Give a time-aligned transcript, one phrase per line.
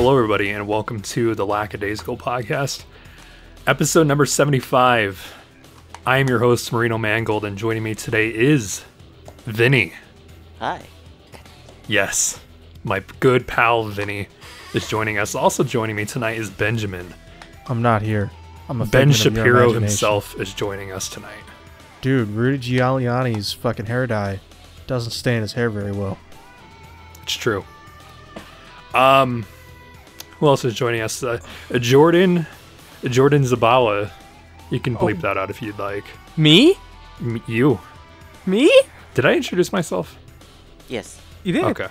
[0.00, 2.84] Hello, everybody, and welcome to the Lackadaisical Podcast,
[3.66, 5.34] episode number 75.
[6.06, 8.84] I am your host, Marino Mangold, and joining me today is
[9.44, 9.94] Vinny.
[10.60, 10.86] Hi.
[11.88, 12.38] Yes,
[12.84, 14.28] my good pal Vinny
[14.72, 15.34] is joining us.
[15.34, 17.12] Also joining me tonight is Benjamin.
[17.66, 18.30] I'm not here.
[18.68, 21.42] I'm a Ben figment of Shapiro himself is joining us tonight.
[22.02, 24.38] Dude, Rudy Giuliani's fucking hair dye
[24.86, 26.18] doesn't stain his hair very well.
[27.24, 27.64] It's true.
[28.94, 29.44] Um,
[30.38, 31.22] who else is joining us?
[31.22, 31.38] Uh,
[31.78, 32.46] Jordan,
[33.04, 34.10] Jordan Zabala.
[34.70, 36.04] You can bleep that out if you'd like.
[36.36, 36.76] Me?
[37.20, 37.80] M- you.
[38.46, 38.70] Me?
[39.14, 40.16] Did I introduce myself?
[40.88, 41.20] Yes.
[41.44, 41.64] You did.
[41.64, 41.88] Okay.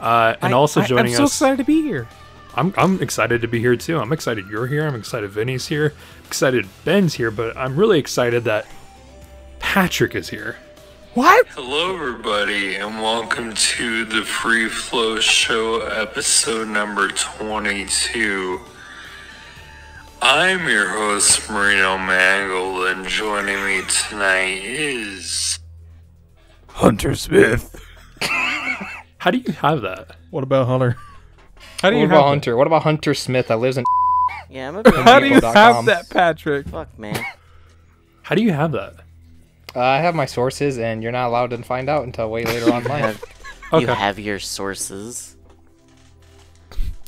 [0.00, 1.12] Uh, and I- also joining us.
[1.12, 1.30] I'm so us.
[1.32, 2.08] excited to be here.
[2.56, 3.98] I'm I'm excited to be here too.
[3.98, 4.86] I'm excited you're here.
[4.86, 5.92] I'm excited Vinny's here.
[6.26, 8.66] Excited Ben's here, but I'm really excited that
[9.58, 10.56] Patrick is here.
[11.14, 11.46] What?
[11.48, 18.60] Hello, everybody, and welcome to the Free Flow Show, episode number 22.
[20.20, 25.60] I'm your host, Marino Mangold, and joining me tonight is.
[26.68, 27.80] Hunter Smith.
[29.18, 30.16] How do you have that?
[30.30, 30.96] What about Hunter?
[31.80, 32.56] How do What you about have Hunter?
[32.56, 33.84] What about Hunter Smith that lives in?
[34.50, 34.90] Yeah, I'm a?
[35.02, 35.74] How do you People.com.
[35.74, 36.66] have that, Patrick?
[36.68, 37.24] fuck, man.
[38.22, 38.94] How do you have that?
[39.76, 42.72] Uh, I have my sources, and you're not allowed to find out until way later
[42.72, 43.00] on in life.
[43.00, 43.24] Have,
[43.72, 43.80] Okay.
[43.80, 45.36] You have your sources.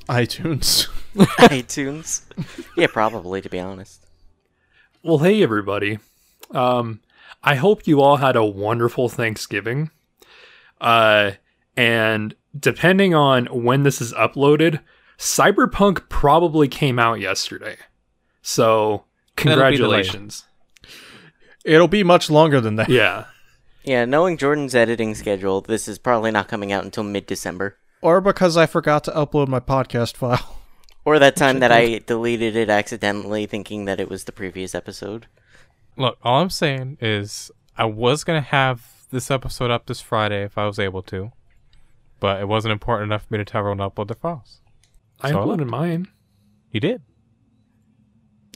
[0.09, 0.89] iTunes.
[1.17, 2.23] iTunes.
[2.77, 4.05] Yeah, probably to be honest.
[5.03, 5.99] Well, hey everybody.
[6.51, 7.01] Um,
[7.43, 9.91] I hope you all had a wonderful Thanksgiving.
[10.81, 11.33] Uh,
[11.77, 14.81] and depending on when this is uploaded,
[15.19, 17.77] Cyberpunk probably came out yesterday.
[18.43, 19.05] So
[19.37, 20.45] That'll be congratulations.
[21.67, 22.89] It'll be much longer than that.
[22.89, 23.25] Yeah.
[23.85, 27.77] Yeah, knowing Jordan's editing schedule, this is probably not coming out until mid-December.
[28.03, 30.61] Or because I forgot to upload my podcast file.
[31.05, 35.27] Or that time that I deleted it accidentally, thinking that it was the previous episode.
[35.97, 40.59] Look, all I'm saying is I was gonna have this episode up this Friday if
[40.59, 41.31] I was able to,
[42.19, 44.61] but it wasn't important enough for me to tell everyone to upload their files.
[45.21, 46.09] I So- uploaded mine.
[46.73, 47.03] You did,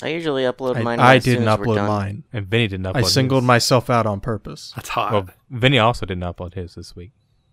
[0.02, 1.00] I usually upload I, mine.
[1.00, 1.88] I as didn't as we're upload done.
[1.88, 2.24] mine.
[2.32, 2.96] and Vinny didn't upload.
[2.96, 3.46] I singled his.
[3.48, 4.72] myself out on purpose.
[4.76, 5.12] That's hot.
[5.12, 7.12] Well, Vinny also didn't upload his this week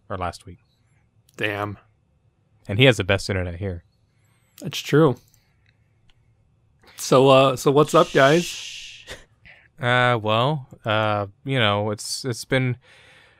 [0.09, 0.59] or last week,
[1.35, 1.77] Damn.
[2.67, 3.83] and he has the best internet here.
[4.61, 5.17] That's true.
[6.95, 8.73] So uh so what's up guys?
[9.79, 12.77] Uh, well, uh, you know, it's it's been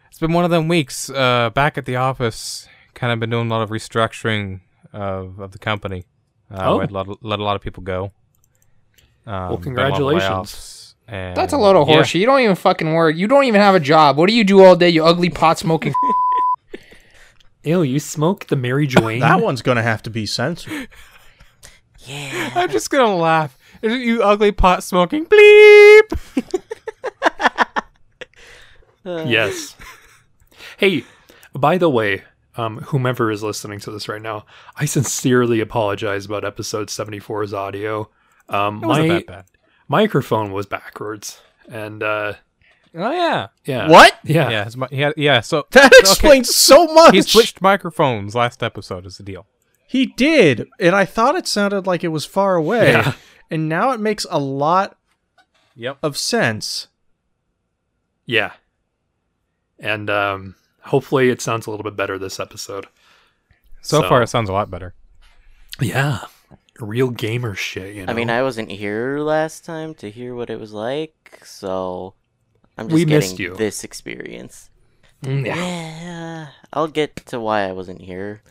[0.10, 1.10] it's been one of them weeks.
[1.10, 4.62] Uh, back at the office, kind of been doing a lot of restructuring
[4.94, 6.06] of of the company.
[6.54, 6.76] Uh, Oh.
[6.78, 8.12] we had let, let a lot of people go.
[9.28, 10.96] Um, been a lot of congratulations.
[11.08, 11.98] And That's a load of yeah.
[11.98, 12.20] horseshit.
[12.20, 13.16] You don't even fucking work.
[13.16, 14.18] You don't even have a job.
[14.18, 14.90] What do you do all day?
[14.90, 15.94] You ugly pot smoking.
[17.64, 19.20] Ew, you smoke the Mary Joanne?
[19.20, 20.88] That one's gonna have to be censored.
[22.00, 22.52] Yeah.
[22.56, 23.58] I'm just gonna laugh.
[23.82, 26.20] You ugly pot smoking bleep.
[29.08, 29.76] Yes.
[30.78, 31.06] Hey,
[31.54, 32.24] by the way,
[32.58, 34.46] um, whomever is listening to this right now,
[34.76, 38.10] I sincerely apologize about episode 74's audio.
[38.50, 39.46] Um, It wasn't my that bad.
[39.88, 42.34] microphone was backwards, and uh,
[42.96, 43.48] Oh yeah.
[43.66, 44.18] yeah, What?
[44.24, 44.64] Yeah, Yeah.
[44.66, 45.42] his mi- he had, yeah.
[45.42, 47.14] So That okay, explains so much.
[47.14, 49.06] He switched microphones last episode.
[49.06, 49.46] Is the deal?
[49.88, 52.92] He did, and I thought it sounded like it was far away.
[52.92, 53.14] Yeah.
[53.50, 54.98] And now it makes a lot
[55.78, 56.00] Yep.
[56.04, 56.88] of sense.
[58.26, 58.52] yeah.
[59.80, 62.88] And um, hopefully, it sounds a little bit better this episode.
[63.82, 64.96] So, So- far, it sounds a lot better.
[65.80, 66.26] Yeah,
[66.80, 67.96] real gamer shit.
[67.96, 68.12] You know?
[68.12, 72.14] I mean, I wasn't here last time to hear what it was like, so
[72.78, 73.56] I'm just We getting missed you.
[73.56, 74.70] this experience.
[75.24, 78.42] Mm, Yeah, I'll get to why I wasn't here.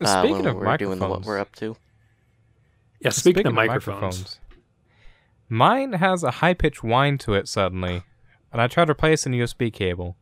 [0.00, 1.76] uh, Speaking when of we're doing microphones, what we're up to.
[3.00, 3.10] yeah.
[3.10, 4.40] Speaking, of microphones,
[5.48, 8.02] mine has a high pitched whine to it suddenly,
[8.52, 10.16] and I tried replacing the USB cable,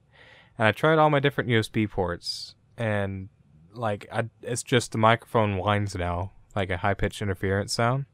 [0.58, 3.28] and I tried all my different USB ports, and
[3.72, 8.06] like I, it's just the microphone whines now, like a high pitched interference sound.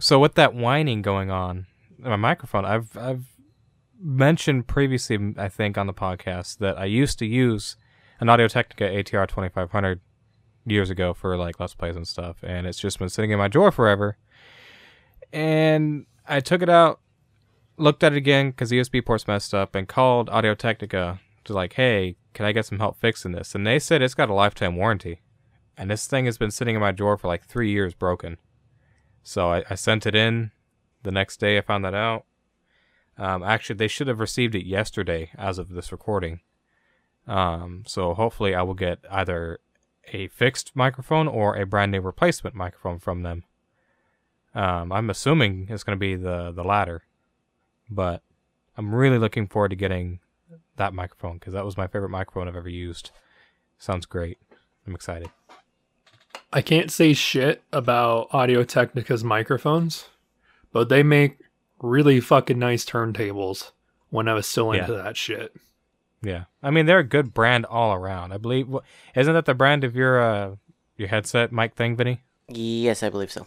[0.00, 1.66] So with that whining going on
[1.98, 3.24] in my microphone, I've I've
[4.00, 7.76] mentioned previously, I think, on the podcast that I used to use
[8.20, 10.00] an Audio Technica ATR 2500
[10.66, 13.48] years ago for like Let's Plays and stuff, and it's just been sitting in my
[13.48, 14.16] drawer forever.
[15.32, 17.00] And I took it out,
[17.76, 21.52] looked at it again because the USB port's messed up, and called Audio Technica to
[21.52, 23.54] like, hey, can I get some help fixing this?
[23.54, 25.20] And they said it's got a lifetime warranty,
[25.76, 28.38] and this thing has been sitting in my drawer for like three years broken.
[29.22, 30.50] So I, I sent it in.
[31.02, 32.24] The next day, I found that out.
[33.18, 36.40] Um, actually, they should have received it yesterday, as of this recording.
[37.26, 39.58] Um, so hopefully, I will get either
[40.12, 43.44] a fixed microphone or a brand new replacement microphone from them.
[44.54, 47.02] Um, I'm assuming it's going to be the the latter,
[47.90, 48.22] but
[48.76, 50.20] I'm really looking forward to getting
[50.76, 53.10] that microphone because that was my favorite microphone I've ever used.
[53.78, 54.38] Sounds great.
[54.86, 55.30] I'm excited.
[56.52, 60.06] I can't say shit about Audio Technica's microphones,
[60.72, 61.38] but they make
[61.80, 63.72] really fucking nice turntables
[64.10, 64.82] when I was still Yeah.
[64.82, 65.54] into that shit.
[66.20, 68.32] Yeah, I mean they're a good brand all around.
[68.32, 68.68] I believe
[69.16, 70.56] isn't that the brand of your uh
[70.96, 72.22] your headset mic thing, Vinny?
[72.48, 73.46] Yes, I believe so.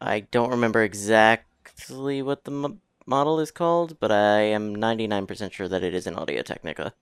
[0.00, 5.68] I don't remember exactly what the m- model is called, but I am 99% sure
[5.68, 6.92] that it is an Audio Technica.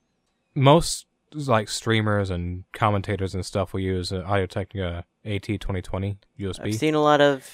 [0.54, 6.61] Most like streamers and commentators and stuff will use an Audio Technica AT 2020 USB.
[6.67, 7.49] I've seen a lot of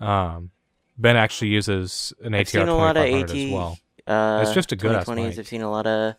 [0.00, 0.50] Um,
[0.98, 3.78] Ben actually uses an I've ATR seen a lot of 2500 AT as well.
[4.06, 5.16] uh It's just a good-ass 2020s.
[5.28, 5.38] mic.
[5.38, 6.14] I've seen a lot of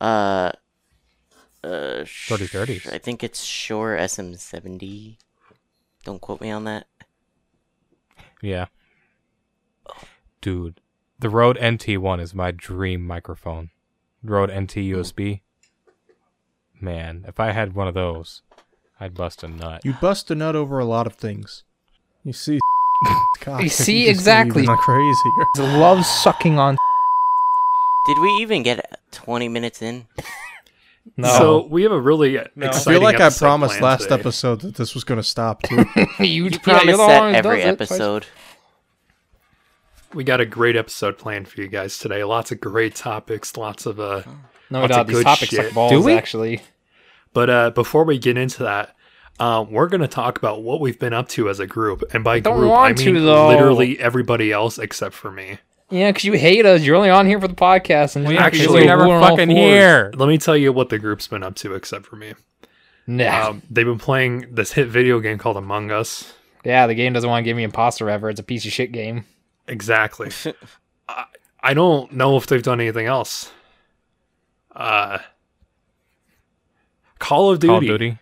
[0.00, 0.52] uh
[1.62, 2.92] uh sh- 3030s.
[2.92, 5.18] I think it's Shure SM70.
[6.04, 6.86] Don't quote me on that.
[8.42, 8.66] Yeah.
[10.40, 10.80] Dude,
[11.18, 13.70] the Rode NT1 is my dream microphone.
[14.22, 15.42] Rode NT USB.
[16.80, 18.40] Man, if I had one of those,
[19.00, 19.80] I'd bust a nut.
[19.84, 21.64] You bust a nut over a lot of things.
[22.24, 22.58] You see,
[23.44, 24.62] God, You see just exactly.
[24.64, 25.30] even crazy.
[25.58, 26.76] Love sucking on.
[28.06, 30.06] Did we even get 20 minutes in?
[31.16, 31.28] No.
[31.38, 34.14] So we have a really I exciting feel like I promised last today.
[34.16, 35.84] episode that this was going to stop too.
[36.18, 37.68] you, You yeah, promise you're the that every does it.
[37.68, 38.26] episode.
[40.12, 42.24] We got a great episode planned for you guys today.
[42.24, 44.22] Lots of great topics, lots of uh
[44.70, 45.64] No Lots doubt, of these good topics shit.
[45.66, 45.92] suck balls.
[45.92, 46.14] Do we?
[46.14, 46.62] Actually,
[47.32, 48.94] But uh, before we get into that,
[49.38, 52.22] um, we're going to talk about what we've been up to as a group, and
[52.24, 53.48] by don't group want I mean though.
[53.48, 55.58] literally everybody else except for me.
[55.90, 56.82] yeah, because you hate us.
[56.82, 59.48] You're only on here for the podcast, and We you're actually actually never all fucking
[59.48, 59.58] fours.
[59.58, 60.12] hear.
[60.16, 62.34] Let me tell you what the group's been up to except for me.
[63.06, 63.48] Nah.
[63.48, 66.32] Um, they've been playing this hit video game called Among Us.
[66.64, 68.28] yeah, the game doesn't want to give me imposter ever.
[68.28, 69.24] It's a piece of shit game.
[69.66, 70.30] Exactly.
[71.08, 71.24] I,
[71.62, 73.50] I don't know if they've done anything else.
[74.74, 75.18] Uh,
[77.20, 77.68] Call of Duty.
[77.68, 78.18] Call of Duty.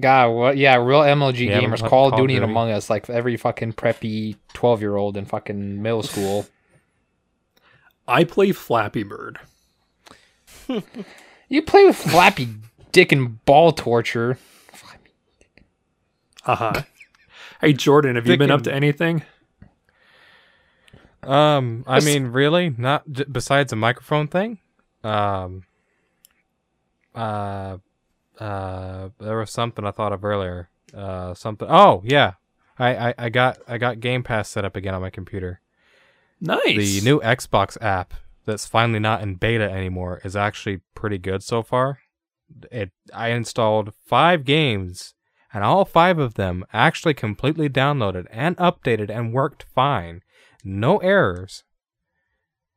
[0.00, 0.56] God, what?
[0.58, 1.78] Yeah, real MLG Yeah, gamers.
[1.78, 5.16] Call of Call of Duty and Among Us, like every fucking preppy twelve year old
[5.16, 6.46] in fucking middle school.
[8.06, 9.38] I play Flappy Bird.
[11.48, 12.48] you play with Flappy
[12.92, 14.38] Dick and Ball Torture.
[16.44, 16.82] Uh huh.
[17.60, 19.22] hey Jordan, have you been up to anything?
[21.22, 24.58] Um, I mean, really, not j- besides a microphone thing.
[25.04, 25.64] Um,
[27.14, 27.78] uh,
[28.38, 30.68] uh, there was something I thought of earlier.
[30.94, 31.68] Uh, something.
[31.70, 32.34] Oh yeah,
[32.78, 35.60] I, I, I got I got Game Pass set up again on my computer.
[36.40, 36.76] Nice.
[36.76, 38.14] The new Xbox app
[38.44, 42.00] that's finally not in beta anymore is actually pretty good so far.
[42.70, 45.14] It I installed five games
[45.52, 50.22] and all five of them actually completely downloaded and updated and worked fine.
[50.64, 51.64] No errors.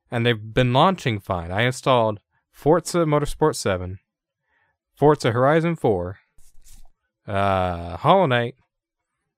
[0.09, 1.51] And they've been launching fine.
[1.51, 2.19] I installed
[2.51, 3.99] Forza Motorsport 7,
[5.01, 6.19] Forza Horizon 4,
[7.27, 8.53] uh, Hollow Knight,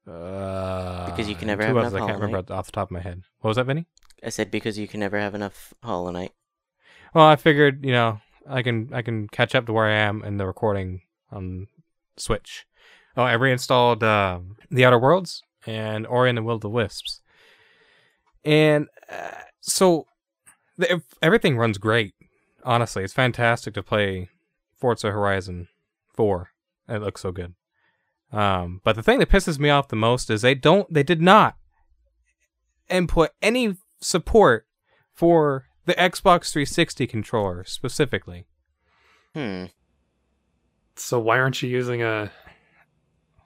[0.05, 2.99] uh, Because you can never have enough I can't remember off the top of my
[2.99, 3.21] head.
[3.39, 3.85] What was that, Vinny?
[4.21, 6.33] I said because you can never have enough Hollow Knight.
[7.13, 10.21] Well, I figured, you know, I can I can catch up to where I am
[10.25, 11.67] in the recording on
[12.17, 12.65] Switch.
[13.15, 14.39] Oh, I reinstalled uh,
[14.69, 17.21] The Outer Worlds and Ori and the Will of the Wisps,
[18.43, 20.07] and uh, so
[20.77, 22.15] the, everything runs great.
[22.65, 24.27] Honestly, it's fantastic to play
[24.83, 25.69] Forza Horizon
[26.13, 26.49] Four.
[26.89, 27.53] It looks so good.
[28.33, 31.21] Um, but the thing that pisses me off the most is they don't, they did
[31.21, 31.55] not
[32.89, 34.67] input any support
[35.13, 38.45] for the Xbox 360 controller specifically.
[39.33, 39.65] Hmm.
[40.97, 42.29] so why aren't you using a?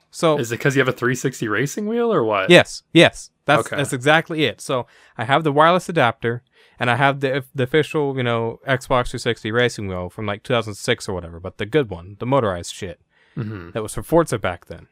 [0.10, 2.50] So Is it because you have a 360 racing wheel or what?
[2.50, 3.76] yes, yes, that's Okay.
[3.78, 4.62] that's exactly it.
[4.62, 4.86] So
[5.18, 6.44] I have the wireless adapter
[6.80, 11.10] and I have the the official, you know, Xbox 360 racing wheel from like 2006
[11.10, 13.00] or whatever, but the good one, the motorized shit
[13.34, 14.88] hmm that was for Forza back then.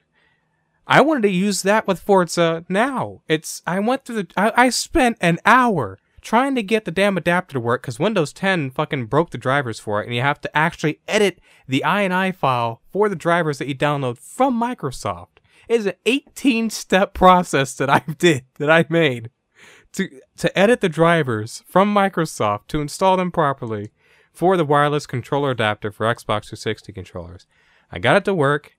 [0.88, 3.21] I wanted to use that with Forza now.
[3.27, 7.17] It's I went through the I, I spent an hour trying to get the damn
[7.17, 10.41] adapter to work because Windows 10 fucking broke the drivers for it, and you have
[10.41, 15.38] to actually edit the INI file for the drivers that you download from Microsoft.
[15.67, 19.29] It is an 18 step process that I did that I made
[19.93, 23.91] to to edit the drivers from Microsoft to install them properly
[24.31, 27.48] for the wireless controller adapter for Xbox 360 controllers.
[27.91, 28.75] I got it to work,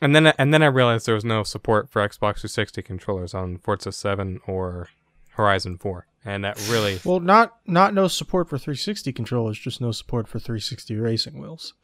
[0.00, 3.58] and then and then I realized there was no support for Xbox 360 controllers on
[3.58, 4.88] Forza 7 or
[5.30, 9.92] Horizon 4, and that really well, not not no support for 360 controllers, just no
[9.92, 11.74] support for 360 racing wheels.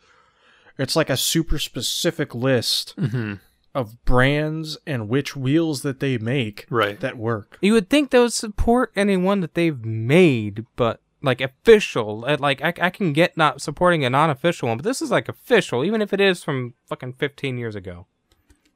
[0.79, 3.35] It's like a super specific list hmm
[3.77, 6.99] of brands and which wheels that they make Right.
[7.01, 7.59] that work.
[7.61, 12.25] You would think they would support anyone that they've made, but like official.
[12.27, 15.29] uh, Like I, I can get not supporting a non-official one, but this is like
[15.29, 18.07] official, even if it is from fucking 15 years ago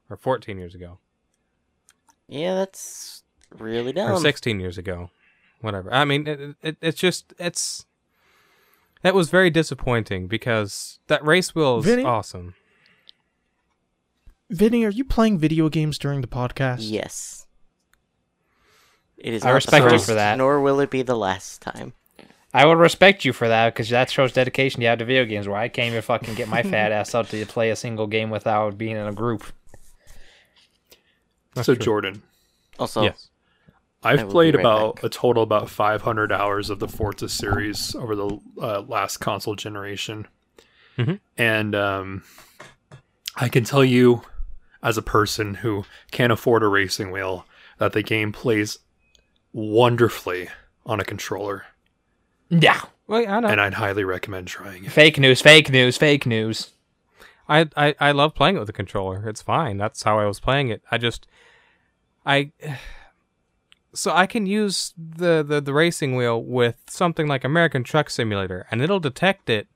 [0.09, 0.99] or 14 years ago
[2.27, 3.23] Yeah, that's
[3.57, 4.17] really or dumb.
[4.21, 5.09] 16 years ago,
[5.61, 5.91] whatever.
[5.93, 7.85] I mean, it, it, it's just it's
[9.01, 12.03] that was very disappointing because that race wheel is Vinny?
[12.03, 12.53] awesome.
[14.51, 16.77] Vinny, are you playing video games during the podcast?
[16.81, 17.47] Yes.
[19.17, 20.37] It is I not the respect you for that.
[20.37, 21.93] Nor will it be the last time.
[22.53, 25.47] I will respect you for that because that shows dedication you have to video games.
[25.47, 28.29] Where I can't even fucking get my fat ass out to play a single game
[28.29, 29.45] without being in a group.
[31.53, 31.83] That's so true.
[31.85, 32.21] Jordan,
[32.77, 33.29] Also, yes.
[34.03, 35.03] I I've played be right about back.
[35.05, 40.27] a total about 500 hours of the Forza series over the uh, last console generation,
[40.97, 41.19] Mhm.
[41.37, 42.23] and um,
[43.35, 44.23] I can tell you,
[44.83, 47.45] as a person who can't afford a racing wheel,
[47.77, 48.79] that the game plays
[49.53, 50.49] wonderfully
[50.85, 51.65] on a controller,
[52.49, 52.81] Yeah.
[53.07, 53.47] Well, I know.
[53.49, 54.91] and I'd highly recommend trying it.
[54.91, 55.41] Fake news.
[55.41, 55.97] Fake news.
[55.97, 56.71] Fake news.
[57.49, 59.27] I, I I love playing it with a controller.
[59.27, 59.77] It's fine.
[59.77, 60.81] That's how I was playing it.
[60.89, 61.27] I just
[62.25, 62.51] I
[63.93, 68.65] so I can use the, the, the racing wheel with something like American Truck Simulator
[68.71, 69.67] and it'll detect it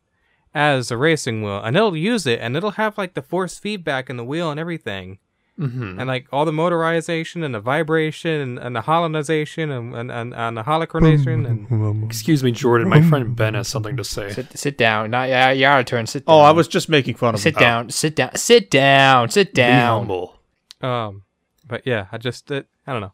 [0.55, 4.09] as a racing wheel and it'll use it and it'll have like the force feedback
[4.09, 5.19] in the wheel and everything.
[5.59, 10.09] hmm And like all the motorization and the vibration and, and the holonization and, and,
[10.12, 12.88] and, and the holocronation and Excuse me, Jordan.
[12.89, 14.31] My friend Ben has something to say.
[14.31, 15.12] Sit, sit down.
[15.12, 15.51] Not yeah.
[15.51, 16.07] You're out of turn.
[16.07, 16.35] Sit down.
[16.35, 17.59] Oh, I was just making fun of Sit him.
[17.59, 17.89] down.
[17.89, 18.35] Sit down.
[18.35, 19.29] Sit down.
[19.29, 19.67] Sit down.
[19.67, 20.00] Be down.
[20.00, 20.39] humble.
[20.81, 21.24] um
[21.67, 23.13] but yeah, I just it, I don't know.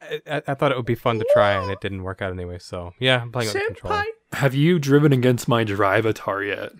[0.00, 2.32] I, I, I thought it would be fun to try and it didn't work out
[2.32, 2.58] anyway.
[2.58, 4.04] So yeah, I'm playing with the controller.
[4.32, 6.72] Have you driven against my Drivatar yet?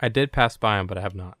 [0.00, 1.36] I did pass by him, but I have not.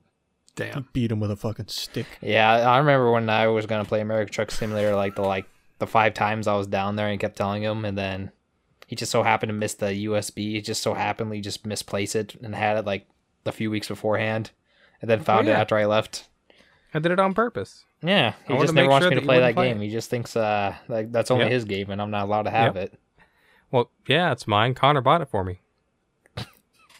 [0.54, 0.88] Damn.
[0.92, 2.06] Beat him with a fucking stick.
[2.20, 5.46] Yeah, I remember when I was gonna play American Truck Simulator, like the like
[5.78, 8.30] the five times I was down there and kept telling him, and then
[8.86, 10.52] he just so happened to miss the USB.
[10.52, 13.06] He just so happened he just misplaced it and had it like
[13.46, 14.50] a few weeks beforehand,
[15.00, 15.60] and then found it oh, yeah.
[15.60, 16.28] after I left.
[16.92, 17.84] I did it on purpose.
[18.02, 19.80] Yeah, he I just never wants sure me to play that play game.
[19.80, 19.84] it.
[19.86, 21.52] He just thinks uh like that's only Yep.
[21.52, 22.94] his game and I'm not allowed to have it.
[23.70, 24.74] Well, yeah, it's mine.
[24.74, 25.60] Connor bought it for me.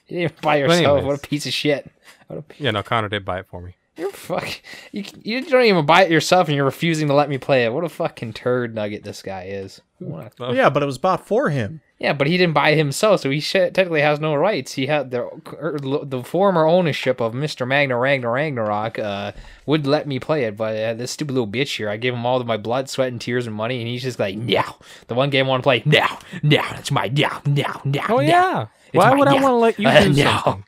[0.09, 1.05] You didn't buy yourself.
[1.05, 1.89] What a piece of shit.
[2.27, 3.77] What a Yeah, no, Connor did buy it for me.
[3.97, 4.49] You're fuck.
[4.93, 7.73] You, you don't even buy it yourself, and you're refusing to let me play it.
[7.73, 9.81] What a fucking turd nugget this guy is.
[9.99, 10.55] What a-.
[10.55, 11.81] Yeah, but it was bought for him.
[12.01, 14.73] Yeah, but he didn't buy it himself, so he sh- technically has no rights.
[14.73, 19.33] He had the er, the former ownership of Mister Magna Ragnar Ragnarok uh,
[19.67, 22.25] would let me play it, but uh, this stupid little bitch here, I gave him
[22.25, 24.63] all of my blood, sweat, and tears and money, and he's just like, no.
[25.09, 26.07] The one game I want to play, no,
[26.43, 28.01] no, it's my no, no, no.
[28.09, 28.67] Oh no." yeah.
[28.87, 30.41] It's Why mine, would I want to let you Uh, do no.
[30.43, 30.65] something?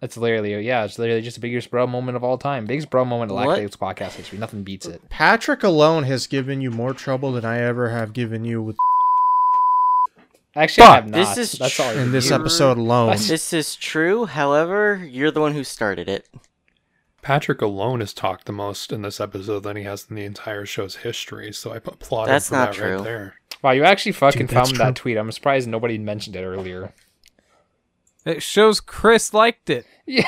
[0.00, 2.66] That's literally, yeah, it's literally just the biggest bro moment of all time.
[2.66, 3.46] Biggest bro moment of What?
[3.48, 4.38] Lactate's podcast history.
[4.38, 5.08] Nothing beats it.
[5.08, 8.76] Patrick alone has given you more trouble than I ever have given you with
[10.56, 11.16] Actually, I have not.
[11.16, 11.88] This is That's all.
[11.90, 13.10] I in this episode alone.
[13.10, 14.26] This is true.
[14.26, 16.28] However, you're the one who started it.
[17.22, 20.66] Patrick alone has talked the most in this episode than he has in the entire
[20.66, 22.94] show's history, so I applaud That's him for not that true.
[22.96, 23.34] right there.
[23.62, 25.16] Wow, you actually fucking Dude, that's found that tweet.
[25.16, 26.92] I'm surprised nobody mentioned it earlier.
[28.26, 29.86] It shows Chris liked it.
[30.06, 30.24] Yeah.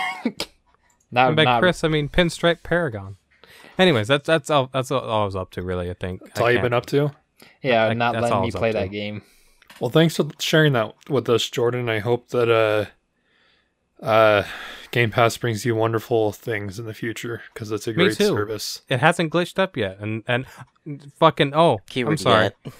[1.10, 3.16] not, And by not, Chris, I mean Pinstripe Paragon.
[3.78, 5.90] Anyways, that's that's all that's all I was up to, really.
[5.90, 6.22] I think.
[6.24, 7.10] That's all you've been up to?
[7.62, 8.78] yeah, I- not letting me was up play to.
[8.78, 9.20] that game.
[9.80, 11.88] Well, thanks for sharing that with us, Jordan.
[11.88, 14.44] I hope that uh, uh,
[14.90, 18.28] Game Pass brings you wonderful things in the future because it's a Me great too.
[18.28, 18.82] service.
[18.88, 20.46] It hasn't glitched up yet, and and
[21.18, 22.50] fucking oh, Keyword I'm sorry.
[22.64, 22.72] yet.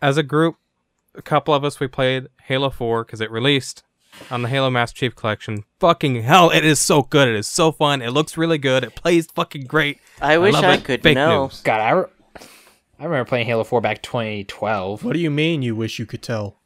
[0.00, 0.56] As a group,
[1.14, 3.82] a couple of us we played Halo Four because it released
[4.30, 5.64] on the Halo Master Chief Collection.
[5.80, 7.26] Fucking hell, it is so good.
[7.26, 8.02] It is so fun.
[8.02, 8.84] It looks really good.
[8.84, 9.98] It plays fucking great.
[10.20, 10.84] I wish I it.
[10.84, 11.44] could Fake know.
[11.46, 11.60] news.
[11.62, 12.06] God, I, re-
[12.98, 15.04] I remember playing Halo 4 back 2012.
[15.04, 16.60] What do you mean you wish you could tell?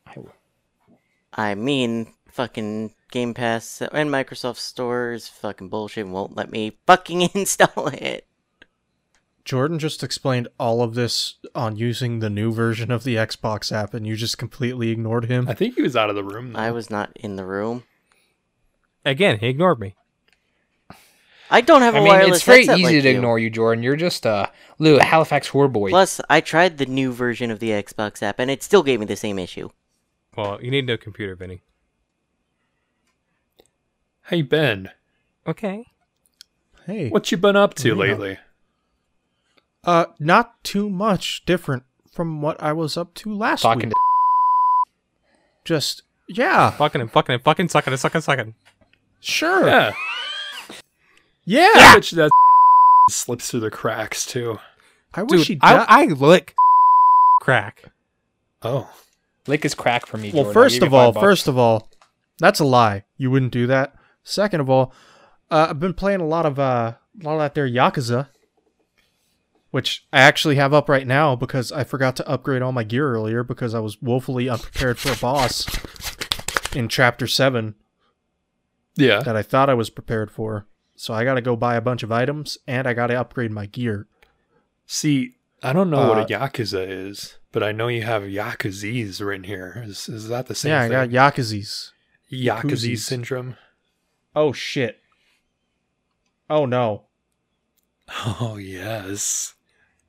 [1.32, 6.04] I mean, fucking Game Pass and Microsoft Store is fucking bullshit.
[6.04, 8.26] and Won't let me fucking install it.
[9.44, 13.94] Jordan just explained all of this on using the new version of the Xbox app,
[13.94, 15.48] and you just completely ignored him.
[15.48, 16.52] I think he was out of the room.
[16.52, 16.58] Though.
[16.60, 17.84] I was not in the room.
[19.06, 19.94] Again, he ignored me.
[21.50, 23.16] I don't have a I mean, wireless it's very easy like to you.
[23.16, 23.82] ignore you, Jordan.
[23.82, 25.88] You're just a little Halifax whore boy.
[25.90, 29.06] Plus, I tried the new version of the Xbox app, and it still gave me
[29.06, 29.70] the same issue.
[30.36, 31.62] Well, you need a new computer, Vinny.
[34.26, 34.90] Hey Ben,
[35.46, 35.86] Okay.
[36.86, 37.94] Hey, what you been up to Yeah.
[37.94, 38.38] lately?
[39.84, 43.94] uh, not too much different from what I was up to last Talking week.
[43.94, 43.96] to
[45.64, 48.54] Just Yeah, Fucking and fucking and fucking sucking and sucking sucking.
[49.20, 49.66] sure.
[49.66, 49.92] Yeah.
[51.48, 51.70] Yeah.
[51.74, 52.30] I bet you that
[53.10, 54.58] slips through the cracks too.
[55.14, 55.58] I wish Dude, he.
[55.62, 56.54] I, I lick
[57.40, 57.84] crack.
[58.62, 58.90] Oh.
[59.46, 60.30] Lick is crack for me.
[60.30, 60.52] well, Jordan.
[60.52, 61.88] First of all, first of all,
[62.38, 63.04] that's a lie.
[63.16, 63.94] You wouldn't do that.
[64.22, 64.92] Second of all,
[65.50, 68.28] uh, I've been playing a lot of uh, a lot of that there Yakuza,
[69.70, 73.10] which I actually have up right now because I forgot to upgrade all my gear
[73.10, 75.66] earlier because I was woefully unprepared for a boss
[76.76, 77.74] in chapter seven
[78.96, 79.20] Yeah.
[79.20, 80.66] that I thought I was prepared for.
[81.00, 83.52] So I got to go buy a bunch of items and I got to upgrade
[83.52, 84.08] my gear.
[84.84, 89.24] See, I don't know what Uh, a yakuza is, but I know you have yakuzis
[89.24, 89.84] written here.
[89.86, 91.90] Is is that the same yeah, I got Yakuzis.
[92.32, 93.56] Yakuza syndrome.
[94.34, 94.98] Oh shit.
[96.50, 97.04] Oh no.
[98.40, 99.54] Oh yes.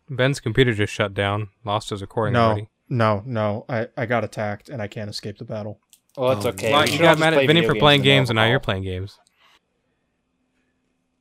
[0.10, 1.50] Ben's computer just shut down.
[1.66, 2.70] Lost his recording No, already.
[2.90, 3.66] no, no.
[3.70, 5.80] I, I got attacked and I can't escape the battle.
[6.18, 6.72] Oh, it's Oh, okay.
[6.72, 8.60] Well, We you got mad play at Vinny video for playing games, and now you're
[8.60, 9.20] playing games.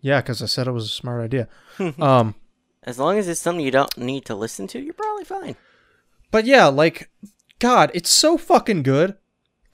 [0.01, 1.49] Yeah, because I said it was a smart idea.
[2.01, 2.35] um,
[2.83, 5.57] As long as it's something you don't need to listen to, you're probably fine.
[6.31, 7.11] but yeah, like,
[7.59, 9.17] God, it's so fucking good.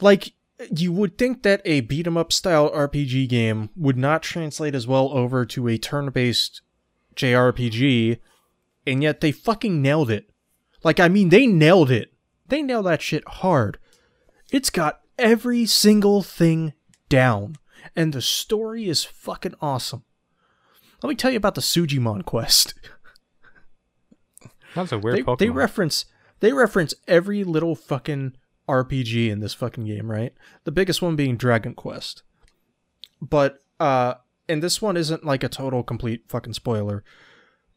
[0.00, 0.32] Like,
[0.74, 4.86] you would think that a beat 'em up style RPG game would not translate as
[4.86, 6.62] well over to a turn based
[7.16, 8.18] JRPG,
[8.86, 10.30] and yet they fucking nailed it.
[10.82, 12.12] Like, I mean, they nailed it.
[12.48, 13.78] They nailed that shit hard.
[14.52, 16.72] It's got every single thing
[17.08, 17.56] down,
[17.96, 20.04] and the story is fucking awesome.
[21.04, 22.72] Let me tell you about the Sujimon quest.
[24.74, 25.38] That's a weird they, Pokemon.
[25.38, 26.06] they reference
[26.40, 28.32] they reference every little fucking
[28.66, 30.32] RPG in this fucking game, right?
[30.64, 32.22] The biggest one being Dragon Quest.
[33.20, 34.14] But uh
[34.48, 37.04] and this one isn't like a total complete fucking spoiler.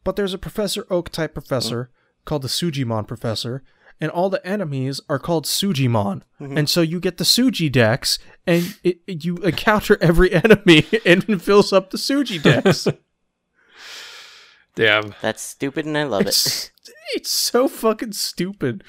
[0.04, 1.90] But there's a Professor Oak type professor
[2.24, 3.62] called the Sujimon professor
[4.00, 6.22] and all the enemies are called Sujimon.
[6.40, 11.42] And so you get the Sujidex and it, it- you encounter every enemy and it
[11.42, 12.96] fills up the Sujidex.
[14.78, 15.12] Damn.
[15.20, 16.28] That's stupid and I love it.
[16.28, 16.70] it's,
[17.14, 18.84] it's so fucking stupid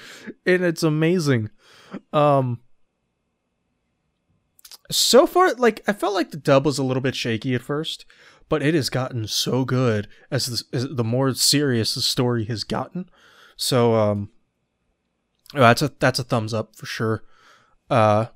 [0.45, 1.49] and it's amazing
[2.13, 2.59] um
[4.91, 8.05] so far like i felt like the dub was a little bit shaky at first
[8.49, 12.63] but it has gotten so good as the, as the more serious the story has
[12.63, 13.09] gotten
[13.55, 14.29] so um
[15.55, 17.23] oh, that's a that's a thumbs up for sure
[17.89, 18.27] uh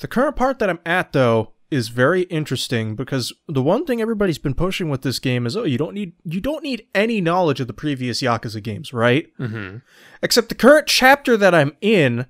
[0.00, 4.38] the current part that i'm at though is very interesting because the one thing everybody's
[4.38, 7.60] been pushing with this game is oh you don't need you don't need any knowledge
[7.60, 9.26] of the previous Yakuza games, right?
[9.38, 9.78] Mm-hmm.
[10.22, 12.26] Except the current chapter that I'm in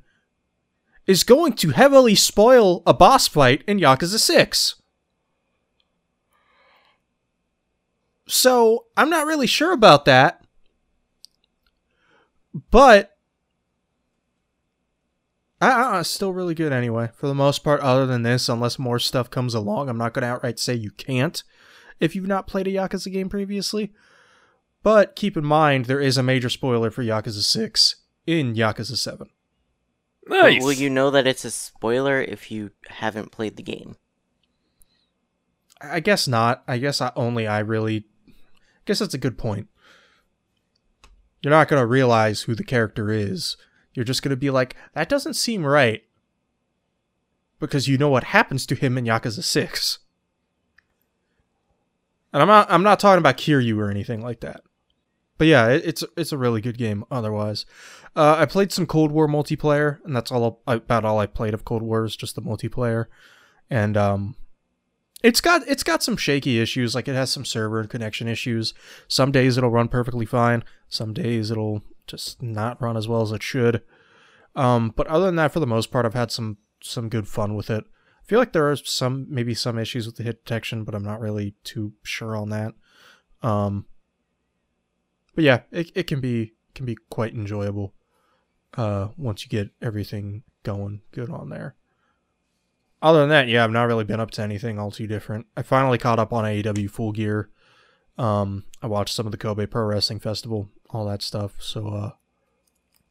[1.07, 4.77] is going to heavily spoil a boss fight in Yakuza 6.
[8.27, 10.43] So, I'm not really sure about that.
[12.71, 13.14] But
[15.65, 17.11] I, I, it's still really good anyway.
[17.15, 20.23] For the most part, other than this, unless more stuff comes along, I'm not going
[20.23, 21.43] to outright say you can't
[22.01, 23.93] if you've not played a Yakuza game previously.
[24.83, 27.97] But keep in mind, there is a major spoiler for Yakuza 6
[28.27, 29.29] in Yakuza 7.
[30.27, 30.63] But Nice.
[30.63, 33.97] will you know that it's a spoiler if you haven't played the game?
[35.81, 36.63] I guess not.
[36.67, 38.07] I guess I, only I really.
[38.29, 38.33] I
[38.87, 39.69] guess that's a good point.
[41.43, 43.57] You're not going to realize who the character is.
[43.95, 46.03] You're just going to be like, that doesn't seem right.
[47.61, 49.99] Because you know what happens to him in Yakuza 6.
[52.33, 54.63] And I'm not I'm not talking about Kiryu or anything like that.
[55.39, 57.65] But yeah, it, it's it's a really good game otherwise.
[58.17, 61.65] Uh, I played some Cold War multiplayer, and that's all about all I played of
[61.65, 63.07] Cold War is just the multiplayer.
[63.71, 64.35] And um
[65.23, 68.75] it's got it's got some shaky issues, like it has some server and connection issues.
[69.07, 70.65] Some days it'll run perfectly fine.
[70.89, 73.83] Some days it'll just not run as well as it should.
[74.57, 77.55] Um, but other than that, for the most part, I've had some some good fun
[77.55, 77.85] with it.
[78.23, 81.05] I feel like there are some maybe some issues with the hit detection, but I'm
[81.05, 82.75] not really too sure on that.
[83.43, 83.87] Um,
[85.35, 87.95] but yeah, it it can be can be quite enjoyable.
[88.77, 91.77] Uh, once you get everything going good on there.
[93.01, 95.47] Other than that, yeah, I've not really been up to anything all too different.
[95.57, 97.51] I finally caught up on AEW Full Gear.
[98.17, 101.55] Um, I watched some of the Kobe Pro Wrestling Festival, all that stuff.
[101.61, 102.11] So, uh,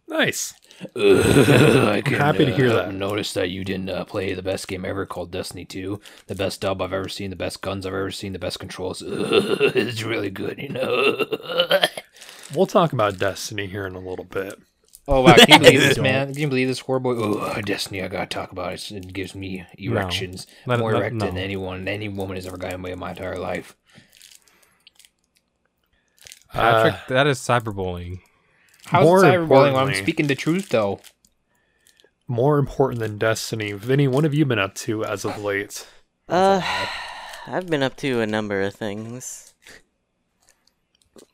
[0.07, 0.53] nice.
[0.95, 2.93] I can, happy to hear uh, that.
[2.93, 5.99] Notice that you didn't uh, play the best game ever called Destiny 2.
[6.27, 9.03] The best dub I've ever seen, the best guns I've ever seen, the best controls.
[9.05, 11.25] it's really good, you know.
[12.53, 14.59] We'll talk about Destiny here in a little bit.
[15.07, 15.33] oh wow!
[15.35, 16.31] Can you believe this, man?
[16.33, 17.15] Can you believe this horrible?
[17.41, 18.03] Oh, Destiny!
[18.03, 18.91] I gotta talk about it.
[18.91, 21.41] It gives me erections Let it- more let- erect than no.
[21.41, 23.75] anyone, any woman has ever gotten me in my entire life.
[26.53, 28.19] Patrick, Uh, that is cyberbullying.
[28.85, 30.99] How's More it cyberbullying when I'm speaking the truth, though?
[32.25, 35.85] more important than Destiny, Vinny, what have you been up to as of late?
[36.29, 36.61] Uh,
[37.45, 39.53] I've been up to a number of things.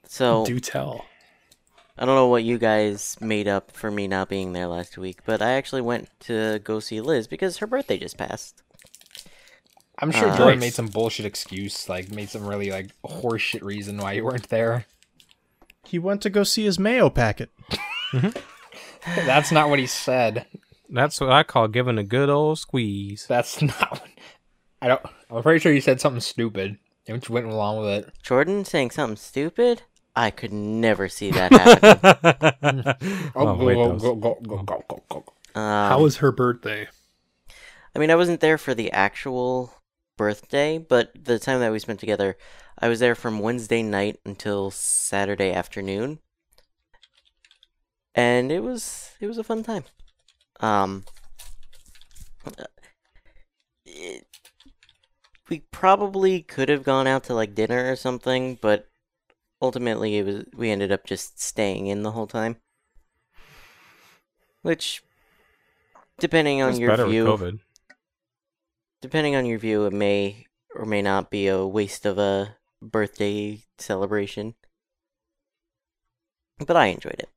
[0.05, 1.05] So Do tell.
[1.97, 5.19] I don't know what you guys made up for me not being there last week,
[5.25, 8.63] but I actually went to go see Liz because her birthday just passed.
[9.99, 13.97] I'm sure Uh, Jordan made some bullshit excuse, like made some really like horseshit reason
[13.97, 14.85] why you weren't there.
[15.89, 17.49] He went to go see his mayo packet.
[19.05, 20.45] That's not what he said.
[20.89, 23.25] That's what I call giving a good old squeeze.
[23.27, 23.91] That's not.
[23.91, 24.07] What,
[24.81, 25.01] I don't.
[25.31, 28.13] I'm pretty sure you said something stupid, and you went along with it.
[28.21, 29.81] Jordan saying something stupid?
[30.15, 31.51] I could never see that
[32.61, 33.31] happen.
[33.35, 35.59] oh, wait, go, those- go, go, go, go, go, go.
[35.59, 36.87] um, How was her birthday?
[37.95, 39.73] I mean, I wasn't there for the actual
[40.17, 42.37] birthday, but the time that we spent together,
[42.79, 46.19] I was there from Wednesday night until Saturday afternoon,
[48.15, 49.83] and it was it was a fun time.
[50.61, 51.05] Um,
[53.85, 54.25] it-
[55.49, 58.87] we probably could have gone out to like dinner or something, but
[59.61, 62.57] ultimately it was we ended up just staying in the whole time,
[64.61, 65.03] which.
[66.19, 67.59] Depending on your view, COVID.
[69.01, 73.61] depending on your view, it may or may not be a waste of a birthday
[73.77, 74.55] celebration.
[76.65, 77.29] But I enjoyed it.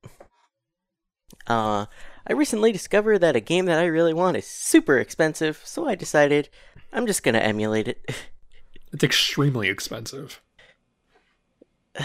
[1.47, 1.87] Uh,
[2.27, 5.95] I recently discovered that a game that I really want is super expensive, so I
[5.95, 6.49] decided
[6.93, 8.11] I'm just gonna emulate it.
[8.93, 10.43] It's extremely expensive.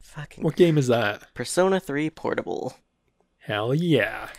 [0.00, 1.34] Fucking What game is that?
[1.34, 2.74] Persona 3 Portable.
[3.40, 4.30] Hell yeah.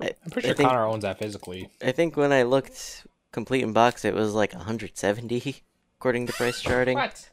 [0.00, 1.68] I, I'm pretty I sure think, Connor owns that physically.
[1.82, 5.62] I think when I looked complete in box, it was like 170
[5.98, 6.96] according to price charting.
[6.96, 7.30] What?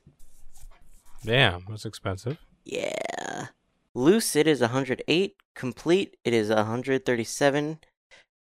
[1.24, 2.38] Damn, that's expensive.
[2.64, 3.48] Yeah.
[3.94, 5.36] Loose, it is 108.
[5.56, 7.80] Complete, it is 137.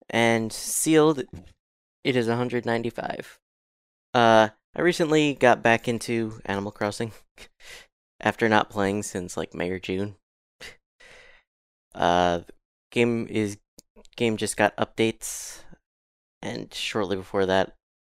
[0.10, 1.24] And sealed,
[2.04, 3.40] it is 195.
[4.14, 7.12] Uh, I recently got back into Animal Crossing
[8.22, 10.16] after not playing since like May or June.
[11.94, 12.42] Uh,
[12.92, 13.58] game is
[14.16, 15.64] game just got updates,
[16.41, 17.73] and shortly before that,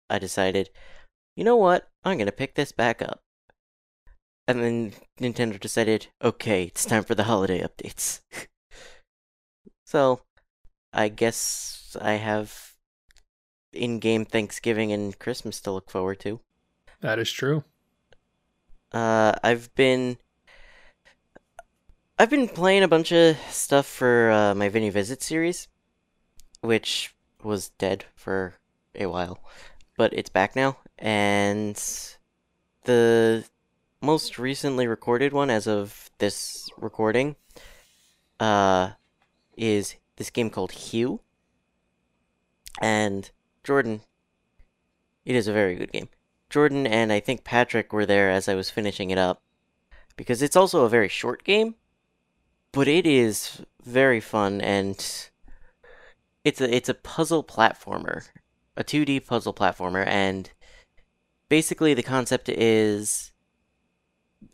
[0.08, 0.70] I decided,
[1.36, 3.22] you know what, I'm gonna pick this back up.
[4.46, 8.20] And then Nintendo decided, okay, it's time for the holiday updates.
[9.84, 10.20] so,
[10.92, 12.72] I guess I have
[13.72, 16.40] in game Thanksgiving and Christmas to look forward to.
[17.00, 17.64] That is true.
[18.92, 20.18] Uh, I've been.
[22.18, 25.66] I've been playing a bunch of stuff for uh, my Vinny Visit series,
[26.60, 28.54] which was dead for
[28.94, 29.40] a while,
[29.96, 30.78] but it's back now.
[30.98, 31.76] And
[32.84, 33.44] the
[34.00, 37.36] most recently recorded one, as of this recording,
[38.40, 38.90] uh,
[39.56, 41.20] is this game called Hue.
[42.80, 43.30] And
[43.64, 44.02] Jordan,
[45.24, 46.08] it is a very good game.
[46.50, 49.40] Jordan and I think Patrick were there as I was finishing it up
[50.16, 51.76] because it's also a very short game,
[52.72, 55.30] but it is very fun and
[56.44, 58.28] it's a it's a puzzle platformer,
[58.76, 60.50] a 2D puzzle platformer and
[61.48, 63.32] basically the concept is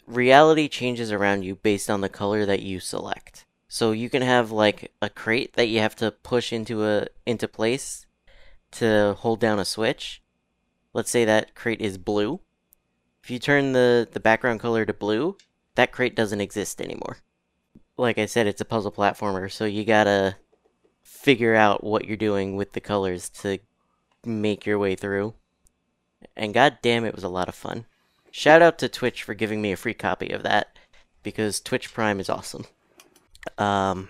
[0.07, 3.45] reality changes around you based on the color that you select.
[3.69, 7.49] So you can have like a crate that you have to push into a into
[7.49, 8.07] place
[8.73, 10.23] to hold down a switch
[10.99, 12.41] let's say that crate is blue.
[13.23, 15.37] If you turn the, the background color to blue,
[15.75, 17.19] that crate doesn't exist anymore.
[17.97, 20.37] Like I said, it's a puzzle platformer, so you gotta
[21.09, 23.59] figure out what you're doing with the colors to
[24.25, 25.35] make your way through.
[26.37, 27.87] And god damn, it was a lot of fun.
[28.31, 30.77] Shout out to Twitch for giving me a free copy of that,
[31.23, 32.67] because Twitch Prime is awesome.
[33.57, 34.09] Um,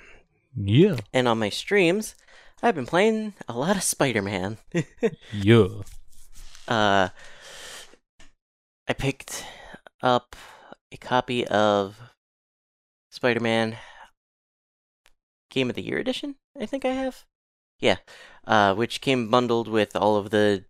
[0.56, 0.96] Yeah.
[1.14, 2.14] and on my streams,
[2.62, 4.58] I've been playing a lot of Spider Man.
[5.32, 5.68] Yeah.
[6.66, 7.08] uh,
[8.88, 9.44] I picked
[10.02, 10.34] up
[10.90, 11.98] a copy of
[13.10, 13.76] Spider Man
[15.50, 17.24] Game of the Year edition, I think I have.
[17.80, 17.96] Yeah,
[18.46, 20.64] uh, which came bundled with all of the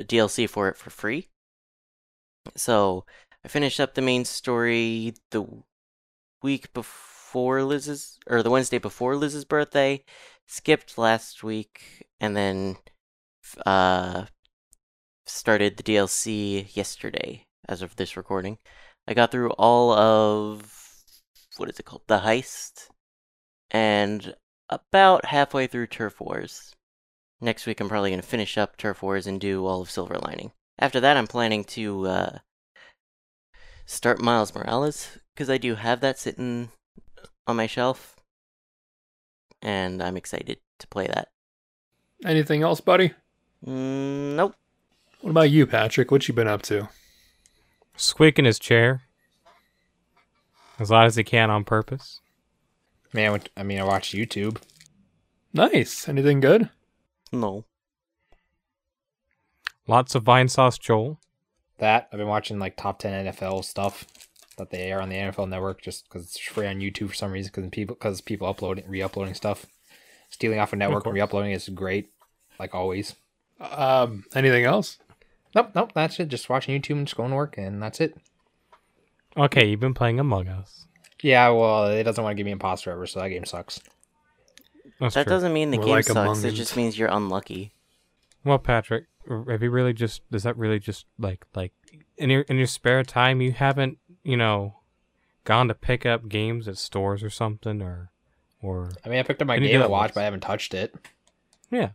[0.00, 1.28] DLC for it for free.
[2.56, 3.04] So
[3.44, 5.46] I finished up the main story the
[6.42, 10.04] week before Liz's, or the Wednesday before Liz's birthday,
[10.46, 12.76] skipped last week, and then
[13.66, 14.26] uh,
[15.26, 18.58] started the DLC yesterday as of this recording.
[19.06, 20.72] I got through all of
[21.56, 22.02] what is it called?
[22.06, 22.88] The heist
[23.70, 24.34] and
[24.68, 26.74] about halfway through Turf Wars.
[27.40, 30.18] Next week I'm probably going to finish up Turf Wars and do all of Silver
[30.18, 30.52] Lining.
[30.78, 32.38] After that I'm planning to uh
[33.84, 36.70] start Miles Morales because I do have that sitting
[37.46, 38.16] on my shelf.
[39.62, 41.28] and I'm excited to play that.
[42.24, 43.12] Anything else, buddy?
[43.64, 44.54] Mm, nope.
[45.20, 46.10] What about you, Patrick?
[46.10, 46.88] What you been up to?
[47.96, 49.02] Squeak in his chair.
[50.78, 52.20] As loud as he can on purpose.
[53.16, 54.60] Man, I went- I mean, I watched YouTube.
[55.54, 56.06] Nice.
[56.06, 56.68] Anything good?
[57.32, 57.64] No.
[59.86, 61.18] Lots of Vinesauce Joel.
[61.78, 64.04] That I've been watching like top ten NFL stuff
[64.58, 67.32] that they air on the NFL Network just because it's free on YouTube for some
[67.32, 67.50] reason.
[67.54, 69.66] Because people, because people uploading, re-uploading stuff,
[70.30, 71.14] stealing off a network and course.
[71.14, 72.10] re-uploading is great,
[72.58, 73.14] like always.
[73.60, 74.98] Um, anything else?
[75.54, 76.28] Nope, nope, that's it.
[76.28, 78.16] Just watching YouTube and just going to work, and that's it.
[79.36, 80.85] Okay, you've been playing Among Us.
[81.26, 83.80] Yeah, well, it doesn't want to give me imposter ever, so that game sucks.
[85.00, 85.30] That's That true.
[85.30, 86.44] doesn't mean the More game like sucks.
[86.44, 87.72] It just means you're unlucky.
[88.44, 89.06] Well, Patrick,
[89.48, 90.22] have you really just?
[90.30, 91.72] Does that really just like like
[92.16, 94.76] in your in your spare time you haven't you know
[95.42, 98.10] gone to pick up games at stores or something or
[98.62, 100.74] or I mean, I picked up my Can Game that Watch, but I haven't touched
[100.74, 100.94] it.
[101.72, 101.88] yeah.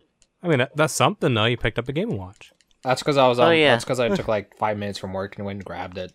[0.44, 1.46] I mean that, that's something though.
[1.46, 2.52] You picked up a Game and Watch.
[2.84, 3.58] That's because I was Oh, on.
[3.58, 3.72] yeah.
[3.72, 6.12] That's because I took like five minutes from work and went and grabbed it.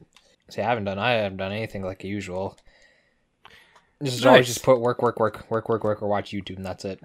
[0.50, 0.98] See, I haven't done.
[0.98, 2.58] I haven't done anything like usual.
[4.02, 4.46] Just always Nice.
[4.46, 7.00] just put work, work, work, work, work, work, or watch YouTube, and that's it.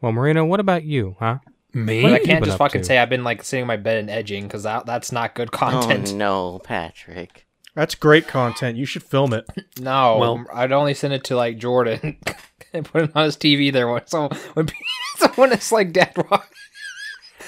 [0.00, 1.38] Well, Marino, what about you, huh?
[1.72, 2.02] Me?
[2.02, 2.86] But I can't just fucking to?
[2.86, 5.48] say I've been like sitting in my bed and edging because that that's not good
[5.52, 6.14] Oh content.
[6.14, 7.46] no, Patrick.
[7.74, 8.76] That's great content.
[8.76, 9.46] You should film it.
[9.80, 12.18] no, Well- I'd only send it to like Jordan
[12.74, 14.68] and put it on his TV there when someone when
[15.16, 16.50] someone is like Dad Rock.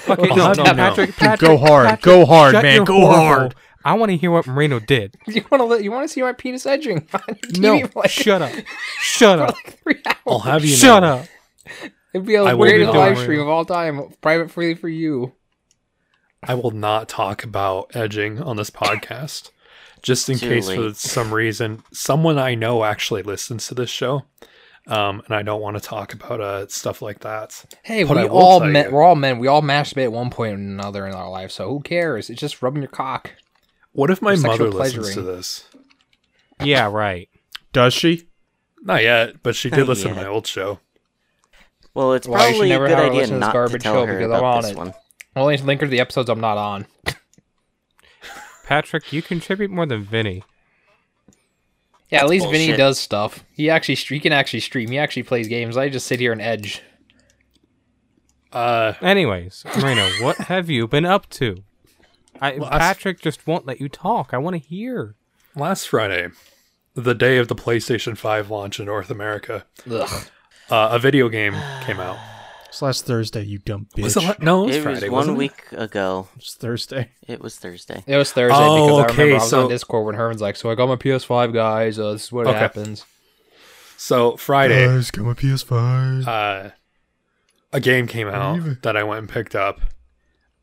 [0.09, 0.75] Okay, Well, no, no, do you?
[0.77, 1.87] Patrick, Patrick, Go hard.
[1.89, 2.85] Patrick, Go hard, man.
[2.85, 3.55] Go whore hard.
[3.85, 3.95] Hole.
[3.95, 5.17] I want to hear what Marino did.
[5.27, 8.11] You want to you want to see my penis edging on your TV No, like,
[8.11, 8.53] shut up,
[9.01, 10.07] shut up, like?
[10.27, 11.27] I'll have you shut know, up.
[12.13, 14.89] It'd be the I will be greatest live stream of all time, private freely for
[14.89, 15.33] you.
[16.43, 19.51] I will not talk about edging on this podcast.
[20.03, 20.77] Just in Too case late.
[20.77, 24.25] for some reason someone I know actually listens to this show.
[24.87, 27.65] Um, and I don't want to talk about uh, stuff like that.
[27.83, 29.39] Hey, But we will all tell men, you- we're all men.
[29.39, 31.51] We all masturbate at one point or another in our life.
[31.53, 32.29] So who cares?
[32.29, 33.31] It's just rubbing your cock.
[33.95, 35.65] What if my mother sexual listens to this?
[36.63, 37.29] Yeah, right.
[37.73, 38.29] Does she?
[38.83, 40.81] Not yet, but she did Not listen to my old show.
[41.95, 43.41] Well, it's Well, you should probably a never good have her idea listen to this
[43.41, 44.77] not to garbage tell show her because I'm about on this it.
[44.77, 44.95] one.
[45.37, 46.87] I'll only link her to the episodes I'm not on.
[48.67, 50.43] Patrick, you contribute more than Vinny.
[52.11, 53.45] Yeah, at least Vinny does stuff.
[53.53, 54.91] He actually he can actually stream.
[54.91, 55.77] He actually plays games.
[55.77, 56.83] I just sit here and edge.
[58.53, 61.57] Uh, Anyways, Marino, what have you been up to?
[62.41, 64.31] I, Well, I s- Patrick just won't let you talk.
[64.33, 65.15] I want to hear.
[65.57, 66.29] last Friday,
[66.95, 70.27] the day of the PlayStation 5 launch in North America, Ugh.
[70.71, 72.19] uh, a video game came out.
[72.69, 74.03] It's last Thursday, you dumb bitch.
[74.03, 74.25] Was it?
[74.25, 75.09] la- No, it was It Friday.
[75.09, 75.53] was wasn't one it?
[75.53, 76.27] week ago.
[76.37, 77.11] It's Thursday.
[77.29, 78.03] It was Thursday.
[78.05, 80.41] It was Thursday Oh, because I okay, remember I was so- on Discord when Herman's
[80.43, 82.01] like, "So I got my PS5, guys.
[82.01, 82.59] Uh, this is what Okay.
[82.59, 83.05] happens."
[83.97, 86.27] So Friday, Guys, got my PS5.
[86.27, 86.71] uh,
[87.73, 89.81] a game came out that I went and picked up,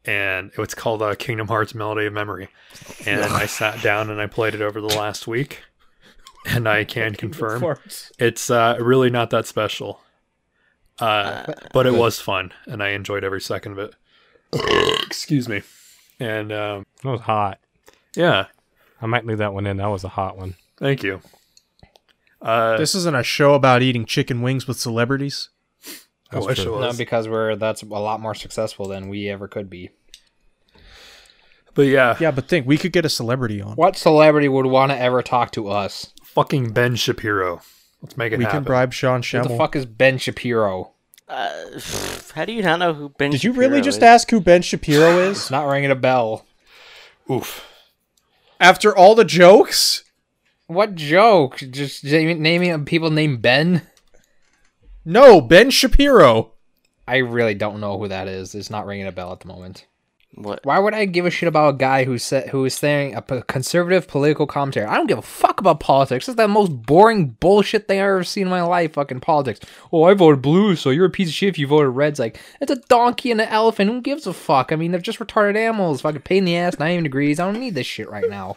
[0.06, 2.50] and it was called uh, Kingdom Hearts Melody of Memory.
[3.06, 5.64] And I sat down and I played it over the last week,
[6.46, 7.64] and I can confirm
[8.20, 10.02] it's uh, really not that special.
[11.00, 13.96] Uh, but it was fun, and I enjoyed every second of it.
[15.06, 15.64] Excuse me.
[16.20, 17.60] And um, That was hot.
[18.16, 18.48] yeah,
[19.02, 19.78] I might leave that one in.
[19.78, 20.56] That was a hot one.
[20.78, 21.22] thank you.
[22.42, 25.50] Uh, This isn't a show about eating chicken wings with celebrities.
[26.32, 26.94] I That's wish it was.
[26.94, 29.90] No, because we're that's a lot more successful than we ever could be.
[31.74, 33.74] but yeah, Yeah, but think we could get a celebrity on.
[33.76, 36.14] What celebrity would want to ever talk to us?
[36.24, 37.62] fucking Ben Shapiro.
[38.02, 38.60] Let's make it We happen.
[38.60, 39.48] can bribe Sean Who Schemmel.
[39.50, 40.92] the fuck is Ben Shapiro?
[41.28, 41.50] Uh,
[42.34, 44.04] how do you not know who Ben Did you Shapiro really just is?
[44.04, 45.52] ask who Ben Shapiro It's is?
[45.52, 46.46] not ringing a bell.
[47.30, 47.66] Oof.
[48.60, 50.04] After all the jokes?
[50.68, 51.58] What joke?
[51.72, 53.82] Just naming, naming people named Ben?
[55.04, 56.52] No, Ben Shapiro.
[57.08, 58.54] I really don't know who that is.
[58.56, 59.86] It's not ringing a bell at the moment.
[60.36, 60.62] What?
[60.64, 63.22] Why would I give a shit about a guy who said who is saying a
[63.22, 64.86] p- conservative political commentary?
[64.86, 66.30] I don't give a fuck about politics.
[66.30, 68.94] It's the most boring bullshit thing I've ever seen in my life.
[68.94, 69.60] Fucking politics.
[69.92, 72.14] Oh, I voted blue, so you're a piece of shit if you voted red.
[72.14, 73.92] It's like it's a donkey and an elephant.
[73.92, 74.72] Who gives a fuck?
[74.72, 76.00] I mean, they're just retarded animals.
[76.00, 77.38] Fucking pain in the ass, ninety degrees.
[77.38, 78.56] I don't need this shit right now.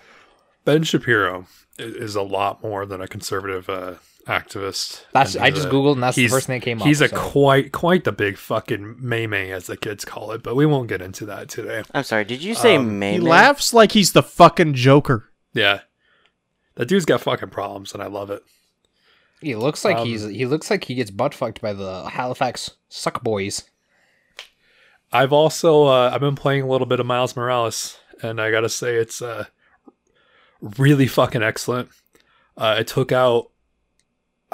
[0.64, 3.94] Ben Shapiro is a lot more than a conservative uh,
[4.26, 5.04] activist.
[5.12, 7.08] That's- I just a- Googled and that's the first thing that came up, He's a
[7.08, 7.16] so.
[7.16, 11.02] quite quite the big fucking meme as the kids call it, but we won't get
[11.02, 11.82] into that today.
[11.92, 12.24] I'm sorry.
[12.24, 13.12] Did you say Um, May?
[13.14, 15.30] He laughs like he's the fucking Joker.
[15.52, 15.80] Yeah,
[16.76, 18.42] that dude's got fucking problems, and I love it.
[19.40, 22.70] He looks like Um, he's he looks like he gets butt fucked by the Halifax
[22.88, 23.64] suck boys.
[25.12, 28.68] I've also uh, I've been playing a little bit of Miles Morales, and I gotta
[28.70, 29.44] say it's uh,
[30.60, 31.90] really fucking excellent.
[32.56, 33.50] Uh, it took out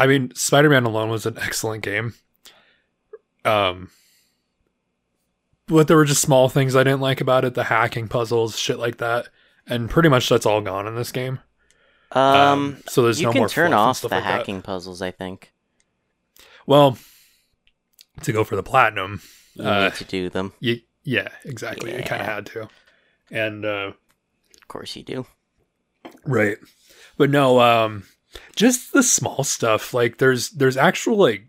[0.01, 2.15] I mean, Spider-Man alone was an excellent game.
[3.45, 3.91] Um,
[5.67, 8.79] but there were just small things I didn't like about it, the hacking puzzles, shit
[8.79, 9.29] like that,
[9.67, 11.39] and pretty much that's all gone in this game.
[12.13, 14.39] Um, so there's you no can more turn off the like that.
[14.39, 15.01] hacking puzzles.
[15.01, 15.53] I think
[16.67, 16.99] Well,
[18.23, 19.21] to go for the platinum,
[19.55, 20.53] you Uh, need to do them.
[20.61, 21.97] you yeah, exactly.
[21.97, 22.69] You kind of had to,
[23.31, 23.93] and uh,
[24.61, 25.27] Of course, you do.
[26.25, 26.59] Right.
[27.17, 28.05] But no, um
[28.57, 29.93] just the small stuff.
[29.95, 31.45] Like there's there's actual like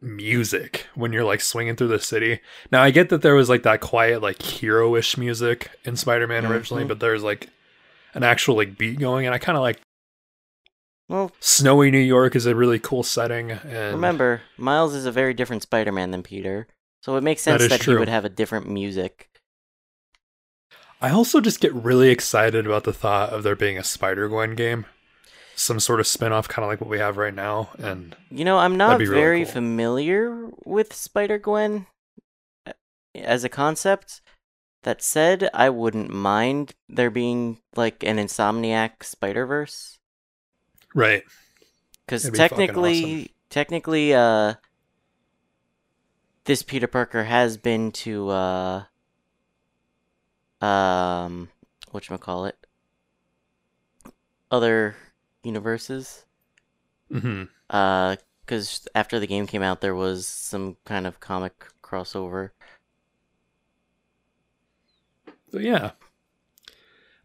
[0.00, 2.40] music when you're like swinging through the city.
[2.72, 6.84] Now I get that there was like that quiet like hero-ish music in Spider-Man originally,
[6.84, 6.88] Mhm.
[6.88, 7.48] but there's like
[8.14, 9.78] an actual like beat going and I kind of like
[11.08, 15.34] Well, snowy New York is a really cool setting and remember, Miles is a very
[15.34, 16.66] different Spider-Man than Peter,
[17.02, 19.28] so it makes sense is that, he would have a different music.
[21.02, 24.86] I also just get really excited about the thought of there being a Spider-Gwen game.
[25.60, 28.56] Some sort of spin-off kind of like what we have right now and You know,
[28.56, 29.52] I'm not really very cool.
[29.52, 31.84] familiar with Spider Gwen
[33.14, 34.22] as a concept.
[34.84, 39.98] That said, I wouldn't mind there being like an Insomniac Spider Verse.
[40.94, 41.24] right.
[42.06, 44.54] Because be technically, technically, uh,
[46.46, 48.84] this Peter Parker has been to, uh,
[50.62, 51.50] um,
[51.92, 52.54] whatchamacallit,
[54.50, 54.96] other
[55.42, 56.24] universes.
[57.10, 57.48] Mhm.
[57.68, 62.50] Uh, because after the game came out, there was some kind of comic crossover.
[65.52, 65.92] But yeah.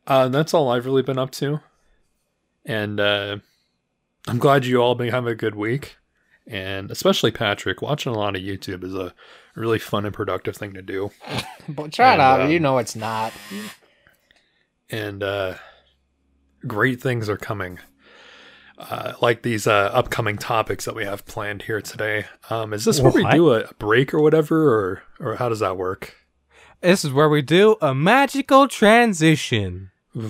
[0.08, 1.62] Uh, that's all I've really been up to.
[2.64, 3.38] And uh,
[4.28, 5.98] I'm glad you all been having a good week.
[6.48, 9.14] And especially Patrick, watching a lot of YouTube is a
[9.56, 11.12] really fun and productive thing to do.
[11.68, 12.40] But shut And, up.
[12.42, 13.34] um, you know it's not.
[14.92, 15.56] And uh,
[16.68, 17.80] great things are coming.
[18.78, 22.26] Uh, like these uh, upcoming topics that we have planned here today.
[22.50, 25.78] Um, is this where we do a break or whatever, or or how does that
[25.78, 26.16] work?
[26.82, 29.92] This is where we do a magical transition.
[30.16, 30.22] I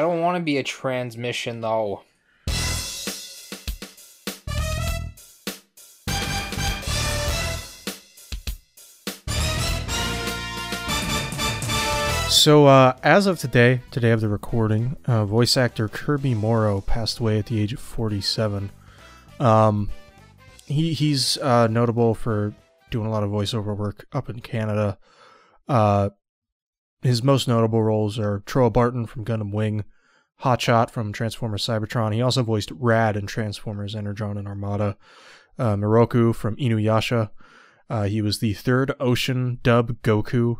[0.00, 2.02] don't want to be a transmission though.
[12.44, 17.18] So, uh, as of today, today of the recording, uh, voice actor Kirby Morrow passed
[17.18, 18.70] away at the age of 47.
[19.40, 19.88] Um,
[20.66, 22.52] he he's uh, notable for
[22.90, 24.98] doing a lot of voiceover work up in Canada.
[25.68, 26.10] Uh,
[27.00, 29.84] his most notable roles are Trowa Barton from Gundam Wing,
[30.42, 32.12] Hotshot from Transformers Cybertron.
[32.12, 34.98] He also voiced Rad in Transformers Energon and Armada.
[35.58, 37.30] Uh, Miroku from Inuyasha.
[37.88, 40.58] Uh, he was the third Ocean dub Goku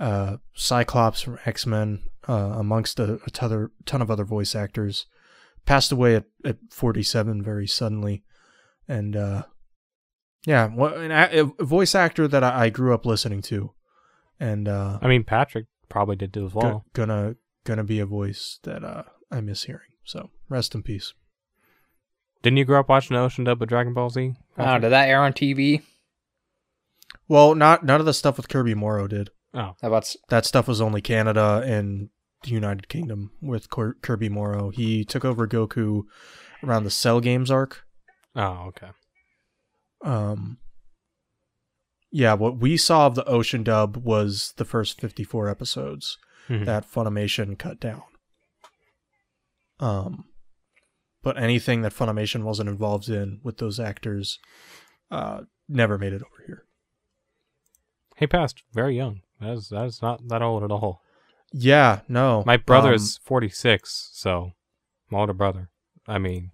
[0.00, 5.06] uh, Cyclops from X Men, uh, amongst a, a ton, ton of other voice actors,
[5.66, 8.22] passed away at, at 47 very suddenly,
[8.86, 9.42] and uh,
[10.46, 13.72] yeah, what an a, a voice actor that I, I grew up listening to,
[14.38, 16.84] and uh, I mean, Patrick probably did too as go- well.
[16.92, 19.82] gonna gonna be a voice that uh, I miss hearing.
[20.04, 21.12] So rest in peace.
[22.42, 24.34] Didn't you grow up watching the Ocean dub of Dragon Ball Z?
[24.56, 25.82] Oh, did that air on TV?
[27.26, 29.30] Well, not none of the stuff with Kirby Morrow did.
[29.58, 32.08] Oh, How about That stuff was only Canada and
[32.42, 34.70] the United Kingdom with Cor- Kirby Morrow.
[34.70, 36.04] He took over Goku
[36.64, 37.84] around the Cell Games arc.
[38.36, 38.88] oh, okay.
[40.04, 40.58] Um,
[42.12, 46.16] yeah, what we saw of the Ocean dub was the first 54 episodes
[46.48, 46.64] Mhm.
[46.64, 48.02] that Funimation cut down.
[49.80, 50.24] Um,
[51.22, 54.38] but anything that Funimation wasn't involved in with those actors
[55.10, 56.64] uh, never made it over here.
[58.16, 59.20] He passed very young.
[59.40, 61.02] That is that is not that old at all.
[61.52, 62.42] Yeah, no.
[62.46, 64.52] My brother um, is forty six, so
[65.10, 65.70] my older brother.
[66.06, 66.50] I mean,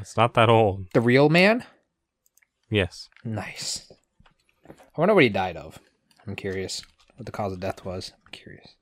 [0.00, 0.86] it's not that old.
[0.92, 1.64] the real man?
[2.70, 3.08] Yes.
[3.24, 3.92] Nice.
[4.68, 5.78] I wonder what he died of.
[6.26, 6.82] I'm curious
[7.16, 8.12] what the cause of death was.
[8.14, 8.74] I'm curious.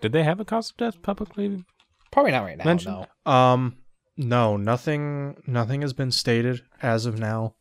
[0.00, 1.64] Did they have a cause of death publicly?
[2.10, 2.64] Probably not right now.
[2.64, 3.06] Mentioned?
[3.26, 3.32] No.
[3.32, 3.76] Um,
[4.16, 5.42] no, nothing.
[5.46, 7.54] Nothing has been stated as of now.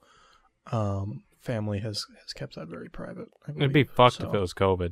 [0.71, 3.27] Um, family has has kept that very private.
[3.55, 4.27] It'd be fucked so.
[4.27, 4.91] if it was COVID.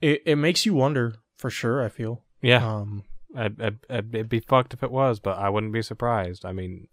[0.00, 1.84] It it makes you wonder for sure.
[1.84, 2.22] I feel.
[2.40, 3.02] Yeah, Um,
[3.36, 6.44] I'd, I'd, I'd, it'd be fucked if it was, but I wouldn't be surprised.
[6.44, 6.86] I mean,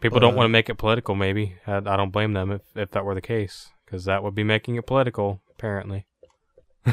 [0.00, 1.16] people don't want to make it political.
[1.16, 4.34] Maybe I, I don't blame them if if that were the case, because that would
[4.34, 5.40] be making it political.
[5.50, 6.06] Apparently,
[6.86, 6.92] uh,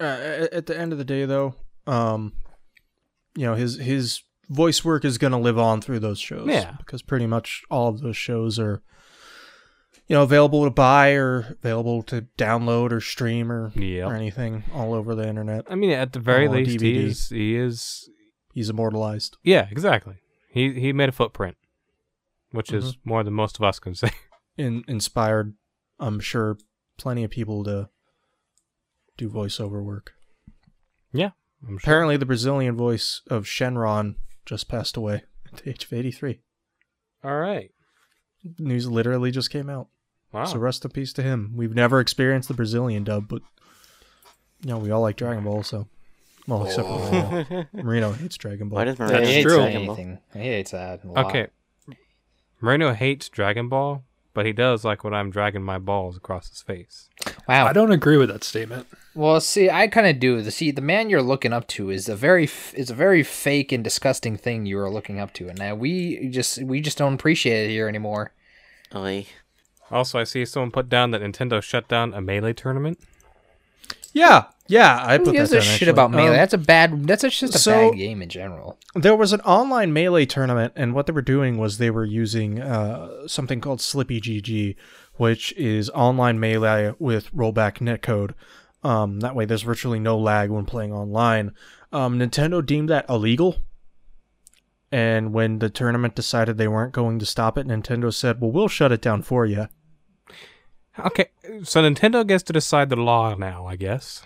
[0.00, 1.54] at at the end of the day, though,
[1.86, 2.34] um,
[3.34, 6.48] you know his his voice work is going to live on through those shows.
[6.48, 6.74] Yeah.
[6.78, 8.82] because pretty much all of those shows are,
[10.06, 14.04] you know, available to buy or available to download or stream or yeah.
[14.04, 15.64] or anything all over the internet.
[15.68, 18.08] I mean, at the very least, he is he is
[18.54, 19.36] He's immortalized.
[19.42, 20.14] Yeah, exactly.
[20.50, 21.56] He he made a footprint,
[22.52, 23.08] which is Mm-hmm.
[23.10, 24.10] more than most of us can say.
[24.56, 25.54] In, inspired,
[25.98, 26.56] I'm sure,
[26.96, 27.90] plenty of people to
[29.18, 30.12] do voiceover work.
[31.12, 31.30] yeah,
[31.68, 31.76] sure.
[31.76, 34.14] Apparently, the Brazilian voice of Shenron
[34.46, 36.40] just passed away at the age of 83.
[37.24, 37.70] All right.
[38.58, 39.88] News literally just came out.
[40.32, 40.44] Wow.
[40.44, 41.52] So rest in peace to him.
[41.56, 43.42] We've never experienced the Brazilian dub, but
[44.62, 45.88] you know we all like Dragon Ball, so
[46.46, 47.46] well except for Marino.
[47.50, 47.64] Oh.
[47.82, 48.76] Marino hates Dragon Ball.
[48.78, 49.60] Why does Marino That's hates true.
[49.62, 50.18] anything.
[50.32, 51.04] He hates that.
[51.04, 51.26] a lot.
[51.26, 51.48] okay.
[52.60, 56.62] Marino hates Dragon Ball, but he does like when I'm dragging my balls across his
[56.62, 57.08] face.
[57.48, 57.66] Wow.
[57.66, 58.86] I don't agree with that statement.
[59.14, 60.42] Well, see, I kind of do.
[60.42, 63.22] The see, the man you're looking up to is a very f- is a very
[63.22, 66.98] fake and disgusting thing you are looking up to, and now we just we just
[66.98, 68.32] don't appreciate it here anymore.
[68.94, 69.26] Oy.
[69.90, 72.98] Also, I see someone put down that Nintendo shut down a melee tournament.
[74.12, 75.90] Yeah, yeah, I Who put gives that a shit actually.
[75.90, 76.28] about melee?
[76.30, 77.06] Um, that's a bad.
[77.06, 78.78] That's a, just a so- bad game in general.
[78.94, 82.60] there was an online melee tournament, and what they were doing was they were using
[82.60, 84.74] uh, something called Slippi GG,
[85.16, 88.32] which is online melee with rollback netcode.
[88.82, 91.52] Um, that way, there's virtually no lag when playing online.
[91.92, 93.56] Um, Nintendo deemed that illegal,
[94.92, 98.68] and when the tournament decided they weren't going to stop it, Nintendo said, "Well, we'll
[98.68, 99.68] shut it down for you."
[100.98, 101.26] Okay,
[101.62, 103.66] so Nintendo gets to decide the law now.
[103.66, 104.22] I guess.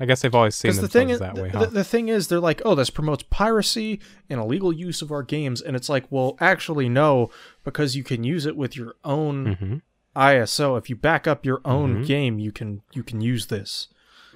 [0.00, 1.66] I guess they've always seen the thing is, that way, the, huh?
[1.66, 5.60] the thing is, they're like, oh, this promotes piracy and illegal use of our games,
[5.60, 7.30] and it's like, well, actually, no,
[7.64, 9.76] because you can use it with your own hmm
[10.18, 10.76] ISO.
[10.76, 12.06] If you back up your own Mhm.
[12.06, 13.88] game, you can you can use this.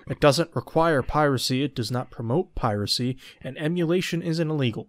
[0.08, 1.62] It doesn't require piracy.
[1.62, 4.88] It does not promote piracy, and emulation isn't illegal.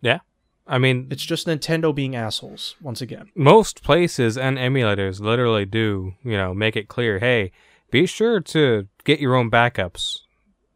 [0.00, 0.20] Yeah,
[0.66, 3.30] I mean, It's just Nintendo being assholes once again.
[3.34, 7.50] most places and emulators literally do, you know, make it clear, hey,
[7.90, 10.20] be sure to get your own backups.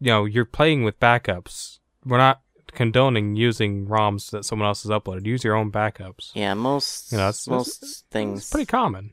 [0.00, 1.78] You know, you're playing with backups.
[2.04, 5.26] We're not condoning using ROMs that someone else has uploaded.
[5.26, 6.32] Use your own backups.
[6.34, 8.40] Yeah, most You know, it's- most it's- things.
[8.40, 9.12] It's pretty common.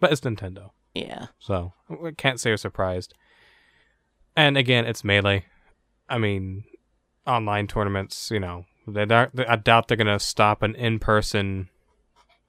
[0.00, 0.70] But it's Nintendo.
[0.94, 1.26] yeah.
[1.38, 3.14] So, I can't say we're surprised.
[4.36, 5.44] And again, it's Melee.
[6.08, 6.64] I mean,
[7.26, 11.68] online tournaments, you know, they don't, I doubt they're going to stop an in person,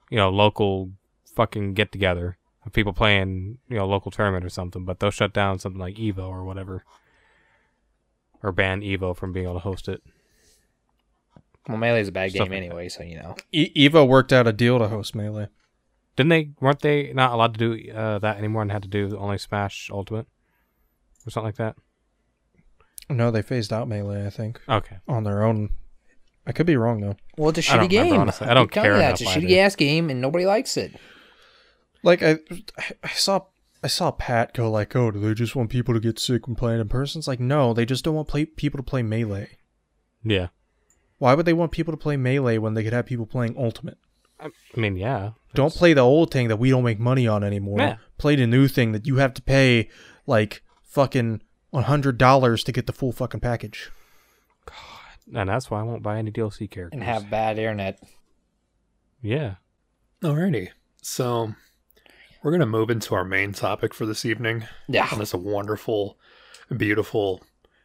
[0.10, 0.92] you know, local
[1.36, 5.34] fucking get together of people playing, you know, local tournament or something, but they'll shut
[5.34, 6.84] down something like Evo or whatever.
[8.44, 10.02] Or ban Evo from being able to host it.
[11.68, 13.36] Well, melee's a bad Stuff game like anyway, so you know.
[13.52, 15.50] E- Evo worked out a deal to host Melee.
[16.20, 19.18] Didn't they, weren't they not allowed to do uh, that anymore and had to do
[19.18, 20.28] only Smash Ultimate?
[21.26, 21.78] Or something like that?
[23.10, 24.26] No, they phased out Melee.
[24.26, 24.98] I think Okay.
[25.08, 25.70] on their own.
[26.46, 27.16] I could be wrong though.
[27.38, 28.04] Well, it's a don't shitty game.
[28.04, 28.48] remember, honestly.
[28.48, 29.22] I don't keep telling you care that.
[29.22, 30.94] It's a shitty ass game, and nobody likes it.
[32.04, 32.40] like I,
[33.02, 33.46] I saw
[33.82, 36.56] I saw Pat go like, "Oh, do they just want people to get sick when
[36.58, 39.58] playing in person?" It's like, no, they just don't want play people to play melee.
[40.22, 40.48] Yeah.
[41.18, 43.98] Why would they want people to play melee when they could have people playing ultimate?
[44.40, 45.32] I mean, yeah.
[45.54, 47.80] Don't It's- play the old thing that we don't make money on anymore.
[47.80, 47.98] Yeah.
[48.18, 49.90] Play the new thing that you have to pay
[50.28, 53.92] like fucking one hundred dollars to get the full fucking package.
[54.66, 54.76] God,
[55.40, 56.98] and that's why I won't buy any DLC characters.
[56.98, 58.02] And have bad internet.
[59.22, 59.56] Yeah.
[60.24, 60.70] Alrighty.
[61.02, 61.54] So
[62.44, 65.08] we're gonna move into our main topic for this evening Yeah.
[65.12, 66.18] on a wonderful,
[66.76, 67.44] beautiful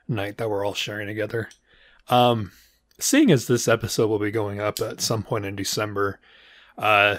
[0.09, 1.49] night that we're all sharing together.
[2.09, 2.53] Um,
[3.01, 6.21] seeing as this episode will be going up at some point in December,
[6.79, 7.19] uh,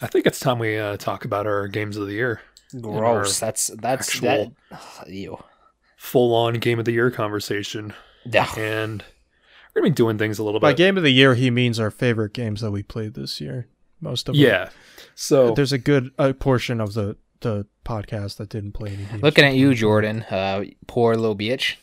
[0.00, 2.40] I think it's time we uh, talk about our games of the year.
[2.80, 3.38] Gross.
[3.38, 5.08] That's that's actual- that.
[5.08, 5.42] Ew.
[5.96, 7.92] Full on game of the year conversation,
[8.24, 8.50] Yeah.
[8.58, 9.04] and
[9.74, 10.74] we're gonna be doing things a little By bit.
[10.74, 13.68] By game of the year, he means our favorite games that we played this year.
[14.00, 14.42] Most of them.
[14.42, 14.70] yeah.
[15.14, 19.22] So There's a good uh, portion of the the podcast that didn't play any games.
[19.22, 20.22] Looking at you, Jordan.
[20.22, 21.76] Uh, poor little bitch.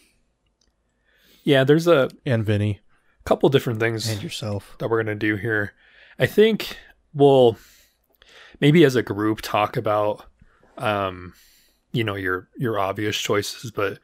[1.43, 2.79] yeah, there's a and Vinny
[3.21, 4.75] A couple different things and yourself.
[4.79, 5.73] that we're going to do here.
[6.17, 6.77] I think
[7.13, 7.57] we'll
[8.59, 10.25] maybe as a group talk about
[10.77, 11.33] um
[11.91, 13.99] you know your your obvious choices, but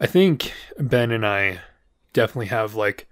[0.00, 1.60] I think Ben and I
[2.12, 3.08] definitely have like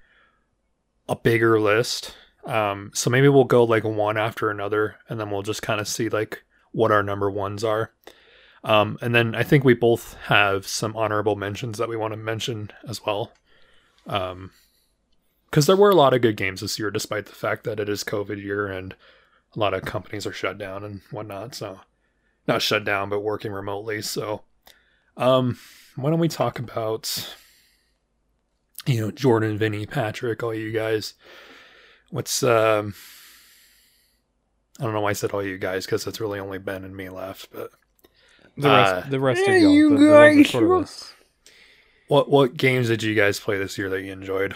[1.09, 2.14] a bigger list.
[2.45, 5.89] Um so maybe we'll go like one after another and then we'll just kind of
[5.89, 7.93] see like what our number ones are.
[8.62, 12.18] Um and then I think we both have some honorable mentions that we want to
[12.18, 13.32] mention as well.
[14.07, 14.53] Um
[15.51, 17.89] because there were a lot of good games this year, despite the fact that it
[17.89, 18.97] is COVID year and
[19.55, 21.55] a lot of companies are shut down and whatnot.
[21.55, 21.81] So,
[22.47, 24.03] not shut down, but working remotely.
[24.03, 24.43] So,
[25.17, 25.59] um,
[25.97, 27.35] why don't we talk about,
[28.87, 31.15] you know, Jordan, Vinny, Patrick, all you guys?
[32.11, 32.95] What's um,
[34.79, 36.97] I don't know why I said all you guys because it's really only Ben and
[36.97, 37.71] me left, but
[38.57, 39.73] The rest, Uh, the rest Hey, of y'all.
[39.73, 41.15] you the, the ones guys, sort of.
[42.09, 44.55] What what games did you guys play this year that you enjoyed?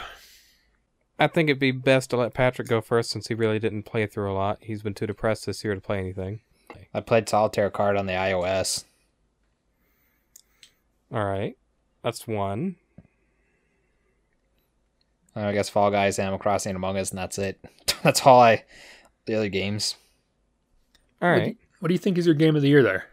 [1.19, 4.07] I think it'd be best to let Patrick go first since he really didn't play
[4.07, 4.59] through a lot.
[4.62, 6.41] He's been too depressed this year to play anything.
[6.95, 8.85] I played solitaire card on the iOS.
[11.12, 11.57] All right,
[12.03, 12.77] that's one.
[15.35, 17.59] Uh, I guess Fall Guys, Animal Crossing, Among Us, and that's it.
[18.03, 18.64] that's all I.
[19.27, 19.97] The other games.
[21.21, 21.37] All right.
[21.39, 23.07] What do you- What do you think is your game of the year there?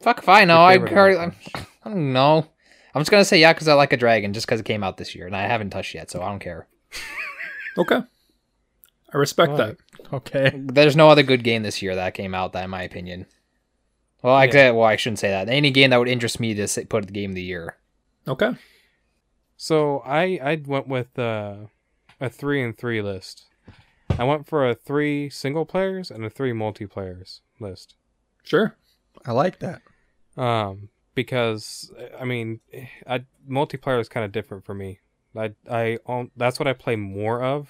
[0.00, 0.62] Fuck if I know.
[0.62, 1.36] I, favorite already- one.
[1.84, 2.46] I don't know.
[2.94, 4.96] I'm just gonna say yeah because I like a dragon just because it came out
[4.96, 6.66] this year and I haven't touched yet, so I don't care.
[7.76, 8.00] Okay.
[9.12, 9.76] I respect Alright.
[9.78, 10.12] that.
[10.12, 10.52] Okay.
[10.54, 13.26] There's no other good game this year that came out, that in my opinion.
[14.22, 14.72] Well, I Yeah.
[14.72, 15.48] well I shouldn't say that.
[15.48, 17.76] Any game that would interest me to say, put the game of the year.
[18.26, 18.52] Okay.
[19.56, 21.56] So I I went with uh,
[22.20, 23.44] a three and three list.
[24.18, 27.94] I went for a three single players and a three multiplayers list.
[28.42, 28.76] Sure.
[29.24, 29.82] I like that.
[30.36, 32.60] Um, because I mean,
[33.06, 35.00] I multiplayer is kind of different for me.
[35.36, 37.68] I I um, that's what I play more of,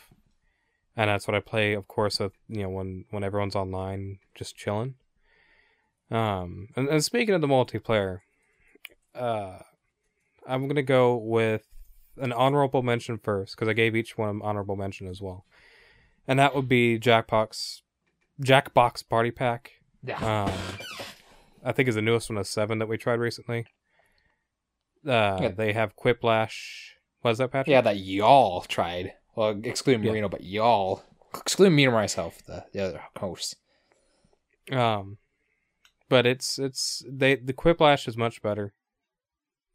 [0.96, 4.56] and that's what I play, of course, with you know when when everyone's online, just
[4.56, 4.94] chilling.
[6.10, 8.20] Um, and, and speaking of the multiplayer,
[9.14, 9.58] uh,
[10.46, 11.66] I'm gonna go with
[12.16, 15.44] an honorable mention first because I gave each one an honorable mention as well,
[16.26, 17.82] and that would be Jackbox,
[18.42, 19.72] Jackbox Party Pack.
[20.02, 20.44] Yeah.
[20.44, 20.52] Um,
[21.64, 23.66] I think is the newest one of seven that we tried recently.
[25.06, 25.48] Uh, Yeah.
[25.48, 26.90] they have Quiplash.
[27.22, 27.68] What is that, Patrick?
[27.72, 29.14] yeah, that y'all tried.
[29.34, 30.10] Well, excluding Yeah.
[30.12, 31.02] Marino, but y'all,
[31.34, 33.54] excluding me and myself, the, the other hosts.
[34.72, 35.18] Um,
[36.08, 38.72] but it's it's they the Quiplash is much better.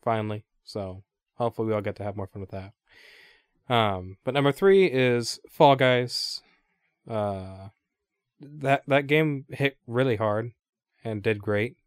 [0.04, 1.04] Finally, so
[1.36, 2.74] hopefully we all get to have more fun with that.
[3.74, 6.42] Um, but number three is Fall Guys.
[7.10, 7.70] Uh,
[8.40, 10.52] that that game hit really hard
[11.04, 11.78] and did great.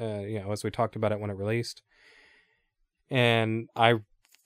[0.00, 1.82] Uh, you know, as we talked about it when it released,
[3.10, 3.94] and I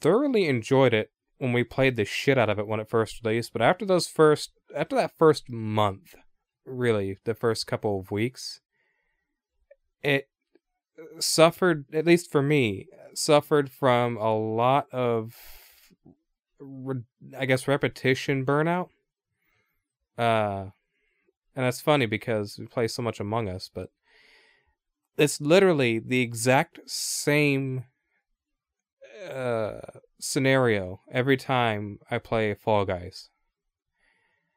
[0.05, 3.53] thoroughly enjoyed it when we played the shit out of it when it first released.
[3.53, 6.15] But after those first, after that first month,
[6.65, 8.61] really the first couple of weeks
[10.03, 10.29] it
[11.19, 15.35] suffered at least for me suffered from a lot of
[17.39, 18.89] i guess repetition burnout
[20.19, 20.67] uh
[21.57, 23.91] and that's funny because we play so much among us but
[25.17, 27.85] it's literally the exact same
[29.25, 29.81] uh
[30.21, 33.31] scenario every time i play fall guys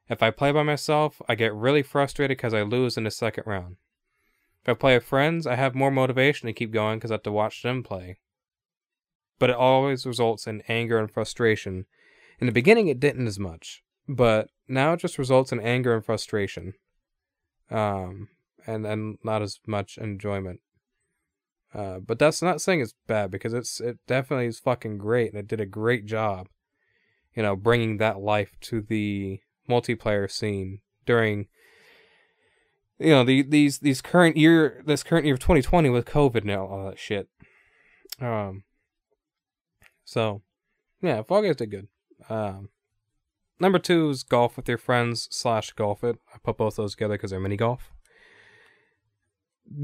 [0.09, 3.43] if I play by myself, I get really frustrated because I lose in the second
[3.45, 3.77] round.
[4.63, 7.23] If I play with friends, I have more motivation to keep going because I have
[7.23, 8.19] to watch them play.
[9.39, 11.85] But it always results in anger and frustration.
[12.39, 16.05] In the beginning, it didn't as much, but now it just results in anger and
[16.05, 16.73] frustration,
[17.69, 18.29] um,
[18.65, 20.61] and and not as much enjoyment.
[21.77, 25.39] Uh, but that's not saying it's bad because it's it definitely is fucking great and
[25.39, 26.47] it did a great job,
[27.35, 31.47] you know, bringing that life to the multiplayer scene during
[32.97, 36.51] you know the these these current year this current year of 2020 with covid and
[36.51, 37.29] all that shit.
[38.19, 38.63] Um
[40.03, 40.41] so
[41.03, 41.87] yeah fall guys did good.
[42.27, 42.69] Um
[43.59, 46.17] number two is golf with your friends slash golf it.
[46.33, 47.91] I put both those together because they're mini golf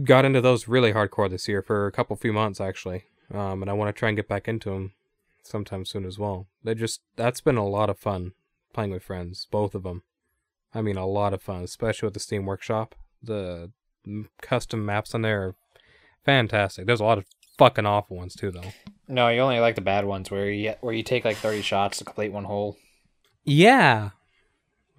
[0.03, 3.03] got into those really hardcore this year for a couple few months actually
[3.33, 4.93] um and i want to try and get back into them
[5.43, 8.33] sometime soon as well they just that's been a lot of fun
[8.73, 10.03] playing with friends, both of them.
[10.73, 12.95] I mean, a lot of fun, especially with the Steam Workshop.
[13.21, 13.71] The
[14.41, 15.55] custom maps on there are
[16.25, 16.87] fantastic.
[16.87, 17.25] There's a lot of
[17.57, 18.71] fucking awful ones too, though.
[19.07, 21.99] No, you only like the bad ones where you where you take like 30 shots
[21.99, 22.77] to complete one hole,
[23.45, 24.09] Yeah,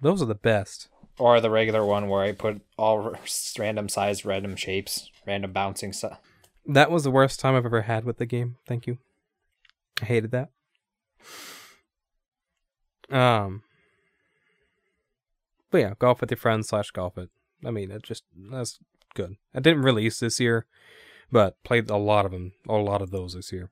[0.01, 0.87] those are the best.
[1.17, 3.15] Or the regular one where I put all
[3.59, 6.19] random size, random shapes, random bouncing stuff.
[6.65, 8.57] That was the worst time I've ever had with the game.
[8.67, 8.97] Thank you.
[10.01, 10.49] I hated that.
[13.09, 13.63] Um,
[15.69, 17.29] but yeah, golf with your friends slash golf it.
[17.63, 18.79] I mean, it just that's
[19.13, 19.35] good.
[19.53, 20.65] I didn't release this year,
[21.31, 23.69] but played a lot of them, a lot of those this year.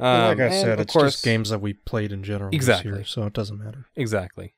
[0.00, 2.50] Um, like I and said, of it's course, just games that we played in general
[2.52, 2.90] Exactly.
[2.90, 3.86] this year, so it doesn't matter.
[3.94, 4.54] Exactly.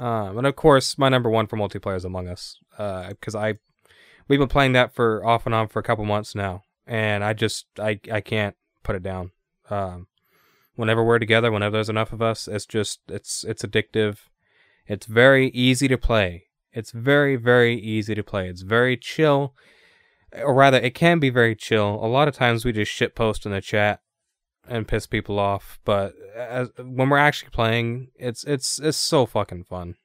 [0.00, 3.58] Um, and of course, my number one for multiplayer is Among Us, because I
[4.28, 7.34] we've been playing that for off and on for a couple months now, and I
[7.34, 9.32] just I I can't put it down.
[9.68, 10.06] Um,
[10.74, 14.20] whenever we're together, whenever there's enough of us, it's just it's it's addictive.
[14.86, 16.44] It's very easy to play.
[16.72, 18.48] It's very very easy to play.
[18.48, 19.54] It's very chill,
[20.32, 22.02] or rather, it can be very chill.
[22.02, 24.00] A lot of times we just shit post in the chat
[24.68, 29.64] and piss people off, but as, when we're actually playing, it's it's it's so fucking
[29.64, 29.96] fun.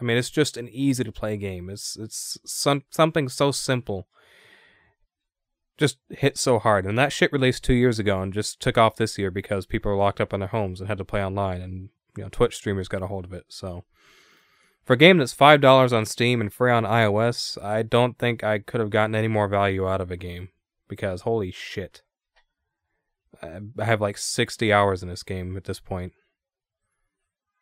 [0.00, 1.68] I mean, it's just an easy to play game.
[1.68, 4.08] It's it's some, something so simple
[5.78, 6.84] just hit so hard.
[6.84, 9.90] And that shit released two years ago and just took off this year because people
[9.90, 12.56] were locked up in their homes and had to play online, and you know Twitch
[12.56, 13.46] streamers got a hold of it.
[13.48, 13.84] So
[14.84, 18.44] for a game that's five dollars on Steam and free on iOS, I don't think
[18.44, 20.50] I could have gotten any more value out of a game
[20.88, 22.02] because holy shit.
[23.42, 26.12] I have like 60 hours in this game at this point.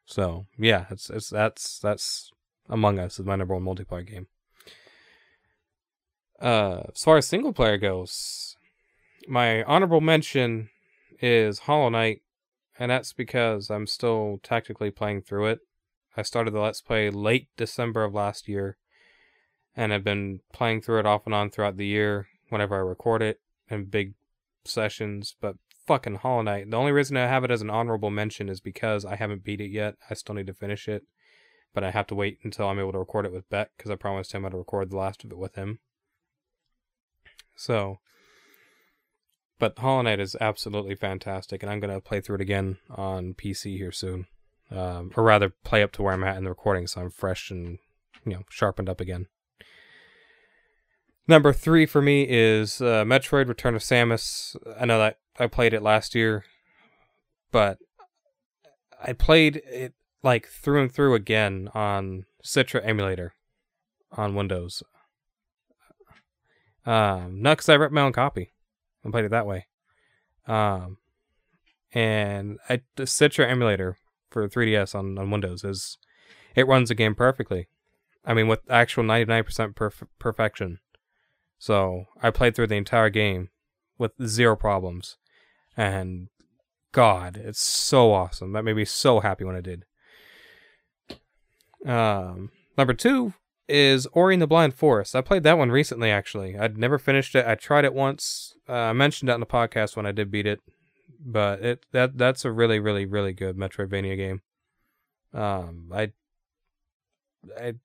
[0.06, 2.30] So, yeah, it's it's that's that's
[2.68, 4.28] Among Us is my number one multiplayer game.
[6.40, 8.56] Uh, as far as single player goes,
[9.26, 10.68] my honorable mention
[11.20, 12.22] is Hollow Knight,
[12.78, 15.60] and that's because I'm still tactically playing through it.
[16.16, 18.76] I started the Let's Play late December of last year,
[19.74, 23.22] and I've been playing through it off and on throughout the year whenever I record
[23.22, 24.14] it in big
[24.64, 25.36] sessions.
[25.40, 25.56] But
[25.86, 29.04] fucking Hollow Knight, the only reason I have it as an honorable mention is because
[29.04, 29.94] I haven't beat it yet.
[30.10, 31.04] I still need to finish it,
[31.72, 33.96] but I have to wait until I'm able to record it with Beck because I
[33.96, 35.78] promised him I'd record the last of it with him.
[37.54, 37.98] So,
[39.58, 43.78] but Hollow Knight is absolutely fantastic, and I'm gonna play through it again on PC
[43.78, 44.26] here soon,
[44.70, 47.50] um, or rather, play up to where I'm at in the recording, so I'm fresh
[47.50, 47.78] and
[48.24, 49.26] you know sharpened up again.
[51.28, 54.56] Number three for me is uh, Metroid: Return of Samus.
[54.78, 56.44] I know that I played it last year,
[57.52, 57.78] but
[59.02, 63.34] I played it like through and through again on Citra emulator
[64.12, 64.82] on Windows.
[66.84, 68.52] Um, not because I ripped my own copy
[69.02, 69.66] and played it that way.
[70.46, 70.98] Um,
[71.92, 73.98] and I, the Citra emulator
[74.30, 75.98] for 3DS on, on Windows is
[76.54, 77.68] it runs the game perfectly.
[78.24, 80.78] I mean, with actual 99% perf- perfection.
[81.58, 83.50] So I played through the entire game
[83.98, 85.16] with zero problems.
[85.76, 86.28] And
[86.92, 88.52] God, it's so awesome.
[88.52, 89.84] That made me so happy when I did.
[91.86, 93.34] Um, number two
[93.68, 95.14] is Ori and the Blind Forest.
[95.14, 96.56] I played that one recently, actually.
[96.56, 97.46] I'd never finished it.
[97.46, 98.54] I tried it once.
[98.68, 100.60] Uh, I mentioned it on the podcast when I did beat it,
[101.20, 104.42] but it that that's a really, really, really good Metroidvania game.
[105.34, 106.12] Um, I,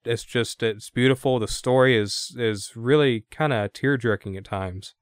[0.04, 1.38] it's just it's beautiful.
[1.38, 4.94] The story is is really kind of tear jerking at times.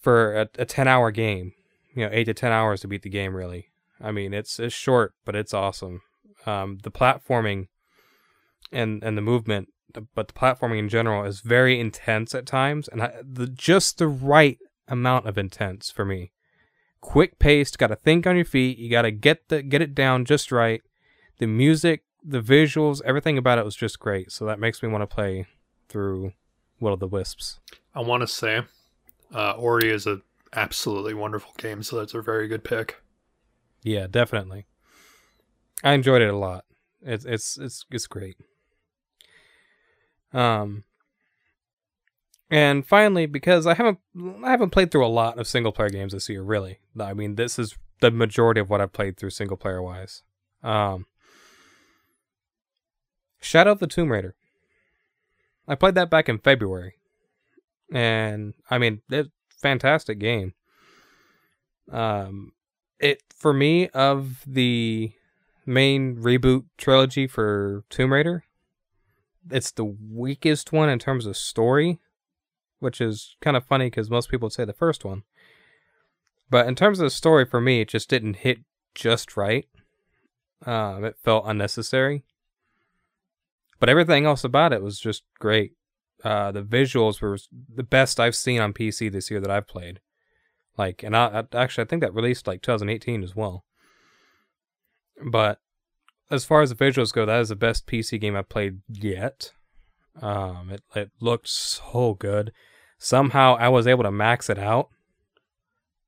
[0.00, 1.54] For a, a ten hour game,
[1.94, 3.34] you know, eight to ten hours to beat the game.
[3.34, 3.68] Really,
[4.00, 6.02] I mean, it's it's short, but it's awesome.
[6.46, 7.68] Um, the platforming
[8.72, 9.68] and and the movement,
[10.14, 14.08] but the platforming in general is very intense at times, and I, the just the
[14.08, 16.32] right amount of intense for me.
[17.00, 18.78] Quick paced, got to think on your feet.
[18.78, 20.80] You got to get the get it down just right.
[21.38, 24.32] The music, the visuals, everything about it was just great.
[24.32, 25.46] So that makes me want to play
[25.88, 26.32] through
[26.80, 27.60] Will of the Wisps.
[27.94, 28.62] I want to say
[29.34, 30.20] uh, Ori is a
[30.54, 33.02] absolutely wonderful game, so that's a very good pick.
[33.82, 34.66] Yeah, definitely.
[35.82, 36.64] I enjoyed it a lot.
[37.02, 38.36] It's it's it's it's great.
[40.32, 40.84] Um
[42.50, 43.98] and finally because I haven't
[44.42, 46.78] I haven't played through a lot of single player games this year really.
[46.98, 50.22] I mean, this is the majority of what I've played through single player wise.
[50.62, 51.06] Um
[53.40, 54.34] Shadow of the Tomb Raider.
[55.68, 56.94] I played that back in February.
[57.92, 59.28] And I mean, it's
[59.64, 60.52] fantastic game.
[61.90, 62.52] Um
[62.98, 65.12] it for me of the
[65.66, 68.44] main reboot trilogy for Tomb Raider,
[69.50, 71.98] it's the weakest one in terms of story,
[72.78, 75.22] which is kind of funny because most people would say the first one.
[76.50, 78.58] But in terms of the story, for me, it just didn't hit
[78.94, 79.66] just right.
[80.64, 82.24] Um, it felt unnecessary.
[83.80, 85.72] But everything else about it was just great.
[86.24, 87.38] Uh, the visuals were
[87.72, 90.00] the best I've seen on PC this year that I've played.
[90.76, 93.64] Like, and I, I actually I think that released like 2018 as well.
[95.30, 95.60] But
[96.30, 99.52] as far as the visuals go, that is the best PC game I've played yet.
[100.20, 102.52] Um, it it looked so good.
[102.98, 104.88] Somehow I was able to max it out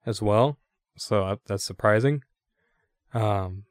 [0.06, 0.58] as well,
[0.96, 2.22] so uh, that's surprising.
[3.12, 3.64] Um,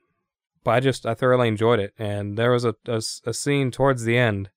[0.63, 4.03] but I just I thoroughly enjoyed it, and there was a, a, a scene towards
[4.03, 4.49] the end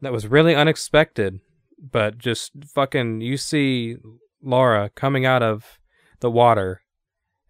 [0.00, 1.40] that was really unexpected,
[1.78, 3.96] but just fucking you see
[4.42, 5.78] Laura coming out of
[6.20, 6.82] the water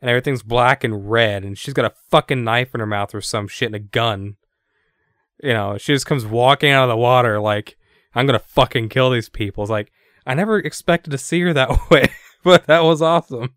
[0.01, 3.21] and everything's black and red, and she's got a fucking knife in her mouth or
[3.21, 4.37] some shit and a gun.
[5.43, 7.77] You know, she just comes walking out of the water like,
[8.15, 9.65] I'm gonna fucking kill these people.
[9.65, 9.91] It's like,
[10.27, 12.11] I never expected to see her that way,
[12.43, 13.55] but that was awesome.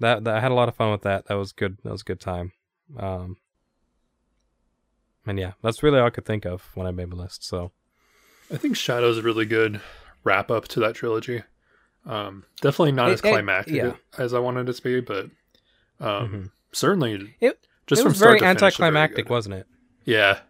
[0.00, 1.26] That, that I had a lot of fun with that.
[1.26, 1.78] That was good.
[1.84, 2.52] That was a good time.
[2.98, 3.36] Um,
[5.26, 7.44] and yeah, that's really all I could think of when I made my list.
[7.44, 7.72] So
[8.52, 9.80] I think Shadow's a really good
[10.24, 11.42] wrap up to that trilogy.
[12.04, 13.92] Um, definitely not It- as it- climactic yeah.
[14.18, 15.26] as I wanted it to be, but
[16.00, 16.50] um, Mhm.
[16.72, 19.66] certainly it just it from was start very to finish, very anticlimactic, wasn't it?
[20.04, 20.40] Yeah,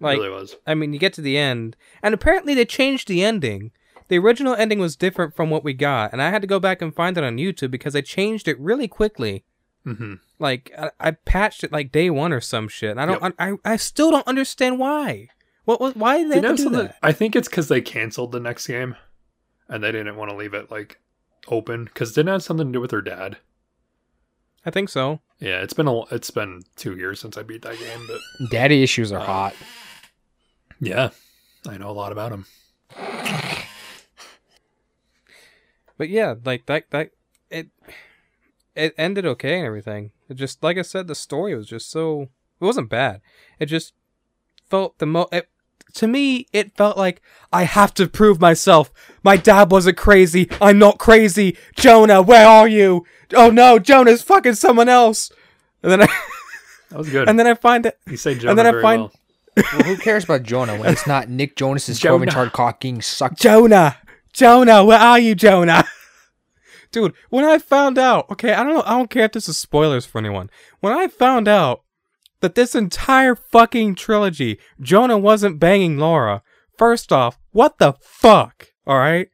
[0.00, 0.56] Like it really was.
[0.66, 3.70] I mean, you get to the end, and apparently they changed the ending.
[4.08, 6.82] the original ending was different from what we got, and I had to go back
[6.82, 9.44] and find it on YouTube because they changed it really quickly.
[9.84, 12.96] hmm Like I, I patched it like day one or some shit.
[12.98, 13.34] I don't.
[13.38, 15.28] I, I still don't understand why.
[15.66, 16.82] What was why did they You know do something?
[16.86, 16.96] that?
[17.02, 18.96] I think it's because they canceled the next game,
[19.68, 20.98] and they didn't want to leave it like
[21.48, 23.36] open because didn't have something to do with their dad.
[24.64, 25.20] I think so.
[25.38, 28.82] Yeah, it's been a it's been two years since I beat that game, but Daddy
[28.82, 29.54] issues are uh, hot.
[30.80, 31.10] yeah,
[31.68, 32.46] I know a lot about him.
[35.96, 37.10] But yeah, like that that
[37.50, 37.68] it
[38.74, 40.12] it ended okay and everything.
[40.30, 42.28] It just like I said, the story was just so
[42.60, 43.20] it wasn't bad.
[43.58, 43.92] It just
[44.70, 45.48] felt the mo it,
[45.94, 47.20] to me it felt like
[47.52, 48.92] I have to prove myself.
[49.24, 50.48] My dad wasn't crazy.
[50.60, 51.58] I'm not crazy.
[51.74, 53.04] Jonah, where are you?
[53.34, 55.32] Oh no, Jonah's fucking someone else.
[55.82, 56.06] And then I
[56.90, 57.28] That was good.
[57.28, 59.12] and then I find it you say Jonah and then I very find- well.
[59.56, 62.12] Well, who cares about Jonah when it's not Nick Jonas's Jonah.
[62.12, 62.50] Corbin Jonah.
[62.50, 63.40] Chardcock getting sucked?
[63.40, 63.98] Jonah,
[64.32, 65.84] Jonah, where are you, Jonah?
[66.92, 69.58] Dude, when I found out, okay, I don't know, I don't care if this is
[69.58, 70.50] spoilers for anyone.
[70.80, 71.82] When I found out
[72.40, 76.42] that this entire fucking trilogy, Jonah wasn't banging Laura,
[76.76, 78.68] first off, what the fuck?
[78.86, 79.28] Alright?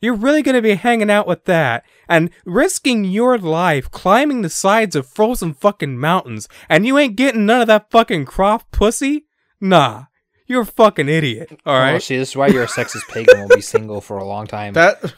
[0.00, 4.94] You're really gonna be hanging out with that and risking your life climbing the sides
[4.96, 9.26] of frozen fucking mountains and you ain't getting none of that fucking croft pussy?
[9.60, 10.04] Nah.
[10.46, 11.60] You're a fucking idiot.
[11.66, 12.02] Oh, Alright?
[12.02, 14.46] see, this is why you're a sexist pig and will be single for a long
[14.46, 14.72] time.
[14.74, 15.14] That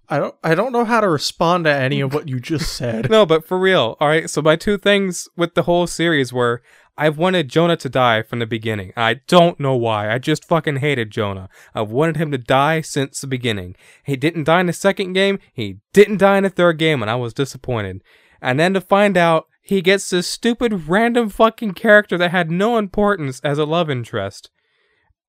[0.10, 3.10] I don't I don't know how to respond to any of what you just said.
[3.10, 3.96] no, but for real.
[4.00, 4.30] All right.
[4.30, 6.62] So my two things with the whole series were
[6.98, 8.92] I've wanted Jonah to die from the beginning.
[8.98, 10.14] I don't know why.
[10.14, 11.50] I just fucking hated Jonah.
[11.74, 13.76] I've wanted him to die since the beginning.
[14.04, 15.40] He didn't die in the second game.
[15.54, 18.04] He didn't die in the third game, and I was disappointed.
[18.42, 22.78] And then to find out he gets this stupid random fucking character that had no
[22.78, 24.52] importance as a love interest.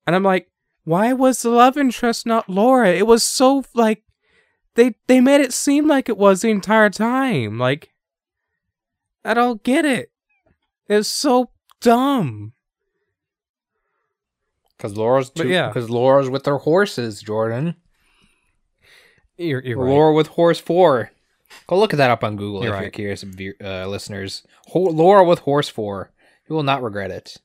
[0.06, 0.50] And I'm like,
[0.84, 2.90] why was the love interest not Laura?
[2.90, 4.02] It was so like
[4.74, 7.58] they they made it seem like it was the entire time.
[7.58, 7.90] Like
[9.24, 10.10] I don't get it.
[10.88, 12.52] It's so dumb.
[14.76, 15.68] Because Laura's too, yeah.
[15.68, 17.76] because Laura's with her horses, Jordan.
[19.36, 19.90] You're, you're right.
[19.90, 21.12] Laura with horse four.
[21.68, 23.24] Go look at that up on Google You're if you're curious,
[23.62, 24.44] uh, listeners.
[24.68, 26.10] Ho- Laura with horse four.
[26.48, 27.36] You will not regret it.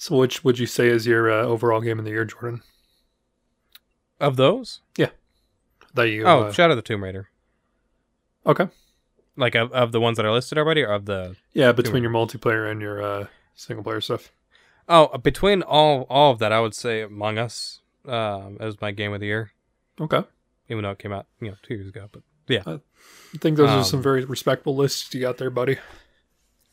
[0.00, 2.62] So, which would you say is your uh, overall game of the year, Jordan?
[4.20, 4.80] Of those?
[4.96, 5.10] Yeah.
[5.94, 6.24] That you?
[6.24, 7.28] oh, uh, Shadow of the Tomb Raider.
[8.46, 8.68] okay.
[9.36, 12.10] Like of, of the ones that are listed already, or of the Yeah, between your
[12.12, 14.32] multiplayer and your uh, single player stuff.
[14.88, 19.12] oh between all all of that, I would say Among Us um, as my game
[19.12, 19.52] of the year,
[20.00, 20.22] Okay.
[20.68, 22.08] even though it came out you know two years ago.
[22.10, 22.80] But yeah, I
[23.38, 25.78] think those are Um, some very respectable lists you got there, buddy.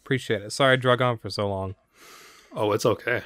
[0.04, 0.52] appreciate it.
[0.52, 1.76] Sorry I drug on for so long.
[2.56, 3.22] Oh, it's okay.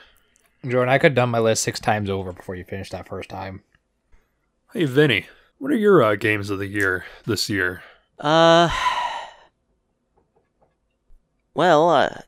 [0.68, 3.30] Jordan, I could have done my list six times over before you finished that first
[3.30, 3.62] time.
[4.74, 5.28] Hey, Vinny,
[5.60, 7.84] what are your uh, games of the year this year?
[8.20, 8.70] Uh,
[11.54, 12.22] well, uh,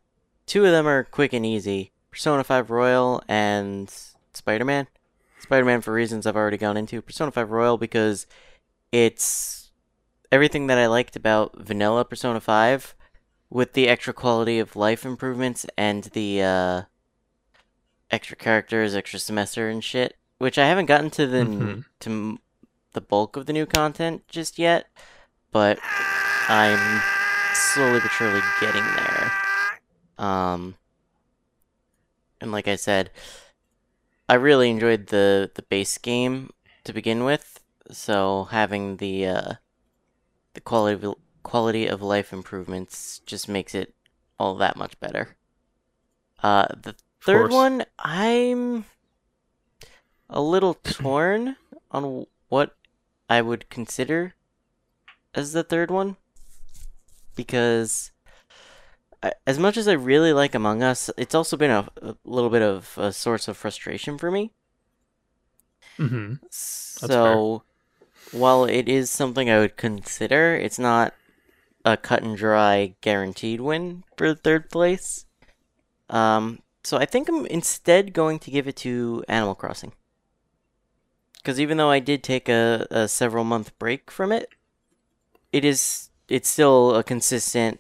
[0.46, 3.92] two of them are quick and easy: Persona 5 Royal and
[4.34, 4.88] Spider-Man.
[5.40, 7.02] Spider-Man for reasons I've already gone into.
[7.02, 8.28] Persona 5 Royal because
[8.92, 9.72] it's
[10.32, 12.96] everything that I liked about vanilla Persona 5
[13.50, 16.82] with the extra quality of life improvements and the uh
[18.12, 21.86] extra characters, extra semester and shit, which I haven't gotten to the Mhm.
[22.02, 22.40] to
[22.94, 24.88] the bulk of the new content just yet,
[25.52, 25.80] but
[26.50, 27.02] I'm
[27.54, 29.32] slowly but surely getting there.
[30.18, 30.76] Um,
[32.42, 33.12] and like I said,
[34.28, 36.52] I really enjoyed the the base game
[36.84, 39.54] to begin with, so having the uh,
[40.54, 43.96] the quality of, quality of life improvements just makes it
[44.38, 45.38] all that much better.
[46.44, 47.54] Uh, the third course.
[47.54, 48.86] one, I'm
[50.30, 51.56] a little torn
[51.92, 52.76] on what
[53.30, 54.34] I would consider
[55.34, 56.18] as the third one
[57.36, 58.12] because
[59.24, 62.50] I- as much as I really like Among Us, it's also been a, a little
[62.50, 64.52] bit of a source of frustration for me.
[65.98, 66.36] Mm-hmm.
[66.50, 67.64] So,
[68.32, 71.14] while it is something I would consider, it's not
[71.86, 75.26] a cut and dry guaranteed win for third place.
[76.10, 79.94] Um, so I think I'm instead going to give it to Animal Crossing.
[81.38, 84.50] Because even though I did take a, a several month break from it,
[85.52, 87.80] it is it's still a consistent.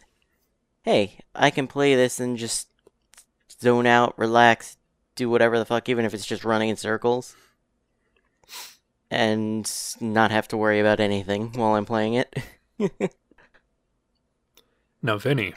[0.84, 2.68] Hey, I can play this and just
[3.62, 4.78] zone out, relax,
[5.16, 7.36] do whatever the fuck, even if it's just running in circles
[9.12, 12.36] and not have to worry about anything while I'm playing it.
[15.02, 15.54] Now, Vinny,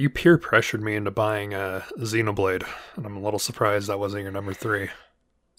[0.00, 4.22] you peer pressured me into buying a Xenoblade, and I'm a little surprised that wasn't
[4.22, 4.88] your number three.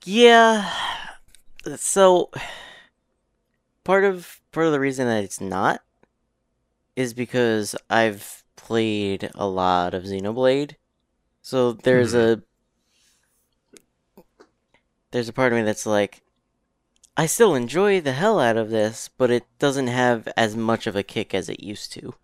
[0.04, 0.68] Yeah.
[1.76, 2.32] So
[3.84, 5.82] part of part of the reason that it's not
[6.96, 10.74] is because I've played a lot of Xenoblade.
[11.44, 12.18] So there's hmm.
[12.18, 12.42] a
[15.12, 16.24] there's a part of me that's like
[17.16, 20.96] I still enjoy the hell out of this, but it doesn't have as much of
[20.96, 22.16] a kick as it used to.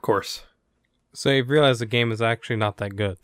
[0.00, 0.44] Of course.
[1.12, 3.18] So you've realized the game is actually not that good.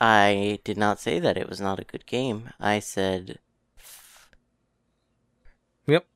[0.00, 2.48] I did not say that it was not a good game.
[2.58, 3.40] I said
[5.86, 6.06] Yep.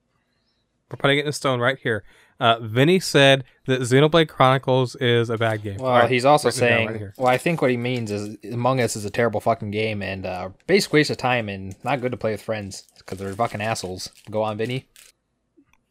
[0.91, 2.05] We're putting it in stone right here.
[2.41, 5.77] Uh, Vinny said that Xenoblade Chronicles is a bad game.
[5.77, 7.77] Well, All right, he's also written it down saying, right well, I think what he
[7.77, 11.51] means is Among Us is a terrible fucking game and uh, basically waste of time
[11.51, 14.09] and not good to play with friends because they're fucking assholes.
[14.31, 14.89] Go on, Vinny.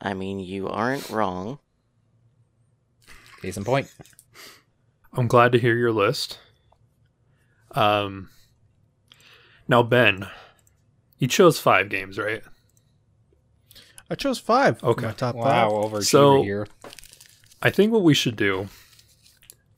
[0.01, 1.59] I mean, you aren't wrong.
[3.41, 3.93] Case in point.
[5.13, 6.39] I'm glad to hear your list.
[7.71, 8.29] Um,
[9.67, 10.27] now Ben,
[11.17, 12.41] you chose five games, right?
[14.09, 14.81] I chose five.
[14.83, 15.05] Okay.
[15.07, 15.71] my top Wow, five.
[15.71, 16.67] overachiever So- here.
[17.61, 18.69] I think what we should do,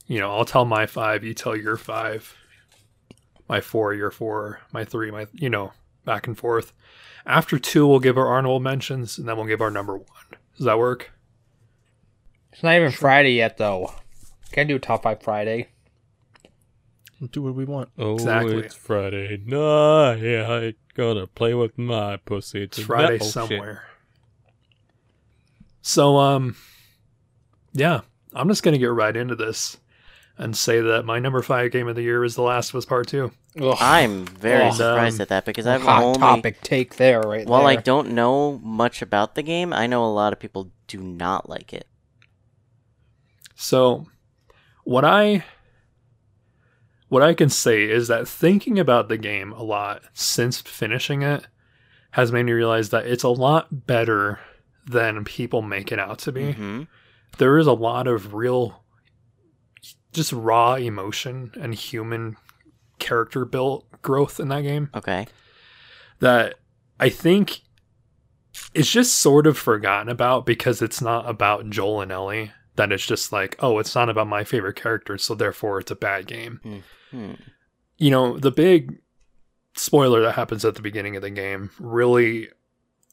[0.05, 2.36] you know, I'll tell my five, you tell your five,
[3.47, 5.72] my four, your four, my three, my, you know,
[6.03, 6.74] back and forth.
[7.26, 10.07] After two, we'll give our honorable mentions, and then we'll give our number one.
[10.57, 11.12] Does that work?
[12.52, 13.93] It's not even Friday yet, though.
[14.52, 15.70] Can't do top five Friday.
[17.20, 17.89] We'll do what we want.
[17.97, 18.56] Oh, Exactly.
[18.58, 20.24] it's Friday night.
[20.24, 22.64] I gonna play with my pussy.
[22.64, 23.28] It's Friday Oh, shit.
[23.28, 23.84] somewhere.
[25.82, 26.56] So, um,
[27.74, 28.02] yeah,
[28.34, 29.78] I'm just gonna get right into this
[30.38, 32.86] and say that my number five game of the year is The Last of Us
[32.86, 33.32] Part Two.
[33.60, 37.20] Ugh, I'm very And, surprised um, at that because I've hot only topic take there,
[37.22, 40.72] right while I don't know much about the game, I know a lot of people
[40.88, 41.88] do not like it.
[43.62, 44.07] So,
[44.86, 45.43] what I
[47.10, 51.45] what I can say is that thinking about the game a lot since finishing it
[52.12, 54.39] has made me realize that it's a lot better
[54.88, 56.53] than people make it out to be.
[56.53, 56.84] hmm
[57.38, 58.84] There is a lot of real
[60.14, 62.38] just raw emotion and human
[62.97, 65.28] character built growth in that game Okay.
[66.20, 66.55] that
[66.99, 67.62] I think
[68.74, 72.51] it's just sort of forgotten about because it's not about Joel and Ellie.
[72.80, 75.97] That it's just like, oh, it's not about my favorite characters, so therefore it's a
[75.97, 76.61] bad game.
[77.11, 77.34] Hmm.
[77.97, 79.01] You know, the big
[79.75, 82.47] spoiler that happens at the beginning of the game really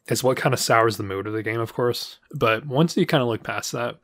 [0.06, 2.20] is what kind of sours the mood of the game, of course.
[2.32, 3.98] But once you kind of look past that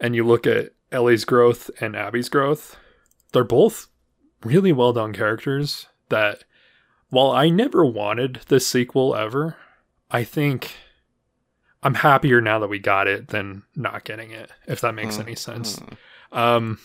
[0.00, 2.76] and you look at Ellie's growth and Abby's growth,
[3.32, 3.86] they're both
[4.42, 6.42] really well done characters that
[7.10, 9.56] while I never wanted this sequel ever,
[10.10, 10.72] I think
[11.84, 15.34] I'm happier now that we got it than not getting it, if that makes any
[15.34, 15.78] sense.
[16.32, 16.38] Hmm.
[16.38, 16.78] Um,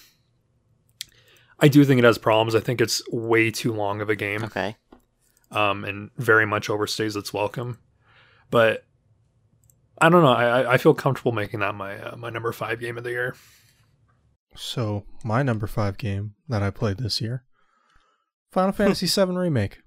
[1.59, 2.53] I do think it has problems.
[2.53, 4.75] I think it's way too long of a game, Okay.
[5.51, 7.79] um, and very much overstays its welcome.
[8.51, 8.85] But
[10.01, 10.33] I don't know.
[10.33, 13.11] I, I- I feel comfortable making that my uh, my number five game of the
[13.11, 13.35] year.
[14.55, 17.43] So my number five game that I played this year,
[18.51, 19.79] Final Fantasy VII Remake.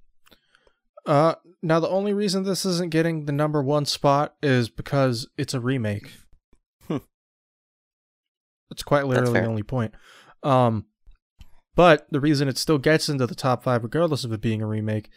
[1.05, 5.55] Uh, now the only reason this isn't getting the number one spot is because it's
[5.55, 6.13] a remake.
[6.89, 6.99] Hmm.
[8.69, 9.95] That's quite literally the only point.
[10.43, 10.87] Um,
[11.75, 14.67] but the reason it still gets into the top five, regardless of it being a
[14.67, 15.09] remake,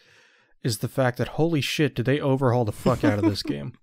[0.63, 3.73] is the fact that holy shit, did they overhaul the fuck out of this game?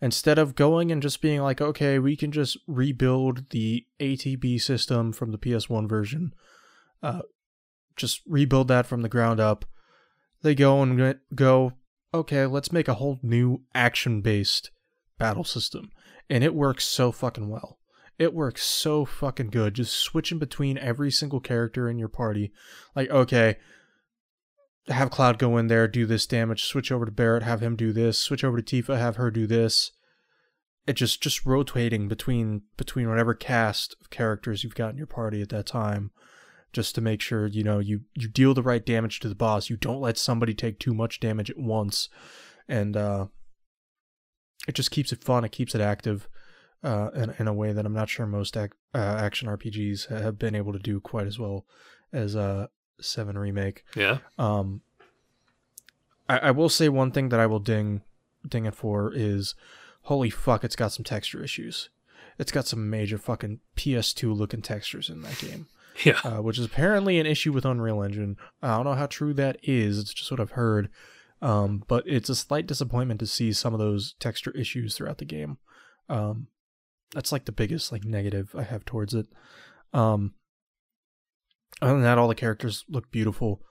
[0.00, 5.12] Instead of going and just being like, okay, we can just rebuild the ATB system
[5.12, 6.34] from the PS1 version,
[7.02, 7.22] uh,
[7.96, 9.64] just rebuild that from the ground up.
[10.44, 11.72] They go and go-
[12.12, 14.70] okay, let's make a whole new action based
[15.18, 15.90] battle system.
[16.28, 17.78] And it works so fucking well.
[18.18, 19.72] It works so fucking good.
[19.72, 22.52] Just switching between every single character in your party.
[22.94, 23.56] Like, okay,
[24.88, 27.90] have Cloud go in there, do this damage, switch over to Barret, have him do
[27.90, 29.92] this, switch over to Tifa, have her do this.
[30.86, 35.40] It just just rotating between between whatever cast of characters you've got in your party
[35.40, 36.10] at that time,
[36.74, 39.70] just to make sure you know you you deal the right damage to the boss.
[39.70, 42.10] You don't let somebody take too much damage at once,
[42.68, 43.26] and uh,
[44.68, 45.44] it just keeps it fun.
[45.44, 46.28] It keeps it active,
[46.82, 50.38] uh, in in a way that I'm not sure most ac- uh, action RPGs have
[50.38, 51.64] been able to do quite as well
[52.12, 52.66] as uh
[53.00, 53.84] Seven Remake.
[53.96, 54.18] Yeah.
[54.38, 54.82] Um,
[56.28, 58.02] I, I will say one thing that I will ding
[58.46, 59.54] ding it for is,
[60.02, 61.90] holy fuck, it's got some texture issues.
[62.38, 65.66] It's got some major fucking PS2 looking textures in that game,
[66.04, 66.18] Yeah.
[66.24, 68.36] uh, which is apparently an issue with Unreal Engine.
[68.62, 69.98] I don't know how true that is.
[69.98, 70.88] It's just what I've heard.
[71.40, 75.24] Um, but it's a slight disappointment to see some of those texture issues throughout the
[75.24, 75.58] game.
[76.08, 76.48] Um,
[77.12, 79.26] that's like the biggest like negative I have towards it.
[79.92, 80.34] Um,
[81.82, 83.62] other than that, all the characters look beautiful.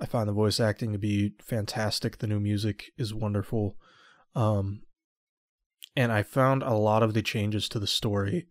[0.00, 2.18] I find the voice acting to be fantastic.
[2.18, 3.76] The new music is wonderful.
[4.34, 4.82] Um,
[5.96, 8.48] and I found a lot of the changes to the story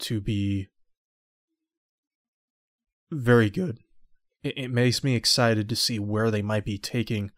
[0.00, 0.68] to be
[3.10, 3.78] very good.
[4.42, 7.30] It, it makes me excited to see where they might be taking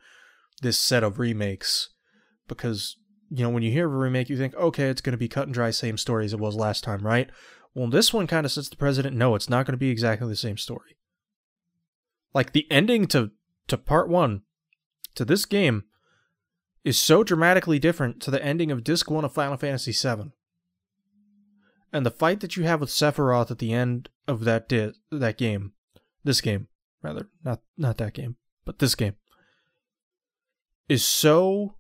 [0.61, 1.89] this set of remakes
[2.47, 2.97] because
[3.31, 5.29] you know when you hear of a remake you think okay it's going to be
[5.29, 7.31] cut and dry same story as it was last time right?
[7.75, 10.29] Well this one kind of sets the president no it's not going to be exactly
[10.29, 10.97] the same story.
[12.33, 13.33] Like the ending to
[13.69, 14.43] to part 1
[15.15, 15.85] to this game
[16.85, 20.33] is so dramatically different to the ending of disc 1 of Final Fantasy 7
[21.93, 25.37] and the fight that you have with Sephiroth at the end of that di- that
[25.39, 25.73] game
[26.25, 26.69] this game
[27.03, 29.15] rather not not that game but this game
[30.89, 31.75] is so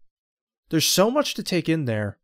[0.70, 2.18] there's so much to take in there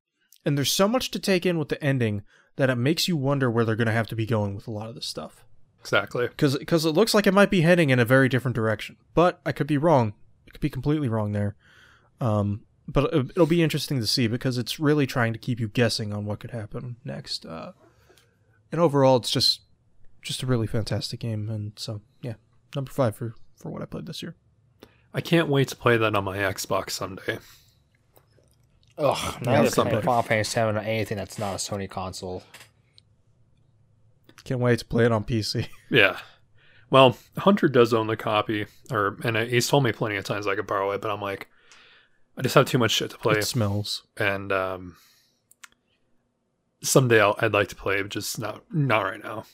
[0.45, 2.22] and there's so much to take in with the ending
[2.57, 4.70] that it makes you wonder where they're going to have to be going with a
[4.70, 5.45] lot of this stuff.
[5.80, 6.26] Exactly.
[6.26, 9.41] because because it looks like it might be heading in a very different direction but
[9.47, 10.12] i could be wrong.
[10.47, 11.57] It could be completely wrong there.
[12.20, 15.68] Um but it- it'll be interesting to see because it's really trying to keep you
[15.68, 17.72] guessing on what could happen next uh
[18.72, 19.61] and overall it's just
[20.22, 22.34] just a really fantastic game and so yeah
[22.74, 24.34] number five for for what i played this year
[25.14, 27.39] I can't wait to play that on my Xbox someday.
[28.99, 32.43] Ugh, Yeah, now to play Final Fantasy 7 on anything that's not a Sony console.
[34.45, 36.18] can't wait to play it on pc Yeah.
[36.91, 40.55] Well, Hunter does own the copy, or and he's told me plenty of times I
[40.55, 41.49] could borrow it, but I'm like,
[42.39, 44.97] I just have too much shit to play, it smells and um,
[46.82, 49.45] someday I'll, I'd like to play, but just not not right now.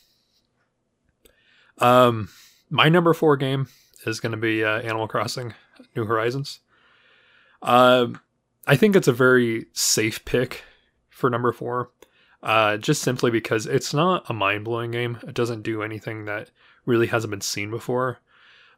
[1.78, 2.28] Um,
[2.70, 3.68] my number four game
[4.06, 5.54] is going to be uh, Animal Crossing:
[5.96, 6.60] New Horizons.
[7.62, 8.20] Um,
[8.66, 10.62] I think it's a very safe pick
[11.08, 11.90] for number four,
[12.42, 15.18] uh, just simply because it's not a mind blowing game.
[15.26, 16.50] It doesn't do anything that
[16.86, 18.18] really hasn't been seen before,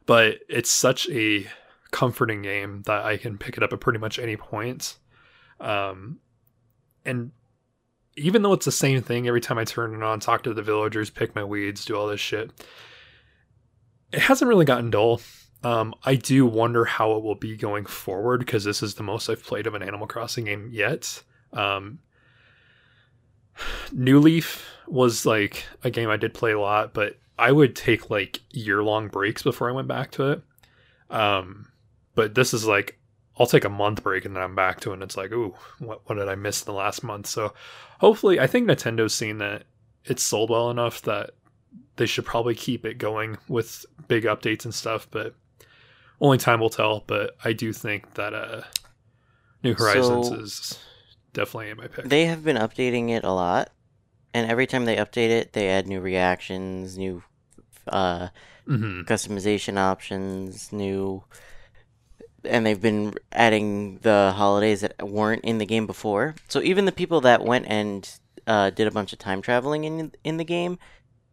[0.05, 1.47] but it's such a
[1.91, 4.97] comforting game that I can pick it up at pretty much any point.
[5.59, 6.19] Um,
[7.05, 7.31] and
[8.15, 10.61] even though it's the same thing every time I turn it on, talk to the
[10.61, 12.51] villagers, pick my weeds, do all this shit,
[14.11, 15.21] it hasn't really gotten dull.
[15.63, 19.29] Um, I do wonder how it will be going forward because this is the most
[19.29, 21.23] I've played of an Animal Crossing game yet.
[21.53, 21.99] Um,
[23.91, 28.09] New Leaf was like a game I did play a lot, but I would take
[28.09, 30.41] like year long breaks before I went back to it.
[31.09, 31.67] Um,
[32.17, 32.97] but this is like
[33.39, 34.95] I'll take a month break and then I'm back to it.
[34.95, 37.27] And it's like, ooh, what, what did I miss in the last month?
[37.27, 37.53] So
[37.99, 39.65] hopefully, I think Nintendo's seen that
[40.05, 41.31] it's sold well enough that
[41.97, 45.07] they should probably keep it going with big updates and stuff.
[45.11, 45.35] But
[46.19, 47.03] only time will tell.
[47.05, 48.61] But I do think that uh,
[49.63, 50.79] New Horizons So- is
[51.33, 52.05] definitely in my pick.
[52.05, 53.69] They have been updating it a lot,
[54.33, 57.21] and every time they update it, they add new reactions, new
[57.87, 58.29] uh,
[58.65, 61.23] hmm customization options, new,
[62.43, 66.35] and they've been adding the holidays that weren't in the game before.
[66.47, 68.09] So even the people that went and
[68.45, 70.77] uh, did a bunch of time traveling in in the game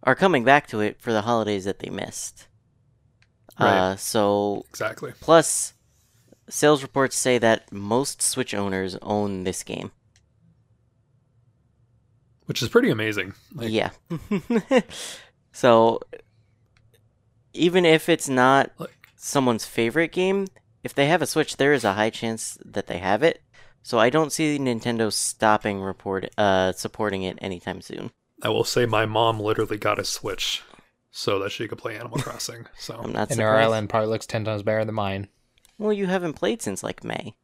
[0.02, 2.46] are coming back to it for the holidays that they missed.
[3.58, 3.76] Right.
[3.92, 5.12] Uh, so Exactly.
[5.20, 5.74] plus,
[6.48, 9.92] sales reports say that most Switch owners own this game.
[12.46, 13.32] Which is pretty amazing.
[13.54, 13.90] Like, yeah.
[15.52, 16.00] so
[17.54, 20.48] even if it's not Like- someone's favorite game,
[20.84, 23.42] if they have a Switch, there is a high chance that they have it.
[23.82, 28.10] So I don't see Nintendo stopping report uh supporting it anytime soon.
[28.42, 30.62] I will say my mom literally got a Switch
[31.10, 32.66] so that she could play Animal Crossing.
[32.78, 33.64] So I'm not And their surprised.
[33.66, 35.28] island probably looks 10 times better than mine.
[35.78, 37.34] Well, you haven't played since like May.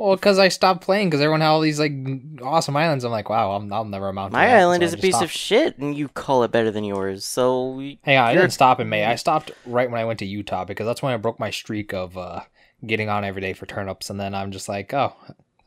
[0.00, 1.92] Well, because I stopped playing because everyone had all these like
[2.40, 3.04] awesome islands.
[3.04, 5.02] I'm like, wow, I'm, I'll never amount to My that, island so is a just
[5.04, 7.22] piece of shit, and you call it better than yours.
[7.26, 9.04] So y- Hang on, I you're- didn't stop in May.
[9.04, 11.92] I stopped right when I went to Utah because that's when I broke my streak
[11.92, 12.40] of uh,
[12.86, 15.12] getting on every day for turnips, and then I'm just like, oh,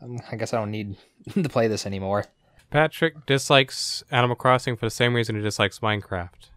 [0.01, 0.97] um, I guess I don't need
[1.35, 2.25] to play this anymore.
[2.71, 6.49] Patrick dislikes Animal Crossing for the same reason he dislikes Minecraft.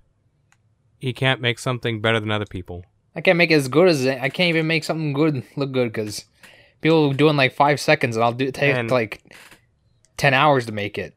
[0.98, 2.86] He can't make something better than other people.
[3.14, 4.18] I can't make it as good as it.
[4.22, 6.24] I can't even make something good look good because
[6.80, 9.22] people do it in like five seconds, and I'll do take And- like
[10.16, 11.14] ten hours to make it.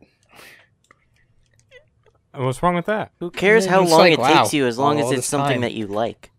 [2.34, 3.12] What's wrong with that?
[3.20, 5.56] who cares how it's long like, it wow, takes you as long as it's something
[5.56, 5.62] time.
[5.62, 6.32] that you like.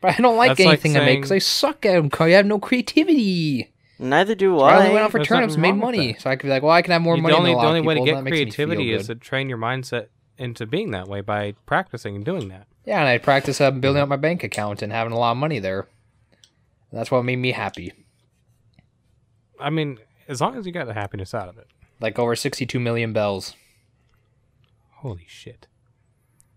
[0.00, 2.10] But I don't like That's like anything I make because I suck at them.
[2.20, 3.72] I have no creativity.
[4.00, 5.04] Neither do So I only went I.
[5.04, 7.02] out for There's turnips, made money, so I could be like, well, I can have
[7.02, 7.32] more You- money.
[7.34, 8.44] the only, than a lot the only of way to get and that makes me
[8.50, 10.06] feel creativity is to train your mindset
[10.36, 12.66] into being that way by practicing and doing that.
[12.84, 15.36] Yeah, and I practice uh, building up my bank account and having a lot of
[15.36, 15.86] money there.
[16.92, 17.92] That's what made me happy.
[19.60, 19.98] I mean,
[20.28, 21.66] as long as you got the happiness out of it.
[22.00, 23.56] Like over 62 million bells.
[24.96, 25.66] Holy shit.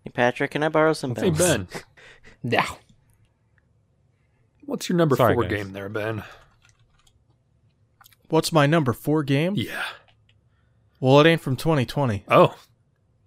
[0.03, 1.37] Hey, Patrick, can I borrow some Hey bells?
[1.39, 1.67] Ben,
[2.43, 2.77] Now,
[4.65, 5.51] what's your number Sorry, four guys.
[5.51, 6.23] game there, Ben?
[8.29, 9.53] What's my number four game?
[9.55, 9.83] Yeah.
[10.99, 12.25] Well, it ain't from 2020.
[12.29, 12.55] Oh,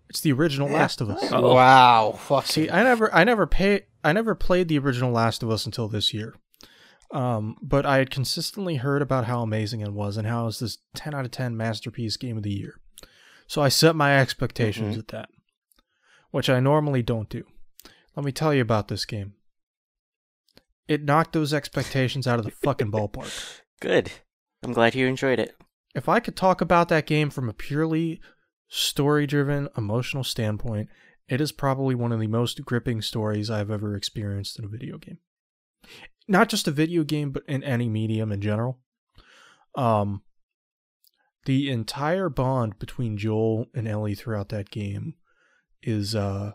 [0.08, 1.30] It's the original Last of Us.
[1.32, 1.54] Oh.
[1.54, 2.46] wow, fuck.
[2.46, 5.88] See, I never, I never pay, I never played the original Last of Us until
[5.88, 6.34] this year.
[7.14, 10.58] Um, but I had consistently heard about how amazing it was and how it was
[10.58, 12.80] this 10 out of 10 masterpiece game of the year.
[13.46, 15.28] So I set my expectations at that,
[16.32, 17.44] which I normally don't do.
[18.16, 19.34] Let me tell you about this game.
[20.88, 23.60] It knocked those expectations out of the fucking ballpark.
[23.80, 24.10] Good.
[24.64, 25.54] I'm glad you enjoyed it.
[25.94, 28.20] if I could talk about that game from a purely
[28.68, 30.88] story driven, emotional standpoint,
[31.28, 34.98] it is probably one of the most gripping stories I've ever experienced in a video
[34.98, 35.18] game.
[36.26, 38.80] Not just a video game, but in any medium in general.
[39.74, 40.22] Um,
[41.44, 45.14] the entire bond between Joel and Ellie throughout that game
[45.82, 46.52] is uh,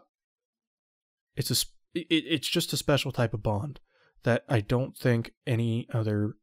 [1.36, 3.80] it's a it, it's just a special type of bond
[4.24, 6.36] that I don't think any other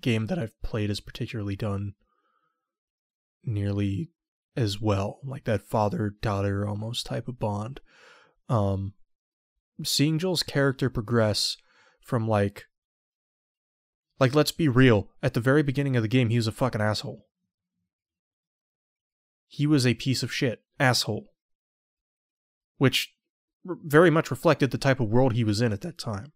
[0.00, 1.94] game that I've played has particularly done
[3.44, 4.10] nearly
[4.56, 7.80] as well, like that father daughter almost type of bond.
[8.48, 8.94] Um,
[9.84, 11.56] seeing Joel's character progress
[12.00, 12.64] from like,
[14.18, 16.80] like let's be real, at the very beginning of the game, he was a fucking
[16.80, 17.26] asshole.
[19.46, 21.32] He was a piece of shit asshole,
[22.78, 23.14] which
[23.64, 26.32] very much reflected the type of world he was in at that time.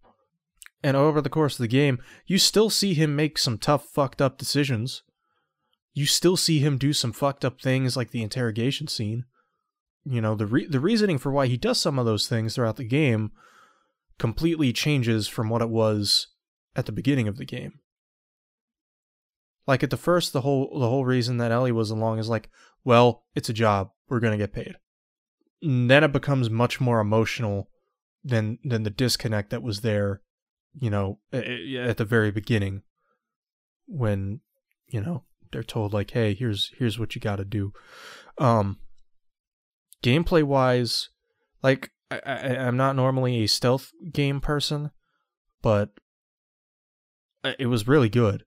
[0.82, 4.22] And over the course of the game, you still see him make some tough, fucked
[4.22, 5.02] up decisions.
[5.92, 9.24] You still see him do some fucked up things like the interrogation scene.
[10.04, 12.76] You know, the re- the reasoning for why he does some of those things throughout
[12.76, 13.32] the game
[14.18, 16.28] completely changes from what it was
[16.74, 17.80] at the beginning of the game.
[19.66, 22.48] Like at the first, the whole the whole reason that Ellie was along is like,
[22.84, 24.76] well, it's a job, we're gonna get paid.
[25.62, 27.68] And then it becomes much more emotional
[28.24, 30.22] than than the disconnect that was there
[30.74, 32.82] you know, at the very beginning
[33.86, 34.40] when,
[34.88, 37.72] you know, they're told like, "Hey, here's here's what you got to do."
[38.38, 38.78] Um
[40.02, 41.08] gameplay wise,
[41.62, 44.90] like I, I I'm not normally a stealth game person,
[45.62, 45.90] but
[47.58, 48.44] it was really good.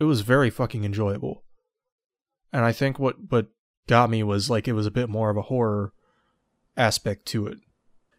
[0.00, 1.44] It was very fucking enjoyable.
[2.52, 3.48] And I think what what
[3.86, 5.92] got me was like it was a bit more of a horror
[6.76, 7.58] aspect to it.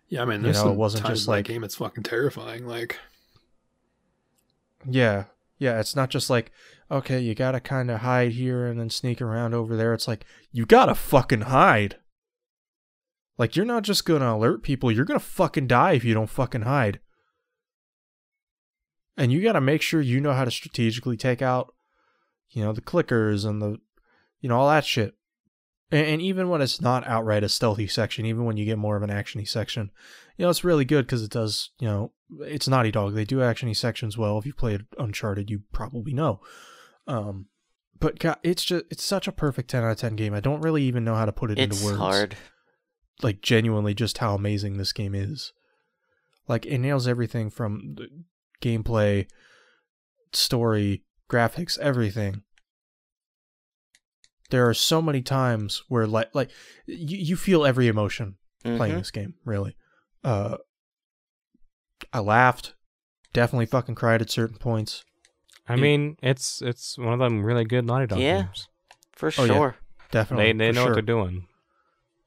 [0.10, 0.22] yeah.
[0.22, 1.64] I mean, You know, it wasn't just like- game.
[1.64, 2.66] It's fucking terrifying.
[2.68, 3.00] Like,
[4.90, 5.26] Yeah.
[5.60, 6.52] Yeah, it's not just like,
[6.92, 9.94] okay, you gotta kind of hide here and then sneak around over there.
[9.94, 11.98] It's like, you gotta fucking hide.
[13.38, 16.64] Like, you're not just gonna alert people, you're gonna fucking die if you don't fucking
[16.64, 17.00] hide.
[19.18, 21.74] And you gotta make sure you know how to strategically take out,
[22.50, 23.78] you know, the clickers and the,
[24.42, 25.16] you know, all that shit.
[25.92, 28.96] And, and even when it's not outright a stealthy section, even when you get more
[28.96, 29.92] of an actiony section,
[30.38, 32.12] you know, it's really good because it does, you know,
[32.42, 33.14] it's Naughty Dog.
[33.14, 34.38] They do actiony sections well.
[34.40, 36.42] If you played Uncharted, you probably know.
[37.06, 37.48] Um,
[38.00, 40.34] but God, it's just it's such a perfect ten out of ten game.
[40.34, 41.96] I don't really even know how to put it It's into words.
[41.96, 42.36] It's hard.
[43.22, 45.54] Like genuinely, just how amazing this game is.
[46.48, 48.08] Like it nails everything from the
[48.62, 49.28] gameplay,
[50.34, 52.44] story, graphics, everything.
[54.50, 56.52] There are so many times where like like
[56.86, 59.00] you, you feel every emotion playing Mhm.
[59.00, 59.76] this game, really.
[60.24, 60.58] Uh
[62.12, 62.74] I laughed,
[63.32, 65.04] definitely fucking cried at certain points.
[65.68, 68.44] I mean, it's it's one of them really good Naughty Dog Yeah.
[68.44, 68.68] games.
[69.14, 69.48] For Oh, yeah.
[69.48, 69.76] sure.
[70.12, 70.52] Definitely.
[70.52, 70.90] They they for know sure.
[70.90, 71.48] what they're doing.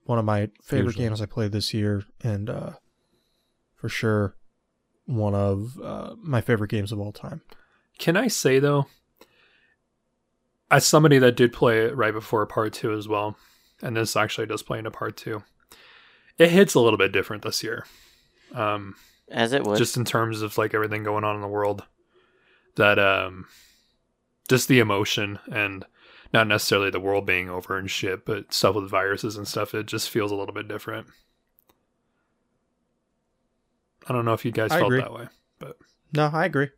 [0.06, 1.04] One of my favorite Usually.
[1.04, 2.72] games I played this year and uh
[3.74, 4.34] for sure
[5.04, 7.42] one of uh my favorite games of all time.
[7.98, 8.86] can I say though,
[10.70, 13.36] as somebody that did play it right before part two as well,
[13.82, 15.42] and this actually does play into part two,
[16.38, 17.84] it hits a little bit different this year.
[18.54, 18.94] Um,
[19.30, 19.78] As it would.
[19.78, 21.82] just in terms of like everything going on in the world
[22.76, 23.46] that um
[24.48, 25.84] just the emotion and
[26.36, 29.86] not necessarily the world being over and shit but stuff with viruses and stuff it
[29.86, 31.06] just feels a little bit different
[34.06, 35.00] i don't know if you guys I felt agree.
[35.00, 35.78] that way but
[36.12, 36.68] No, I agree.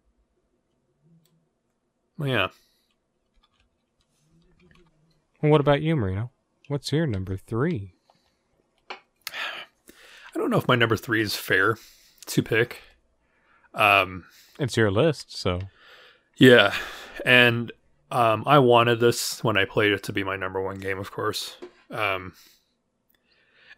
[2.17, 2.49] well, yeah
[5.43, 6.31] Well, what about you, Marino?
[6.69, 7.95] What's your number three?
[8.91, 11.79] i don't know if my number three is fair
[12.27, 12.83] to pick
[13.75, 14.25] um
[14.61, 15.63] It's your list, so
[16.37, 16.75] Yeah,
[17.27, 17.73] and
[18.11, 21.11] um, I wanted this when I played it to be my number one game, of
[21.11, 21.57] course.
[21.91, 22.33] Um,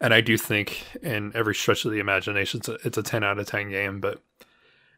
[0.00, 3.22] and I do think, in every stretch of the imagination, it's a, it's a ten
[3.22, 4.20] out of ten game, but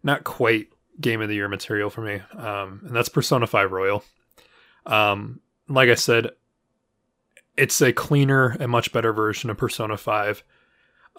[0.02, 0.68] not quite
[1.00, 2.20] game of the year material for me.
[2.36, 4.04] Um, and that's Persona Five Royal.
[4.86, 6.30] Um, like I said,
[7.56, 10.42] it's a cleaner and much better version of Persona 5.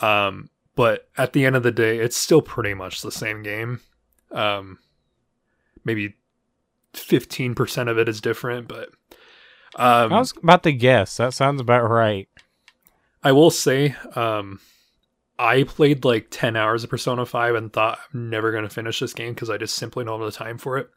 [0.02, 3.80] Um, but at the end of the day, it's still pretty much the same game.
[4.32, 4.80] Um,
[5.84, 6.16] maybe
[6.94, 8.90] 15% of it is different, but
[9.76, 11.18] um, I was about to guess.
[11.18, 12.30] That sounds about right.
[13.24, 14.60] I will say, um,
[15.40, 19.00] I played like 10 hours of Persona 5 and thought I'm never going to finish
[19.00, 20.90] this game because I just simply don't have the time for it.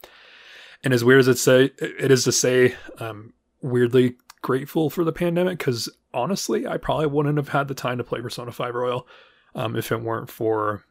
[0.84, 3.32] And as weird as it say it is to say, um,
[3.62, 8.04] weirdly grateful for the pandemic because honestly, I probably wouldn't have had the time to
[8.04, 9.06] play Persona 5 Royal
[9.54, 10.84] um, if it weren't for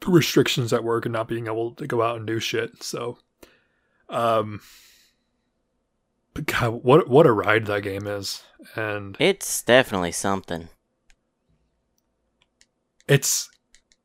[0.00, 2.82] the restrictions at work and not being able to go out and do shit.
[2.82, 3.18] So,
[4.12, 4.60] um,
[6.34, 8.42] but God, what what a ride that game is,
[8.76, 10.68] and It's definitely something.
[13.08, 13.50] it's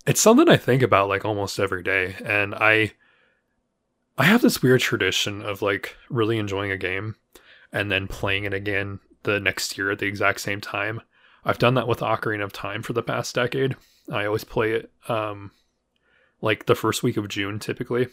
[0.05, 2.93] it's something I think about like almost every day, and I
[4.17, 7.15] I have this weird tradition of like really enjoying a game
[7.71, 11.01] and then playing it again the next year at the exact same time.
[11.45, 13.75] I've done that with Ocarina of Time for the past decade.
[14.11, 15.51] I always play it um
[16.41, 18.07] like the first week of June typically.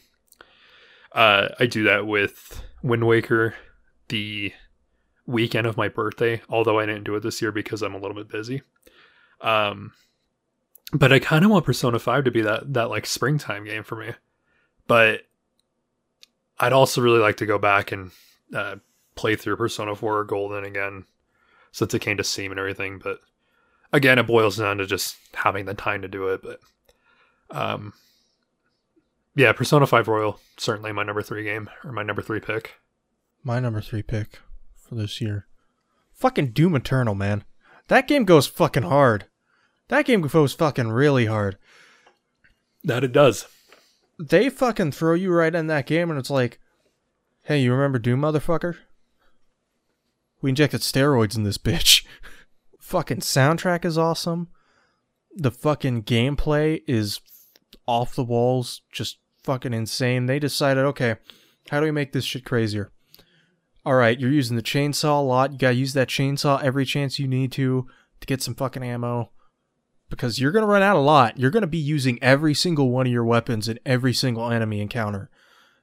[1.15, 3.55] Uh I do that with Wind Waker
[4.09, 4.53] the
[5.27, 8.16] weekend of my birthday, although I didn't do it this year because I'm a little
[8.16, 8.62] bit busy.
[9.41, 9.93] Um
[10.93, 13.97] but I kind of want Persona 5 to be that that like springtime game for
[13.97, 14.12] me.
[14.86, 15.23] But
[16.59, 18.11] I'd also really like to go back and
[18.55, 18.77] uh,
[19.16, 21.05] play through Persona 4 Golden again
[21.73, 23.01] since it came to Steam and everything.
[23.03, 23.19] But
[23.93, 26.43] again, it boils down to just having the time to do it.
[26.43, 26.61] But
[27.51, 27.93] um,
[29.35, 32.74] yeah, Persona 5 Royal certainly my number three game or my number three pick.
[33.43, 34.40] My number three pick
[34.77, 35.47] for this year.
[36.12, 37.44] Fucking Doom Eternal, man.
[37.89, 39.27] That game goes fucking hard.
[39.89, 41.59] That game goes fucking really hard.
[42.82, 43.47] That it does.
[44.19, 46.61] They fucking throw you right in that game and it's like,
[47.43, 48.77] hey, you remember Doom, motherfucker?
[50.40, 52.06] We injected steroids in this bitch.
[52.78, 54.48] fucking soundtrack is awesome.
[55.35, 57.20] The fucking gameplay is
[57.86, 60.26] off the walls, just fucking insane.
[60.26, 61.16] They decided, okay,
[61.70, 62.90] how do we make this shit crazier?
[63.86, 65.52] All right, you're using the chainsaw a lot.
[65.52, 67.86] You gotta use that chainsaw every chance you need to
[68.20, 69.30] to get some fucking ammo
[70.08, 71.38] because you're gonna run out a lot.
[71.38, 75.30] You're gonna be using every single one of your weapons in every single enemy encounter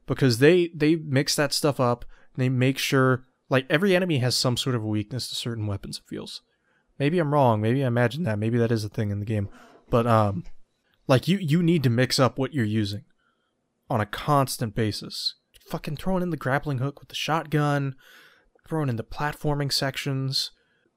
[0.08, 2.04] because they they mix that stuff up.
[2.36, 6.00] They make sure like every enemy has some sort of weakness to certain weapons.
[6.00, 6.42] It feels.
[6.98, 7.62] Maybe I'm wrong.
[7.62, 8.40] Maybe I imagine that.
[8.40, 9.50] Maybe that is a thing in the game.
[9.92, 10.44] But um,
[11.08, 13.04] like you you need to mix up what you're using
[13.92, 15.36] on a constant basis.
[15.68, 17.96] Fucking throwing in the grappling hook with the shotgun,
[18.68, 20.52] throwing in the platforming sections.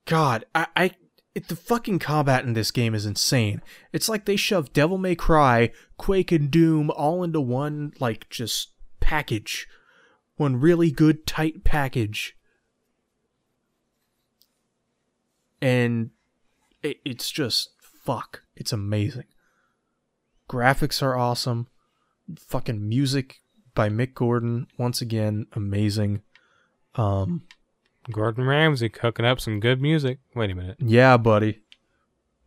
[0.07, 0.91] God, I, I
[1.35, 3.61] it, the fucking combat in this game is insane.
[3.93, 8.71] It's like they shoved Devil May Cry, Quake, and Doom all into one like just
[9.01, 9.67] package,
[10.37, 12.37] one really good tight package,
[15.61, 16.11] and
[16.83, 18.43] it, it's just fuck.
[18.55, 19.27] It's amazing.
[20.49, 21.67] Graphics are awesome.
[22.39, 23.41] Fucking music
[23.75, 26.23] by Mick Gordon once again amazing.
[26.95, 27.43] Um,
[28.11, 30.19] Gordon Ramsay cooking up some good music.
[30.35, 30.77] Wait a minute.
[30.79, 31.61] Yeah, buddy.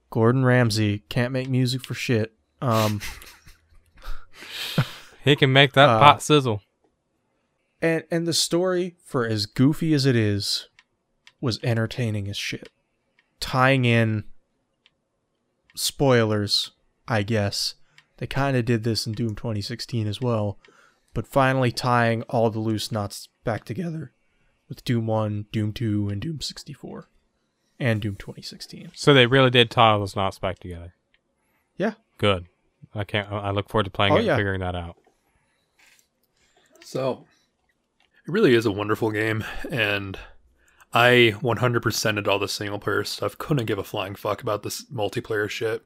[0.10, 2.34] Gordon Ramsay can't make music for shit.
[2.62, 3.02] Um,
[5.24, 6.62] He can make that Uh, pot sizzle.
[7.82, 10.70] and and the story, for as goofy as it is,
[11.42, 12.70] was entertaining as shit.
[13.42, 14.24] Tying in
[15.76, 16.72] spoilers,
[17.10, 17.76] I guess.
[18.18, 20.58] They kind of did this in Doom 2016 as well,
[21.14, 24.12] but finally tying all the loose knots back together
[24.70, 27.08] with Doom 1, Doom 2, and Doom 64,
[27.80, 28.92] and Doom 2016.
[28.96, 30.94] So they really did tie those knots back together.
[31.78, 31.94] Yeah.
[32.18, 32.48] Good.
[32.96, 33.32] I can't.
[33.32, 34.34] I look forward to playing Oh, it yeah.
[34.34, 34.96] and figuring that out.
[36.84, 37.26] So
[38.26, 40.18] it really is a wonderful game, and
[40.94, 43.38] I 100%ed all the single player stuff.
[43.38, 45.84] Couldn't give a flying fuck about this multiplayer shit.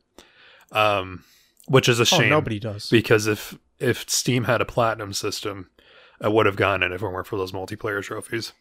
[0.72, 1.24] Um,
[1.72, 2.30] which is a Oh, shame.
[2.30, 2.90] nobody does.
[2.90, 5.70] because if if Steam had a platinum system,
[6.20, 8.54] I would have gotten it if it weren't for those multiplayer trophies.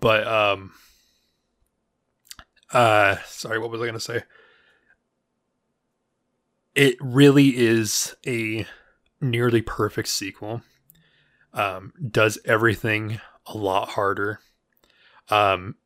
[0.00, 0.72] But um,
[2.72, 4.22] uh, sorry, what was I gonna say?
[6.74, 8.66] It really is a
[9.20, 10.62] nearly perfect sequel.
[11.52, 14.40] Um, does everything a lot harder.
[15.28, 15.76] Um,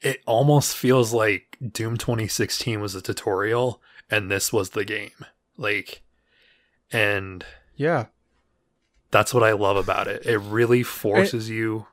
[0.00, 5.10] it almost feels like Doom 2016 was a tutorial and this was the game.
[5.56, 6.02] Like,
[6.92, 7.44] and
[7.76, 8.06] yeah.
[9.10, 10.26] that's what I love about it.
[10.26, 11.86] It really forces you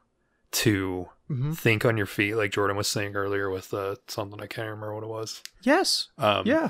[0.52, 4.46] to hmm think on your feet, like Jordan was saying earlier with uh, something I
[4.48, 5.42] can't remember what it was.
[5.64, 6.10] Yes.
[6.18, 6.70] Um, Yeah.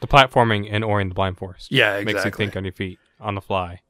[0.00, 2.12] The platforming and Ori and the Blind Forest yeah, exactly.
[2.14, 3.80] makes you think on your feet, on the fly,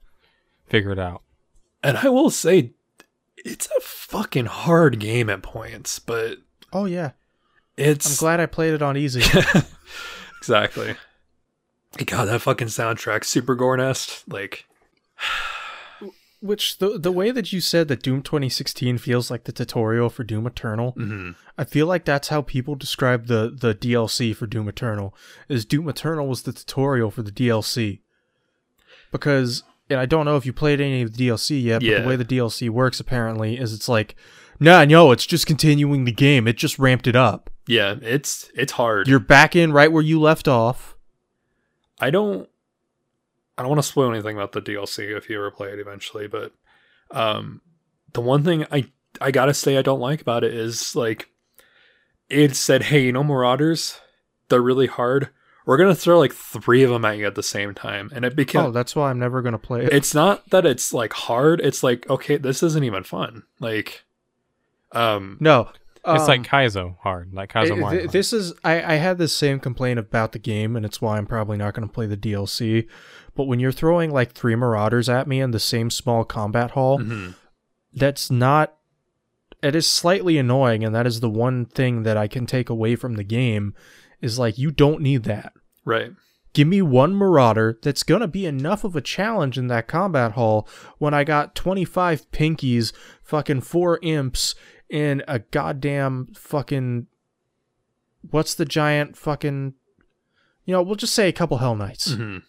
[0.69, 1.23] figure it out.
[1.83, 2.73] and I will say,
[3.39, 6.39] it's a fucking hard game at points, but
[6.73, 7.13] Oh yeah,
[7.77, 9.23] It's I'm glad I played it on easy.
[10.39, 10.95] exactly.
[12.07, 14.67] God, that fucking soundtrack, Super Gore Nest, like
[16.41, 20.25] Which the the way that you said that Doom 2016 feels like the tutorial for
[20.25, 21.37] Doom Eternal, mhm.
[21.57, 25.15] I feel like that's how people describe the the DLC for Doom Eternal.
[25.49, 28.01] Is Doom Eternal was the tutorial for the DLC.
[29.11, 32.01] Because and I don't know if you played any of the DLC yet, but Yeah.
[32.03, 34.15] the way the DLC works apparently is it's like,
[34.61, 36.47] nah, no, it's just continuing the game.
[36.47, 37.49] It just ramped it up.
[37.67, 39.09] yeah, it's it's hard.
[39.09, 40.94] You're back in right where you left off.
[42.01, 42.49] I don't
[43.57, 46.27] I don't want to spoil anything about the DLC if you ever play it eventually,
[46.27, 46.53] but
[47.11, 47.61] um
[48.13, 48.91] the one thing I
[49.21, 51.29] I gotta say I don't like about it is like
[52.29, 54.01] it said, hey, you know Marauders?
[54.49, 55.29] They're really hard.
[55.67, 58.11] We're gonna throw like three of them at you at the same time.
[58.15, 59.93] And it became Oh, that's why I'm never gonna play it.
[59.93, 63.45] it's not that it's like hard, it's like, okay, this isn't even fun.
[63.61, 64.05] Like
[64.93, 65.71] um no,
[66.07, 67.91] It's um, like Kaizo hard, like Kaizo Mario.
[67.91, 68.13] th- hard.
[68.13, 71.27] this is I, I had the same complaint about the game and it's why i'm
[71.27, 72.87] probably not going to play the dlc
[73.35, 76.99] but when you're throwing like three marauders at me in the same small combat hall
[76.99, 77.35] mhm.
[77.93, 78.77] that's not
[79.63, 82.97] it is slightly annoying and that is the one thing that i can take away
[82.97, 83.75] from the game
[84.21, 85.55] is like you don't need that
[85.87, 86.13] right.
[86.53, 90.33] give me one marauder that's going to be enough of a challenge in that combat
[90.33, 90.69] hall
[90.99, 94.55] when i got 25 pinkies fucking four imps
[94.91, 97.07] and a goddamn fucking
[98.31, 99.75] what's the giant fucking
[100.65, 102.43] you know we'll just say a couple hell knights Mhm.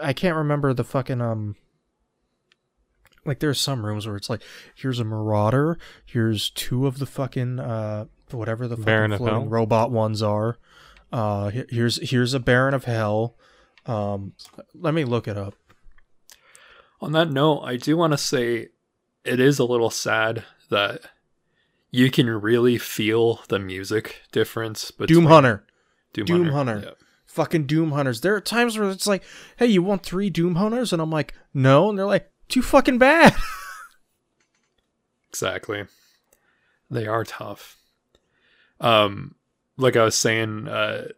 [0.00, 1.56] i can't remember the fucking um
[3.26, 4.42] like there's some rooms where it's like
[4.74, 9.50] here's a marauder here's two of the fucking uh whatever the Baron fucking of floating
[9.50, 10.58] robot ones are.
[11.12, 13.36] Uh here's here's a baron of hell.
[13.86, 14.32] Um
[14.74, 15.54] let me look it up.
[17.00, 18.68] On that note, I do want to say
[19.24, 21.02] it is a little sad that
[21.90, 25.64] you can really feel the music difference between doom hunter
[26.12, 26.72] Doom, Doom Hunter.
[26.74, 26.86] Hunter.
[26.88, 26.94] Yeah.
[27.26, 29.22] fucking doom hunters there are times where it's like
[29.56, 32.98] hey you want three doom hunters and i'm like no and they're like too fucking
[32.98, 33.34] bad
[35.28, 35.84] Exactly.
[36.90, 37.76] They are tough.
[38.80, 39.34] Um,
[39.76, 41.08] like I was saying, uh,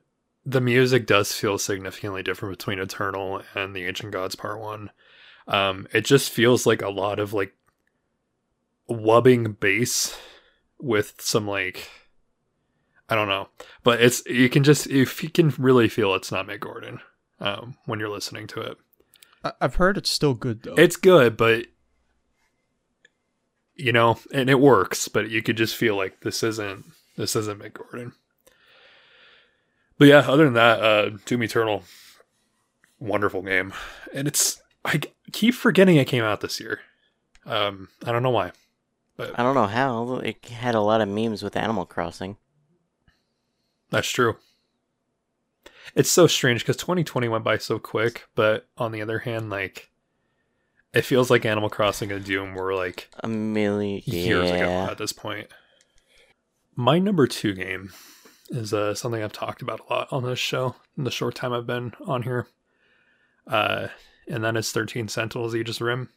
[0.47, 4.91] the music does feel significantly different between Eternal and the Ancient Gods Part One.
[5.49, 7.53] Um, it just feels like a lot of like
[8.89, 10.17] wubbing bass
[10.79, 11.89] with some like
[13.09, 13.49] I don't know,
[13.85, 17.01] but it's you can just if you can really feel it's not Mick Gordon
[17.41, 18.79] um, when you're listening to it.
[19.61, 21.67] I've heard it's still good though It's good, but
[23.77, 26.85] you know, and it works, but you could just feel like this isn't
[27.17, 28.13] this isn't Mick Gordon.
[29.99, 31.85] But yeah, other than that, uh Doom Eternal,
[32.99, 33.73] wonderful game.
[34.13, 35.01] And it's I
[35.33, 36.81] keep forgetting it came out this year.
[37.45, 38.53] Um, I don't know why.
[39.19, 40.17] I don't know how.
[40.17, 42.37] It had a lot of memes with Animal Crossing.
[43.91, 44.37] That's true.
[45.95, 49.91] It's so strange because 2020 went by so quick, but on the other hand, like
[50.93, 55.13] it feels like Animal Crossing and Doom were like A million years ago at this
[55.13, 55.49] point.
[56.75, 57.93] My number two game
[58.51, 61.53] is uh, something I've talked about a lot on this show in the short time
[61.53, 62.47] I've been on here.
[63.47, 63.89] Uh,
[64.29, 66.11] and that is 13 Sentinels Aegis Rim.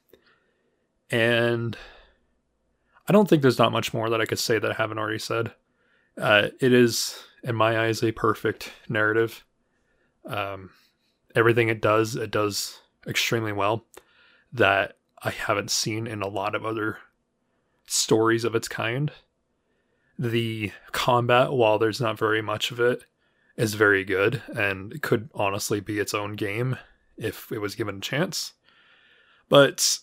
[1.11, 1.77] And
[3.09, 5.17] I don't think there's not much more that I could say that I haven't already
[5.17, 5.51] said.
[6.15, 9.43] Uh, it is, in my eyes, a perfect narrative.
[10.25, 10.69] Um,
[11.35, 13.83] everything it does, it does extremely well.
[14.53, 16.99] That I haven't seen in a lot of other
[17.87, 19.11] stories of its kind.
[20.19, 23.05] The combat, while there's not very much of it,
[23.57, 26.77] is very good and could honestly be its own game
[27.17, 28.53] if it was given a chance.
[29.49, 29.97] But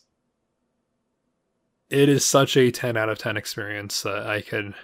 [1.91, 4.75] it is such a 10 out of 10 experience that I could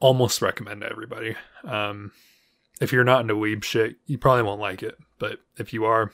[0.00, 1.36] almost recommend to everybody.
[1.64, 2.12] Um,
[2.80, 4.96] if you're not into weeb shit, you probably won't like it.
[5.18, 6.12] But if you are,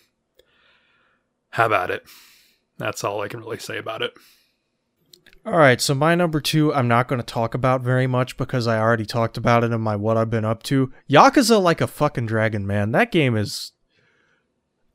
[1.50, 2.04] have at it.
[2.78, 4.12] That's all I can really say about it.
[5.46, 8.66] All right, so my number two, I'm not going to talk about very much because
[8.66, 10.90] I already talked about it in my what I've been up to.
[11.08, 12.92] Yakuza like a fucking dragon, man.
[12.92, 13.72] That game is.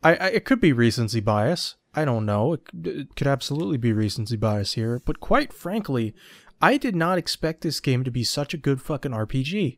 [0.03, 1.75] I, I it could be recency bias.
[1.95, 2.53] I don't know.
[2.53, 6.13] It, could- it could absolutely be recency bias here, but quite frankly,
[6.61, 9.77] I did not expect this game to be such a good fucking RPG.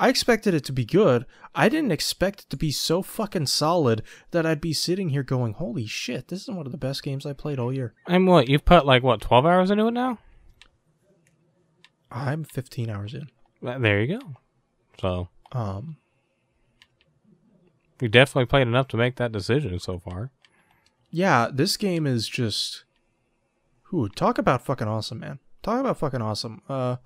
[0.00, 1.26] I expected it to be good.
[1.56, 5.54] I didn't expect it to be so fucking solid that I'd be sitting here going,
[5.54, 8.48] "Holy shit, this is one of the best games I played all year." And what
[8.48, 10.18] you've put like what twelve hours into it now?
[12.10, 13.28] I'm 15 hours in.
[13.60, 14.36] There you go.
[15.00, 15.96] So Um,
[18.00, 20.30] you definitely played enough to make that decision so far.
[21.10, 22.84] Yeah, this game is just.
[23.92, 25.38] Ooh, talk about fucking awesome, man.
[25.62, 26.60] talk about fucking awesome.
[26.68, 26.96] Uh,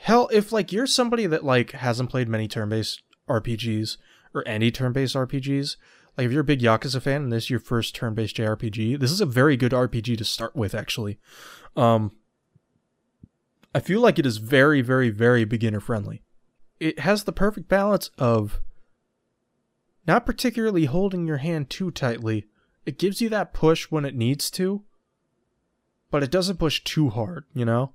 [0.00, 3.98] hell, if like you're somebody that like hasn't played many turn-based RPGs
[4.34, 5.76] or any turn-based RPGs,
[6.16, 9.12] like if you're a big Yakuza fan and this is your first turn-based JRPG, this
[9.12, 10.74] is a very good RPG to start with.
[10.74, 11.18] Actually,
[11.76, 12.12] um,
[13.74, 16.22] I feel like it is very, very, very beginner friendly.
[16.78, 18.62] It has the perfect balance of
[20.10, 22.48] not particularly holding your hand too tightly.
[22.84, 24.82] It gives you that push when it needs to,
[26.10, 27.92] but it doesn't push too hard, you know?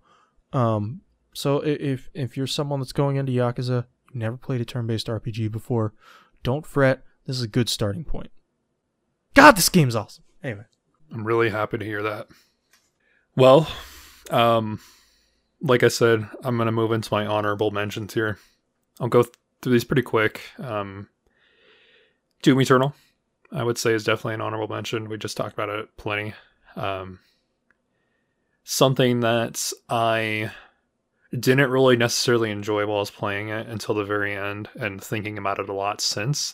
[0.54, 1.02] Um,
[1.34, 5.94] so if if you're someone that's going into Yakuza, never played a turn-based RPG before,
[6.42, 7.04] don't fret.
[7.26, 8.32] This is a good starting point.
[9.34, 10.24] God, this game's awesome.
[10.42, 10.64] Anyway,
[11.12, 12.28] I'm really happy to hear that.
[13.36, 13.68] Well,
[14.30, 14.80] um,
[15.60, 18.40] like I said, I'm gonna move into my honorable mentions here.
[19.02, 19.26] I'll go
[19.62, 20.40] through these pretty quick.
[20.60, 21.10] Um,
[22.46, 22.94] Doom Eternal,
[23.52, 25.10] I would say, is definitely an honorable mention.
[25.10, 26.36] We just talked about it plenty.
[26.76, 27.18] Um,
[28.64, 30.52] something that I
[31.32, 35.40] didn't really necessarily enjoy while I was playing it until the very end, and thinking
[35.40, 36.54] about it a lot since,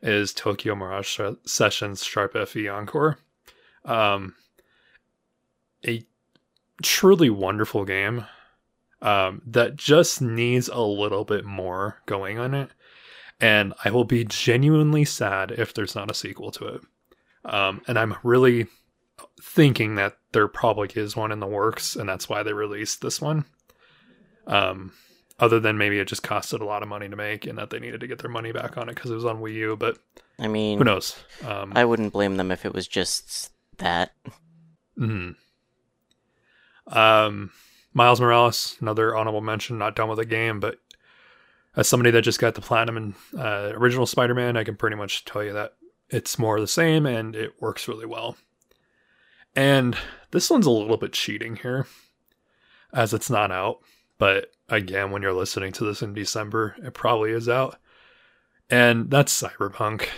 [0.00, 3.18] is Tokyo Mirage Sessions Sharp FE Encore.
[3.84, 4.36] Um,
[5.84, 6.06] a
[6.84, 8.26] truly wonderful game
[9.00, 12.70] um, that just needs a little bit more going on it.
[13.42, 16.80] And I will be genuinely sad if there's not a sequel to it.
[17.44, 18.68] Um, and I'm really
[19.42, 23.20] thinking that there probably is one in the works, and that's why they released this
[23.20, 23.44] one.
[24.46, 24.92] Um,
[25.40, 27.80] other than maybe it just costed a lot of money to make, and that they
[27.80, 29.76] needed to get their money back on it because it was on Wii U.
[29.76, 29.98] But
[30.38, 31.16] I mean, who knows?
[31.44, 34.12] Um, I wouldn't blame them if it was just that.
[34.96, 35.34] mhm.
[36.86, 37.50] Um,
[37.92, 39.78] Miles Morales, another honorable mention.
[39.78, 40.78] Not done with the game, but
[41.76, 45.24] as somebody that just got the platinum in uh, original Spider-Man, I can pretty much
[45.24, 45.74] tell you that
[46.10, 48.36] it's more the same and it works really well.
[49.56, 49.96] And
[50.30, 51.86] this one's a little bit cheating here,
[52.92, 53.80] as it's not out.
[54.18, 57.78] But again, when you're listening to this in December, it probably is out.
[58.70, 60.08] And that's Cyberpunk.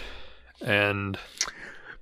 [0.61, 1.19] And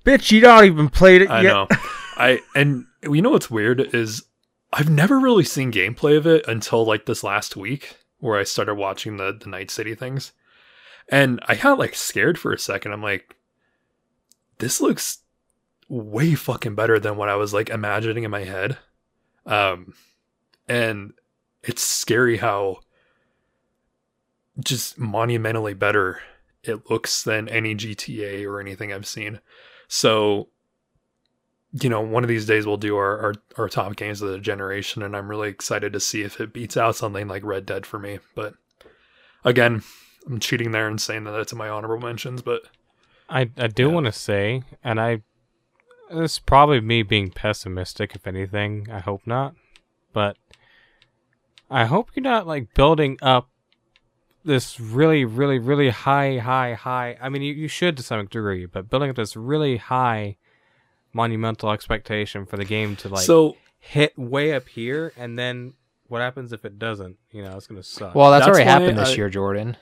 [0.04, 1.38] bitch, you don't even played it yet.
[1.38, 1.68] I know.
[2.16, 4.24] I and you know what's weird is
[4.72, 8.74] I've never really seen gameplay of it until like this last week where I started
[8.74, 10.32] watching the the Night City things.
[11.08, 12.92] And I got like scared for a second.
[12.92, 13.36] I'm like
[14.58, 15.18] this looks
[15.88, 18.78] way fucking better than what I was like imagining in my head.
[19.44, 19.94] Um
[20.68, 21.14] and
[21.64, 22.78] it's scary how
[24.64, 26.20] just monumentally better
[26.62, 29.40] it looks than any GTA or anything I've seen.
[29.88, 30.48] So,
[31.80, 34.38] you know, one of these days we'll do our, our, our top games of the
[34.38, 37.86] generation, and I'm really excited to see if it beats out something like Red Dead
[37.86, 38.18] for me.
[38.34, 38.54] But
[39.44, 39.82] again,
[40.26, 42.62] I'm cheating there and saying that it's in my honorable mentions, but
[43.28, 43.94] I I do Yeah.
[43.94, 45.22] want to say, and I
[46.10, 48.88] it's probably me being pessimistic, if anything.
[48.92, 49.54] I hope not,
[50.12, 50.36] but
[51.70, 53.48] I hope you're not like building up
[54.44, 57.16] this really, really, really high, high, high.
[57.20, 60.36] I mean, you, you should to some degree, but building up this really high,
[61.12, 65.74] monumental expectation for the game to like so hit way up here, and then
[66.08, 67.16] what happens if it doesn't?
[67.30, 68.14] You know, it's gonna suck.
[68.14, 69.76] Well, that's, That's already why happened this I- year, Jordan,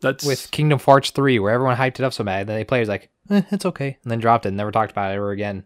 [0.00, 2.82] that's with Kingdom Hearts 3, where everyone hyped it up so bad, that they played
[2.82, 5.30] it like, eh, it's okay, and then dropped it and never talked about it ever
[5.30, 5.64] again.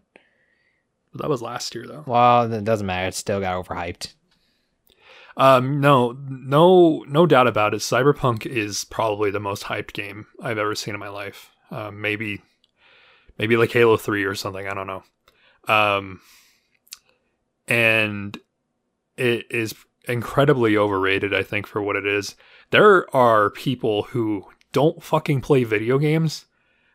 [1.15, 2.03] that was last year though.
[2.07, 3.07] Well, it doesn't matter.
[3.07, 4.13] It still got overhyped.
[5.37, 7.77] Um, no, no, no doubt about it.
[7.77, 11.51] Cyberpunk is probably the most hyped game I've ever seen in my life.
[11.69, 12.41] Um, maybe,
[13.41, 14.67] maybe like Halo Three or something.
[14.67, 15.03] I don't know.
[15.67, 16.21] Um,
[17.67, 18.37] and
[19.17, 19.73] it is
[20.07, 21.33] incredibly overrated.
[21.33, 22.35] I think for what it is.
[22.69, 26.45] There are people who don't fucking play video games.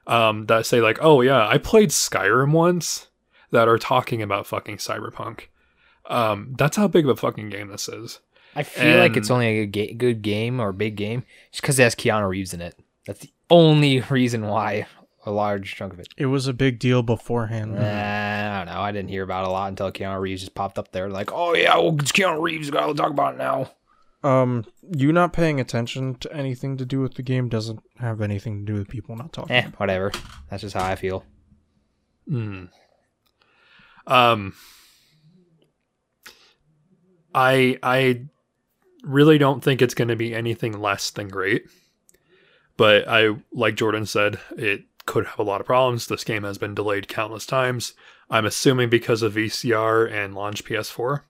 [0.06, 3.09] Um, that say like, oh yeah, I played Skyrim once.
[3.51, 5.47] That are talking about fucking Cyberpunk.
[6.09, 8.20] Um, that's how big of a fucking game this is.
[8.55, 11.94] I feel like it's only a good game or big game just because it has
[11.94, 12.78] Keanu Reeves in it.
[13.06, 14.86] That's the only reason why
[15.27, 16.09] a large chunk of it.
[16.16, 17.74] It was a big deal beforehand.
[17.74, 18.81] Nah, I don't know.
[18.81, 21.11] I didn't hear about it a lot until Keanu Reeves just popped up there.
[21.11, 22.70] Like, oh yeah, well, it's Keanu Reeves.
[22.70, 23.70] Gotta talk about it now.
[24.23, 24.65] Um,
[24.97, 28.73] you not paying attention to anything to do with the game doesn't have anything to
[28.73, 29.55] do with people not talking.
[29.55, 30.12] Eh, whatever.
[30.51, 31.24] That's just how I feel.
[32.28, 32.65] Hmm.
[34.07, 34.55] Um,
[37.35, 38.23] I I
[39.03, 41.66] really don't think it's going to be anything less than great.
[42.77, 46.07] But I, like Jordan said, it could have a lot of problems.
[46.07, 47.95] This game has been delayed countless times.
[48.28, 51.23] I'm assuming because of VCR and launch PS4.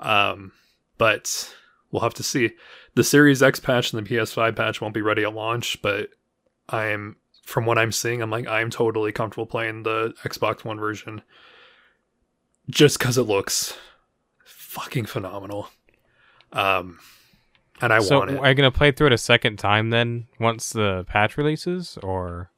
[0.00, 0.52] Um,
[0.98, 1.54] but
[1.90, 2.50] we'll have to see.
[2.94, 6.10] The Series X patch and the PS5 patch won't be ready at launch, but
[6.68, 11.22] I'm from what I'm seeing, I'm like I'm totally comfortable playing the Xbox One version
[12.68, 13.74] just because it looks
[14.44, 15.70] fucking phenomenal.
[16.52, 16.98] Um,
[17.80, 18.38] and I so want it.
[18.38, 22.50] are you gonna play through it a second time then once the patch releases, or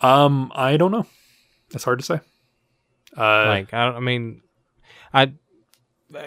[0.00, 1.06] Um, I don't know.
[1.72, 2.20] It's hard to say.
[3.16, 3.96] Uh, like I don't?
[3.96, 4.42] I mean,
[5.12, 5.32] I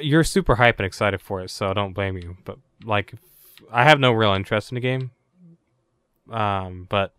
[0.01, 2.37] you're super hype and excited for it, so I don't blame you.
[2.45, 3.13] But like,
[3.71, 5.11] I have no real interest in the game.
[6.31, 7.13] Um, but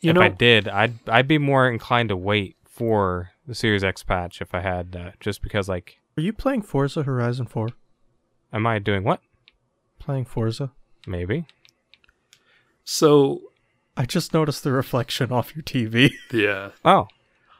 [0.00, 3.84] you if know, I did, I'd I'd be more inclined to wait for the Series
[3.84, 7.68] X patch if I had that, just because like, Are you playing Forza Horizon 4?
[8.52, 9.20] am I doing what?
[9.98, 10.72] Playing Forza?
[11.06, 11.46] Maybe.
[12.84, 13.42] so
[13.96, 16.12] I just noticed the reflection off your TV.
[16.32, 17.06] yeah, Oh,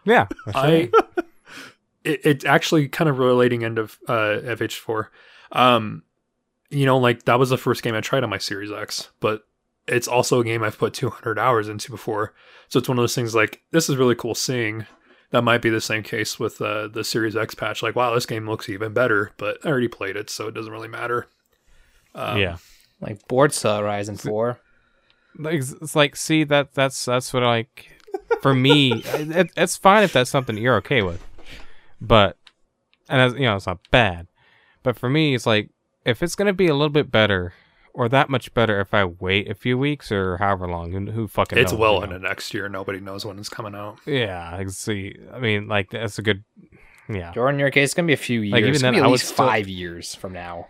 [0.04, 0.26] yeah.
[0.54, 0.90] I
[2.04, 5.08] it, it's actually kind of relating into uh, FH4.
[5.52, 6.02] Um,
[6.70, 9.42] you know, like that was the first game I tried on my Series X, but
[9.86, 12.34] it's also a game I've put 200 hours into before.
[12.68, 14.86] So it's one of those things like this is really cool seeing.
[15.30, 17.82] That might be the same case with uh, the Series X patch.
[17.82, 20.72] Like, wow, this game looks even better, but I already played it, so it doesn't
[20.72, 21.26] really matter.
[22.14, 22.56] Um, yeah.
[23.00, 24.60] Like Forza Horizon 4.
[25.38, 27.90] Like, it's it's like, see that that's that's what I like.
[28.42, 31.24] For me, it, it's fine if that's something you're okay with,
[32.00, 32.36] but
[33.08, 34.26] and as, you know, it's not bad.
[34.82, 35.70] But for me, it's like
[36.04, 37.54] if it's gonna be a little bit better
[37.92, 41.28] or that much better if I wait a few weeks or however long, who, who
[41.28, 42.16] fucking It's knows, well you know?
[42.16, 42.68] into next year.
[42.68, 43.98] Nobody knows when it's coming out.
[44.04, 45.16] Yeah, I see.
[45.32, 46.44] I mean, like that's a good.
[47.08, 48.52] Yeah, Jordan, in your case, it's going to be a few years.
[48.52, 50.32] Like, even it's going to then, be I at would least still- five years from
[50.32, 50.68] now.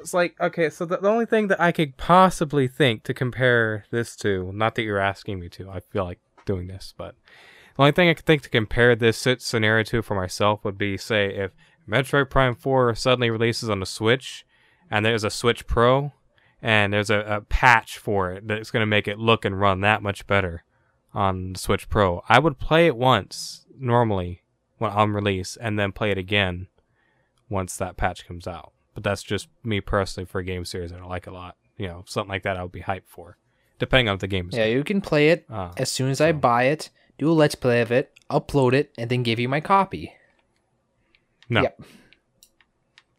[0.00, 0.70] It's like okay.
[0.70, 4.74] So the, the only thing that I could possibly think to compare this to, not
[4.74, 7.14] that you're asking me to, I feel like doing this, but
[7.76, 10.96] the only thing I could think to compare this scenario to for myself would be,
[10.96, 11.52] say, if
[11.88, 14.44] Metroid Prime Four suddenly releases on the Switch,
[14.90, 16.12] and there's a Switch Pro,
[16.60, 19.80] and there's a, a patch for it that's going to make it look and run
[19.80, 20.64] that much better
[21.14, 22.22] on the Switch Pro.
[22.28, 24.42] I would play it once normally
[24.78, 26.68] when on release, and then play it again
[27.48, 28.72] once that patch comes out.
[28.94, 31.56] But that's just me personally for a game series that I like a lot.
[31.76, 33.36] You know, something like that I would be hyped for,
[33.78, 34.56] depending on what the game is.
[34.56, 37.54] Yeah, you can play it Ah, as soon as I buy it, do a let's
[37.54, 40.12] play of it, upload it, and then give you my copy.
[41.48, 41.80] no, Yep.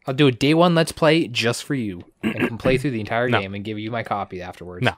[0.06, 3.00] I'll do a day one let's play just for you, and can play through the
[3.00, 3.40] entire No.
[3.40, 4.84] game and give you my copy afterwards.
[4.84, 4.92] No.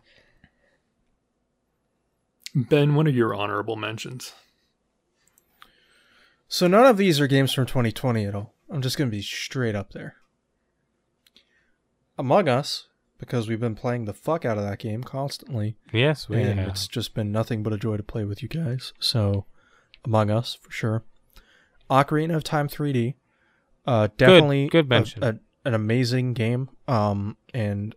[2.55, 4.33] Ben, what are your honorable mentions?
[6.49, 8.55] So none of these are games from 2020 at all.
[8.71, 10.17] I'm just going to be straight up there.
[12.19, 12.87] Among Us,
[13.19, 16.69] because we've been playing the fuck out of that game constantly, yes, we and have.
[16.71, 18.93] it's just been nothing but a joy to play with you guys.
[18.99, 19.47] So,
[20.05, 21.03] Among Us for sure.
[21.91, 23.15] Ocarina of Time 3D,
[23.87, 25.23] uh, definitely good a- mention.
[25.25, 26.69] a- an amazing game.
[26.87, 27.95] Um, and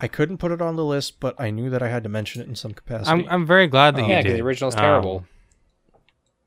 [0.00, 2.40] I couldn't put it on the list, but I knew that I had to mention
[2.42, 3.10] it in some capacity.
[3.10, 4.06] I'm I'm very glad that Oh.
[4.06, 4.24] you Yeah, did.
[4.24, 5.26] because the original's Um, terrible.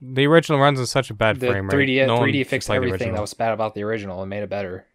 [0.02, 1.74] the original runs in such a bad The frame rate.
[1.88, 4.50] 3D No 3D should fixed everything that was bad about the original and made it
[4.50, 4.86] better.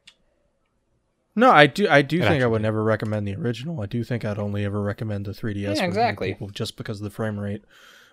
[1.37, 1.89] No, I do.
[1.89, 3.81] I do It think I would never recommend the original.
[3.81, 5.77] I do think I'd only ever recommend the 3DS.
[5.77, 6.33] Yeah, exactly.
[6.33, 7.65] people just because of the frame rate.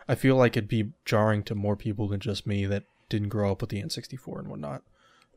[0.08, 3.52] I feel like it'd be jarring to more people than just me that didn't grow
[3.52, 4.84] up with the N64 and whatnot.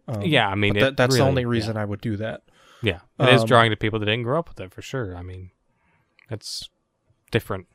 [0.07, 1.49] Um, Yeah, I mean, but it that, that's the really- only yeah.
[1.49, 2.43] reason I would do that.
[2.83, 5.17] Yeah, it is Um, drawing to people that didn't grow up with it for sure.
[5.17, 5.51] I mean,
[6.31, 6.69] it's
[7.31, 7.67] different.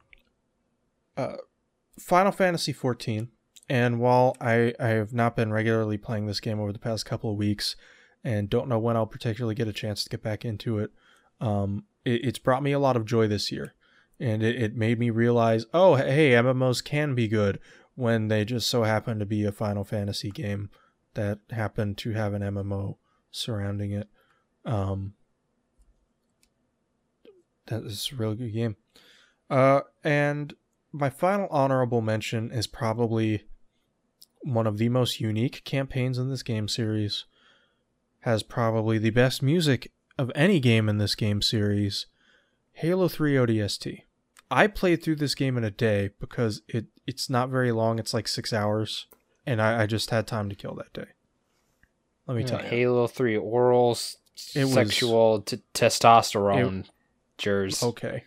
[1.18, 1.38] Uh,
[2.00, 3.30] Final Fantasy 14,
[3.70, 7.32] and while I I have not been regularly playing this game over the past couple
[7.32, 7.76] of weeks,
[8.26, 10.92] and don't know when I'll particularly get a chance to get back into it,
[11.40, 13.76] um, it, it's brought me a lot of joy this year,
[14.20, 17.60] and it, it made me realize, oh hey, MMOs can be good
[17.94, 20.70] when they just so happen to be a Final Fantasy game
[21.14, 22.98] that happened to have an MMO
[23.32, 24.10] surrounding it.
[24.66, 25.14] Um,
[27.68, 28.76] that is a really good game.
[29.50, 30.54] Uh, and
[30.92, 33.44] my final honorable mention is probably
[34.42, 37.26] one of the most unique campaigns in this game series.
[38.26, 42.08] Has probably the best music of any game in this game series.
[42.74, 44.02] Halo 3 ODST.
[44.50, 48.00] I played through this game in a day because it it's not very long.
[48.00, 49.06] It's like six hours,
[49.46, 51.10] and I, I just had time to kill that day.
[52.28, 52.68] Let me Yeah, tell you.
[52.68, 54.18] Halo 3 oral s-
[54.56, 56.86] It was- sexual t- testosterone
[57.38, 57.84] jers.
[57.84, 58.24] okay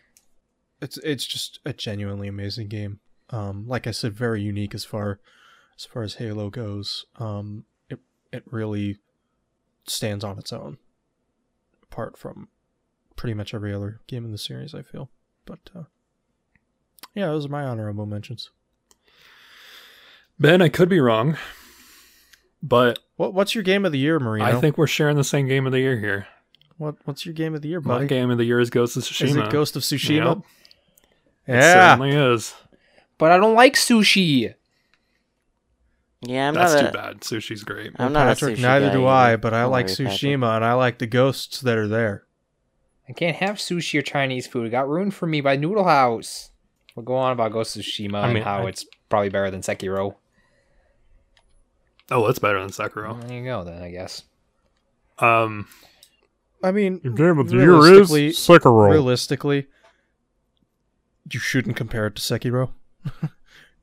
[0.80, 3.00] it's it's just a genuinely amazing game
[3.30, 5.18] um like i said very unique as far
[5.78, 7.98] as far as halo goes um it
[8.32, 8.98] it really
[9.90, 10.78] stands on its own
[11.82, 12.48] apart from
[13.16, 15.10] pretty much every other game in the series i feel
[15.46, 15.82] but uh
[17.14, 18.50] yeah those are my honorable mentions
[20.40, 21.36] Ben, I could be wrong,
[22.62, 25.48] but what what's your game of the year marino I think we're sharing the same
[25.48, 26.28] game of the year here.
[26.76, 28.96] what what's your game of the year My buddy game of the year is Ghost
[28.96, 29.46] of is Tsushima.
[29.46, 30.36] it ghost of tsushima
[31.46, 32.54] Yep, it certainly is.
[33.18, 34.54] But I don't like sushi.
[36.20, 37.20] Yeah, I'm That's not too a, bad.
[37.20, 37.92] Sushi's great.
[37.96, 39.32] I'm not a Patrick, sushi neither guy do either.
[39.34, 40.10] I, but I Don't like worry, Patrick.
[40.20, 42.24] Tsushima and I like the ghosts that are there.
[43.08, 44.66] I can't have sushi or Chinese food.
[44.66, 46.50] It got ruined for me by Noodle House.
[46.96, 49.50] We'll go on about Ghost of Tsushima I mean, and how I- it's probably better
[49.50, 50.16] than Sekiro.
[52.10, 53.20] Oh, that's better than Sekiro.
[53.26, 54.24] There you go, then I guess.
[55.18, 55.68] Um,
[56.62, 58.90] I mean, game of the year is Realistically- Sekiro.
[58.90, 59.66] realistically,
[61.30, 62.70] you shouldn't compare it to Sekiro.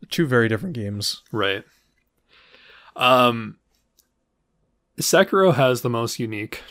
[0.09, 1.23] Two very different games.
[1.31, 1.63] right.
[2.95, 3.57] Um,
[4.99, 6.61] Sekiro has the most unique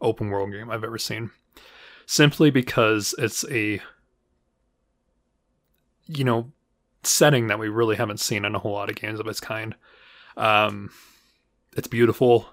[0.00, 1.30] open world game I've ever seen,
[2.06, 3.80] simply because it's a
[6.06, 6.52] you know
[7.02, 9.74] setting that we really haven't seen in a whole lot of games of its kind.
[10.36, 10.90] Um,
[11.76, 12.48] it's beautiful,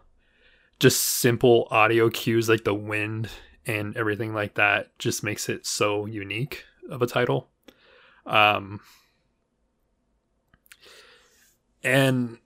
[0.80, 3.30] just simple audio cues like the wind
[3.66, 7.50] and everything like that just makes it so unique of a title.
[8.26, 8.82] Um,
[11.84, 12.38] and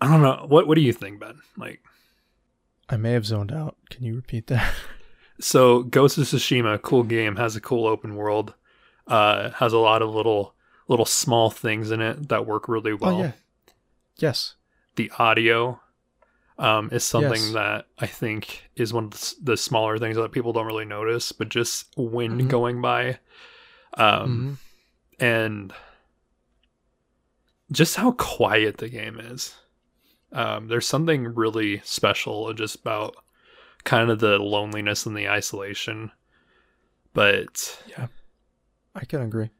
[0.00, 1.38] I don't know what what do you think, Ben?
[1.56, 1.82] Like,
[2.88, 3.76] I may have zoned out.
[3.90, 4.74] Can you repeat that?
[5.40, 8.54] so Ghost of Tsushima, cool game, has a cool open world,
[9.06, 10.54] uh, has a lot of little
[10.88, 13.16] little small things in it that work really well.
[13.16, 13.32] oh yeah.
[14.16, 14.54] Yes.
[14.96, 15.80] The audio
[16.58, 17.52] um, is something Yes.
[17.52, 21.32] that I think is one of the, the smaller things that people don't really notice,
[21.32, 22.48] but just wind Mhm.
[22.48, 23.18] going by,
[23.94, 24.58] um,
[25.18, 25.20] Mhm.
[25.24, 25.72] and
[27.72, 29.54] just how quiet the game is.
[30.34, 33.16] Um, there's something really special just about
[33.84, 36.10] kind of the loneliness and the isolation.
[37.12, 38.08] But yeah,
[38.94, 39.50] I can agree.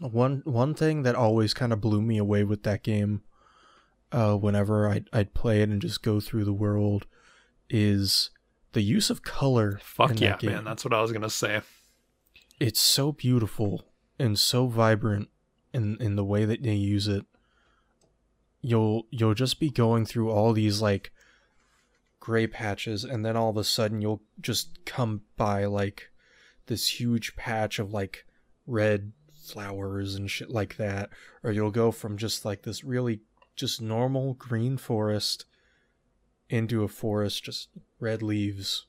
[0.00, 3.22] One one thing that always kind of blew me away with that game,
[4.12, 7.06] uh, whenever I'd, I'd play it and just go through the world,
[7.68, 8.30] is
[8.72, 9.80] the use of color.
[9.82, 11.62] fuck yeah, that man, that's what I was gonna say.
[12.60, 13.86] it's so beautiful
[14.18, 15.28] and so vibrant
[15.72, 17.26] in in the way that they use it.
[18.64, 21.12] You'll you'll just be going through all these like
[22.18, 26.10] gray patches and then all of a sudden you'll just come by like
[26.66, 28.24] this huge patch of like
[28.66, 29.12] red
[29.44, 31.10] flowers and shit like that.
[31.42, 33.20] Or you'll go from just like this really
[33.54, 35.44] just normal green forest
[36.48, 37.68] into a forest just
[38.00, 38.86] red leaves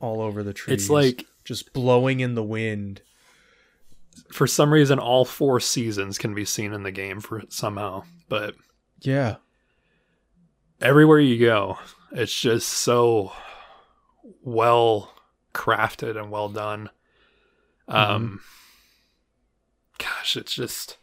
[0.00, 3.02] all over the trees It's like just blowing in the wind.
[4.30, 8.54] For some reason all four seasons can be seen in the game for somehow, but
[9.02, 9.36] Yeah.
[10.80, 11.78] everywhere you go,
[12.12, 13.32] it's just so
[14.42, 15.12] well
[15.54, 16.90] crafted and well done.
[17.88, 18.40] Um
[19.98, 20.98] gosh, it's just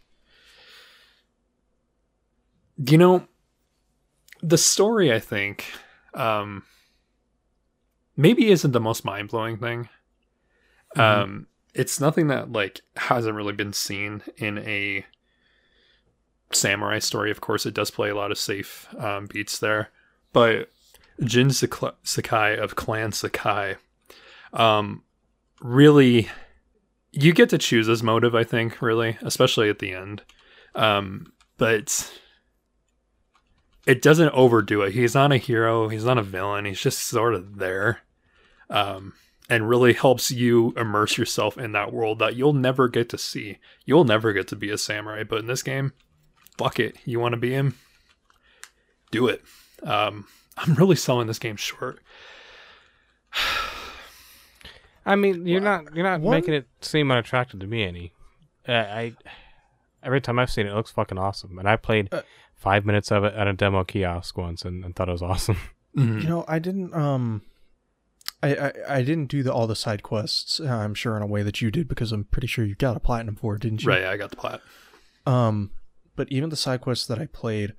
[2.78, 3.28] you know
[4.42, 5.66] the story I think
[6.14, 6.64] um
[8.16, 9.90] maybe isn't the most mind-blowing thing.
[10.96, 15.06] Um it's nothing that like hasn't really been seen in a
[16.52, 17.32] samurai story.
[17.32, 19.90] Of course, it does play a lot of safe um, beats there,
[20.34, 20.70] but
[21.24, 23.76] Jin Sakai of Clan Sakai,
[24.54, 25.04] um,
[25.62, 26.30] really,
[27.12, 28.36] you get to choose his motive.
[28.36, 30.22] I think really, especially at the end,
[30.76, 32.12] um, but
[33.86, 34.94] it doesn't overdo it.
[34.94, 35.90] He's not a hero.
[35.90, 36.66] He's not a villain.
[36.66, 38.00] He's just sort of there.
[38.70, 39.14] Um,
[39.50, 43.58] and really helps you immerse yourself in that world that you'll never get to see.
[43.84, 45.94] You'll never get to be a samurai, but in this game,
[46.60, 46.95] fuck it.
[47.06, 47.76] You want to be him?
[49.11, 49.41] Do it.
[49.84, 50.27] Um,
[50.57, 51.99] I'm really selling this game short.
[55.06, 58.14] I mean, you're not you're not One- making it seem unattractive to me any.
[58.68, 59.15] Uh, I
[60.03, 62.22] every time I've seen it, it looks fucking awesome, and I played Uh,
[62.56, 65.57] five minutes of it at a demo kiosk once and, and thought it was awesome.
[65.98, 66.22] Mhm.
[66.22, 67.41] You know, I didn't um
[68.44, 71.27] I, I, I didn't do the all the side quests, uh, I'm sure in a
[71.27, 73.81] way that you did because I'm pretty sure you got a platinum for it, didn't
[73.84, 73.90] you?
[73.90, 74.61] Right, I got the plat.
[75.26, 75.72] Um
[76.20, 77.76] but even the side quests that I played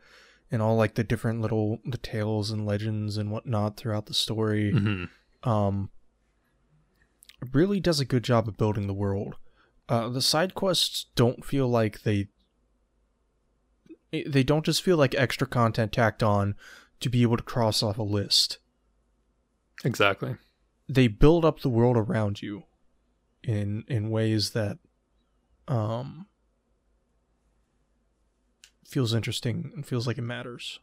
[0.51, 5.05] and all like the different little details and legends and whatnot throughout the story, hmm
[5.43, 5.91] um
[7.53, 9.37] really does a good job of building the world.
[9.91, 12.29] Uh, the side quests don't feel like they
[14.11, 16.55] they don't just feel like extra content tacked on
[17.01, 18.57] to be able to cross off a list.
[19.85, 20.37] Exactly.
[20.89, 22.65] They build up the world around you
[23.43, 24.79] in in ways that
[25.69, 26.27] um
[28.91, 30.81] feels interesting and feels like it matters.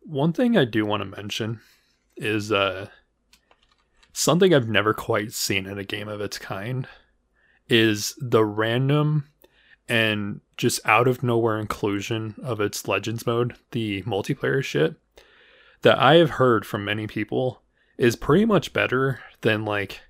[0.00, 1.60] One thing I do want to mention
[2.16, 2.88] is uh,
[4.12, 6.86] something I've never quite seen in a game of its kind
[7.68, 9.28] is the random
[9.88, 14.94] and just out of nowhere inclusion of its legends mode, the multiplayer shit
[15.82, 17.62] that I have heard from many people
[17.98, 20.02] is pretty much better than like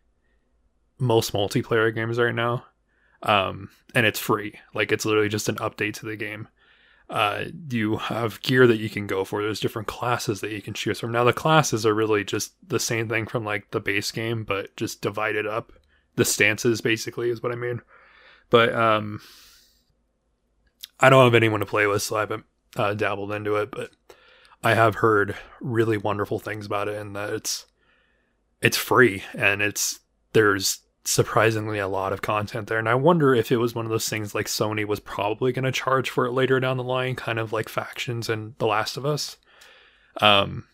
[0.99, 2.67] most multiplayer games right now.
[3.23, 4.59] Um, and it's free.
[4.75, 6.49] Like it's literally just an update to the game.
[7.11, 9.43] uh, you have gear that you can go for.
[9.43, 11.13] There's different classes that you can choose from.
[11.13, 14.75] Now the classes are really just the same thing from like the base game, but
[14.77, 15.73] just divided up.
[16.17, 17.83] The stances basically is what I mean.
[18.49, 19.21] But um,
[21.01, 22.45] I don't have anyone to play with, so I haven't
[22.77, 23.71] uh, dabbled into it.
[23.71, 23.91] But
[24.63, 27.67] I have heard really wonderful things about it, and that it's
[28.63, 30.01] it's free and it's
[30.33, 32.79] there's surprisingly a lot of content there.
[32.79, 35.65] And I wonder if it was one of those things like Sony was probably going
[35.65, 38.97] to charge for it later down the line, kind of like Factions and The Last
[38.97, 39.37] of Us.
[40.21, 40.67] Um,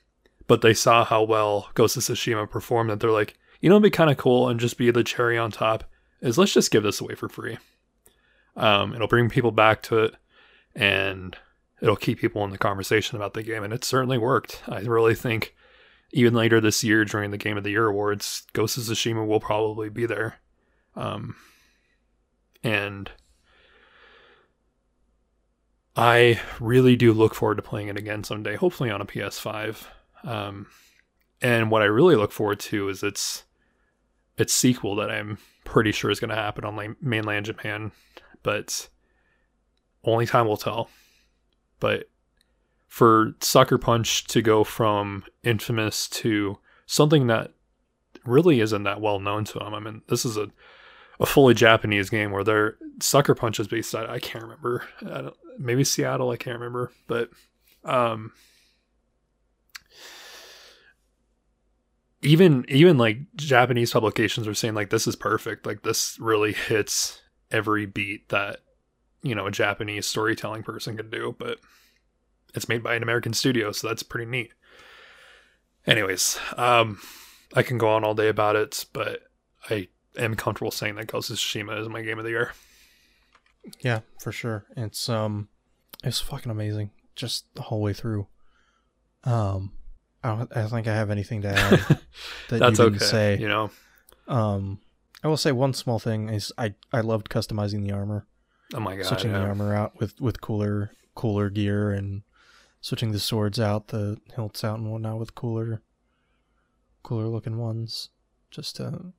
[0.46, 3.84] but they saw how well Ghost of Tsushima performed that they're like, you know, it'd
[3.84, 5.84] be kind of cool and just be the cherry on top
[6.20, 7.58] is let's just give this away for free.
[8.56, 10.14] Um, it'll bring people back to it
[10.74, 11.36] and
[11.80, 13.62] it'll keep people in the conversation about the game.
[13.62, 14.62] And it certainly worked.
[14.68, 15.54] I really think
[16.10, 19.40] even later this year during the Game of the Year awards, Ghost of Tsushima will
[19.40, 20.36] probably be there.
[20.96, 21.36] Um,
[22.62, 23.10] and
[25.96, 29.84] I really do look forward to playing it again someday, hopefully on a PS5.
[30.24, 30.66] Um,
[31.40, 33.44] and what I really look forward to is its
[34.36, 37.90] its sequel that I'm pretty sure is going to happen on mainland Japan,
[38.42, 38.88] but
[40.04, 40.88] only time will tell.
[41.80, 42.08] But
[42.88, 47.52] for Sucker Punch to go from infamous to something that
[48.24, 49.74] really isn't that well known to them.
[49.74, 50.48] I mean, this is a
[51.20, 54.08] a fully Japanese game where their Sucker Punch is based out.
[54.08, 54.84] I can't remember.
[55.02, 56.30] I maybe Seattle.
[56.30, 57.30] I can't remember, but
[57.84, 58.32] um,
[62.22, 65.66] even even like Japanese publications are saying like this is perfect.
[65.66, 67.20] Like this really hits
[67.50, 68.60] every beat that
[69.22, 71.58] you know a Japanese storytelling person can do, but
[72.54, 74.52] it's made by an American studio, so that's pretty neat.
[75.86, 77.00] Anyways, um,
[77.54, 79.22] I can go on all day about it, but
[79.70, 82.52] I am comfortable saying that Ghost of Tsushima is my game of the year.
[83.80, 84.66] Yeah, for sure.
[84.76, 85.48] It's um,
[86.04, 88.26] it's fucking amazing, just the whole way through.
[89.24, 89.72] Um,
[90.22, 91.70] I don't, I think I have anything to add
[92.48, 93.04] that That's you didn't okay.
[93.04, 93.38] say.
[93.38, 93.70] You know,
[94.26, 94.80] Um,
[95.22, 98.26] I will say one small thing is I I loved customizing the armor,
[98.74, 102.22] oh my god, switching the armor out with with cooler cooler gear and
[102.80, 105.82] switching the swords out, the hilts out and whatnot with cooler
[107.02, 108.10] cooler looking ones.
[108.50, 109.12] Just to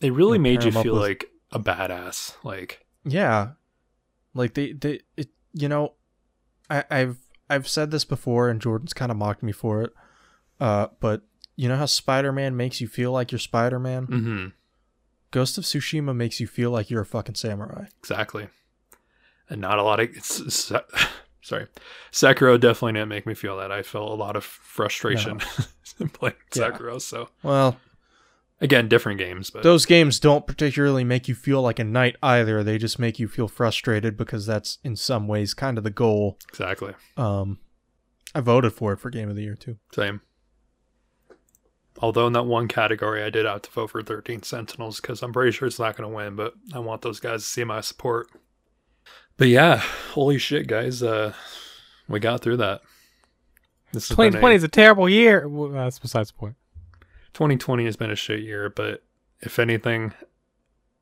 [0.00, 2.34] It really Yeah, made pair you feel with- like a badass.
[2.44, 3.52] Like, Yeah.
[4.34, 5.94] Like they they it you know
[6.68, 7.18] I I've
[7.48, 9.92] I've said this before and Jordan's kind of mocked me for it.
[10.60, 11.22] Uh but
[11.56, 14.04] you know how Spider-Man makes you feel like you're Spider-Man?
[14.04, 14.46] hmm
[15.32, 17.86] Ghost of Tsushima makes you feel like you're a fucking samurai.
[17.98, 18.48] exactly.
[19.48, 20.72] And not a lot of it's, it's-
[21.42, 21.66] sorry,
[22.12, 23.70] Sekiro definitely didn't make me feel that.
[23.72, 25.38] I felt a lot of frustration
[26.12, 26.70] playing Yeah.
[26.70, 27.00] Sekiro.
[27.00, 27.78] So Well,
[28.60, 32.62] again, different games, but those games don't particularly make you feel like a knight either.
[32.62, 36.38] They just make you feel frustrated because that's in some ways kind of the goal.
[36.48, 37.58] exactly Um
[38.34, 39.76] I voted for it for game of the year too.
[39.92, 40.20] same.
[41.98, 45.32] Although in that one category, I did have to vote for 13 Sentinels because I'm
[45.32, 47.80] pretty sure it's not going to win, but I want those guys to see my
[47.82, 48.28] support.
[49.40, 49.78] But yeah,
[50.12, 51.02] holy shit, guys.
[51.02, 51.32] Uh,
[52.06, 52.82] we got through that.
[53.90, 55.48] This has been a- 2020 is a terrible year.
[55.48, 56.56] Well, that's besides the point.
[57.32, 59.02] 2020 has been a shit year, but
[59.40, 60.12] if anything,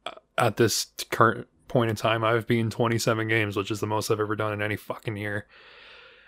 [0.06, 4.09] uh, at this current point in time, I've beaten 27 games, which is the most
[4.09, 5.48] I've ever done in any fucking year.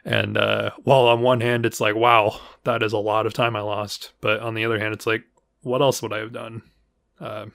[0.05, 3.55] And uh, while on one hand, it's like, wow, that is a lot of time
[3.55, 4.15] I lost.
[4.21, 5.23] But on the other hand, it's like,
[5.63, 6.63] what else would I have done?
[7.21, 7.47] Uh,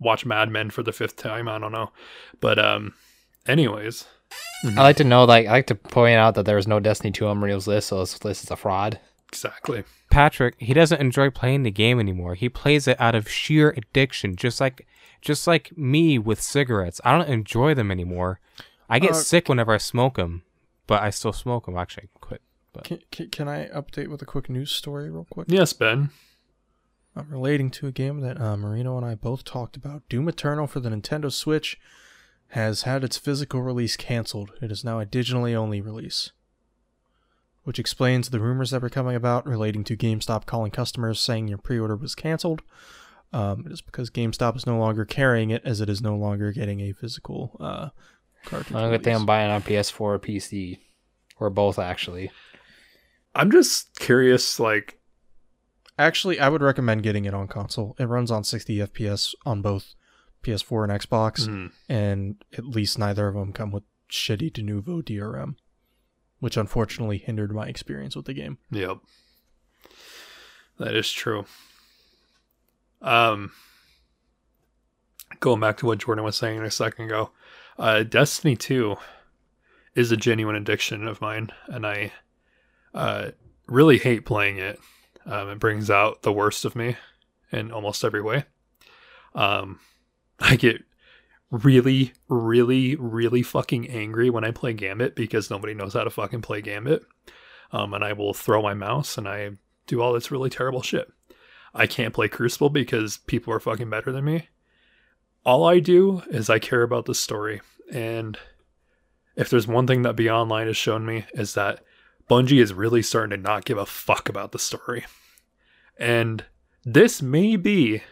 [0.00, 1.46] watch Mad Men for the fifth time?
[1.46, 1.92] I don't know.
[2.40, 2.94] But, um,
[3.46, 4.06] anyways,
[4.64, 7.10] I like to know, like, I like to point out that there was no Destiny
[7.12, 8.98] 2 on Marino's list, so this list is a fraud.
[9.28, 9.84] exactly.
[10.10, 12.34] Patrick, he doesn't enjoy playing the game anymore.
[12.34, 14.86] He plays it out of sheer addiction, just like
[15.22, 17.00] just like me with cigarettes.
[17.04, 18.40] I don't enjoy them anymore.
[18.90, 20.42] I get Uh, sick whenever I smoke them,
[20.86, 21.76] but I still smoke them.
[21.78, 22.42] Actually, I quit.
[22.84, 25.46] Can, can, can I update with a quick news story real quick?
[25.50, 26.10] Yes, Ben.
[27.14, 30.02] I'm relating to a game that uh, Marino and I both talked about.
[30.08, 31.78] Doom Eternal for the Nintendo Switch
[32.52, 34.52] has had its physical release canceled.
[34.60, 36.32] It is now a digitally only release.
[37.64, 41.58] Which explains the rumors that were coming about relating to GameStop calling customers saying your
[41.58, 42.62] pre order was canceled.
[43.32, 46.52] Um, it is because GameStop is no longer carrying it as it is no longer
[46.52, 47.88] getting a physical uh,
[48.44, 48.76] cartridge.
[48.76, 50.78] I don't think I'm buying on PS4 or PC,
[51.38, 52.30] or both, actually.
[53.34, 55.00] I'm just curious, like,
[55.98, 57.94] Actually, I would recommend getting it on console.
[57.98, 59.94] It runs on 60 FPS on both
[60.42, 61.46] PS4 and Xbox.
[61.46, 65.56] hmm, and at least neither of them come with shitty Denuvo DRM,
[66.40, 68.58] which unfortunately hindered my experience with the game.
[68.70, 68.98] Yep.
[70.78, 71.44] That is true.
[73.00, 73.52] Um
[75.40, 77.30] going back to what Jordan was saying a second ago.
[77.78, 78.96] Uh Destiny 2
[79.94, 82.12] is a genuine addiction of mine, and I
[82.94, 83.30] uh,
[83.66, 84.78] really hate playing it.
[85.26, 86.96] Um, it brings out the worst of me
[87.50, 88.44] in almost every way.
[89.34, 89.80] Um,
[90.40, 90.82] I get
[91.50, 96.42] really, really, really fucking angry when I play Gambit because nobody knows how to fucking
[96.42, 97.04] play Gambit.
[97.70, 99.52] Um, and I will throw my mouse and I
[99.86, 101.10] do all this really terrible shit.
[101.74, 104.48] I can't play Crucible because people are fucking better than me.
[105.44, 107.60] All I do is I care about the story.
[107.90, 108.38] And
[109.36, 111.80] if there's one thing that Beyond Light has shown me is that
[112.30, 115.04] Bungie is really starting to not give a fuck about the story.
[115.98, 116.44] And
[116.84, 118.02] this may be,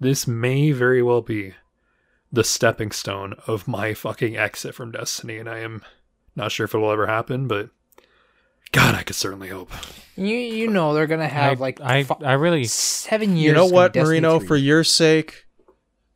[0.00, 1.54] this may very well be
[2.32, 5.38] the stepping stone of my fucking exit from Destiny.
[5.38, 5.82] And I am
[6.34, 7.70] not sure if it will ever happen, but
[8.72, 9.70] God, I could certainly hope.
[10.16, 13.48] You you know they're gonna have I, like I, I really seven years.
[13.50, 14.38] You know what, Destiny Marino?
[14.38, 14.48] 3.
[14.48, 15.46] For your sake,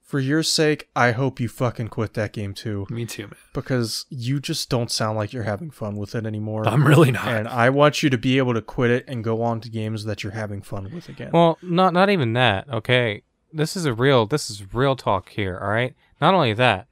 [0.03, 3.37] for your sake, I hope you fucking quit that game too, Me too, man.
[3.55, 6.67] because you just don't sound like you're having fun with it anymore.
[6.67, 7.29] I'm really not.
[7.29, 10.05] and I want you to be able to quit it and go on to games
[10.07, 11.31] that you're having fun with again.
[11.33, 12.69] Well, not not even that.
[12.69, 13.23] Okay,
[13.53, 15.59] this is a real this is real talk here.
[15.61, 15.95] All right.
[16.21, 16.87] Not only that,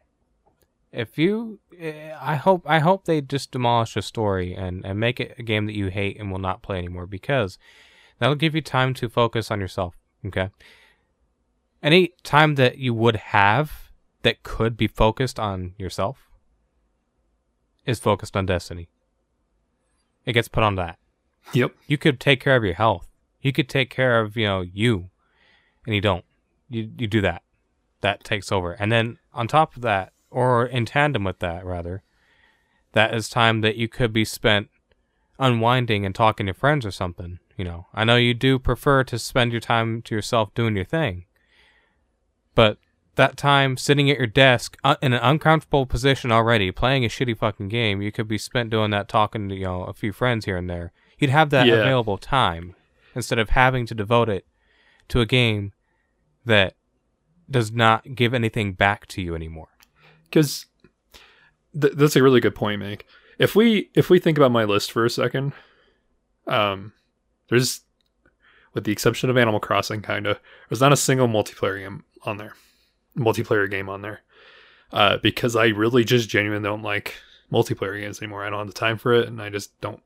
[0.93, 5.21] if you, eh, I hope I hope they just demolish a story and and make
[5.21, 7.59] it a game that you hate and will not play anymore because
[8.19, 9.95] that'll give you time to focus on yourself.
[10.27, 10.51] Okay.
[11.83, 13.91] Any time that you would have
[14.23, 16.29] that could be focused on yourself
[17.87, 18.89] is focused on Destiny.
[20.27, 20.99] It gets put on that
[21.53, 21.73] yep.
[21.87, 23.09] you could take care of your health.
[23.41, 25.11] You could take care of, you know, you.
[25.87, 26.25] And you don't.
[26.69, 27.43] You you do that.
[28.01, 28.73] That takes over.
[28.73, 32.03] And then on top of that, or in tandem with that rather,
[32.93, 34.69] that is time that you could be spent
[35.39, 37.39] unwinding and talking to friends or something.
[37.57, 37.87] You know.
[37.93, 41.25] I know you do prefer to spend your time to yourself doing your thing.
[42.55, 42.79] But
[43.17, 47.37] that time sitting at your desk uh, in an uncomfortable position already, playing a shitty
[47.37, 50.45] fucking game, you could be spent doing that, talking to you know a few friends
[50.45, 50.93] here and there.
[51.19, 51.75] You'd have that Yeah.
[51.77, 52.77] available time
[53.15, 54.47] instead of having to devote it
[55.09, 55.73] to a game
[56.49, 56.75] that
[57.51, 59.69] does not give anything back to you anymore.
[60.25, 60.67] because
[61.81, 63.07] th- that's a really good point, Mike.
[63.39, 65.53] If we if we think about my list for a second,
[66.47, 66.93] um,
[67.49, 67.83] there's,
[68.75, 72.37] with the exception of Animal Crossing, kind of, there's not a single multiplayer game on
[72.37, 72.55] there,
[73.17, 74.21] multiplayer game on there,
[74.93, 77.15] uh, because I really just genuinely don't like
[77.53, 78.45] multiplayer games anymore.
[78.45, 80.03] I don't have the time for it, and I just don't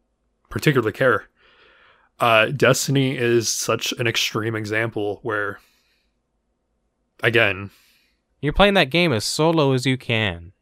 [0.50, 1.28] particularly care.
[2.20, 5.58] Uh, Destiny is such an extreme example where,
[7.22, 7.70] again,
[8.40, 10.52] You're playing that game as solo as you can.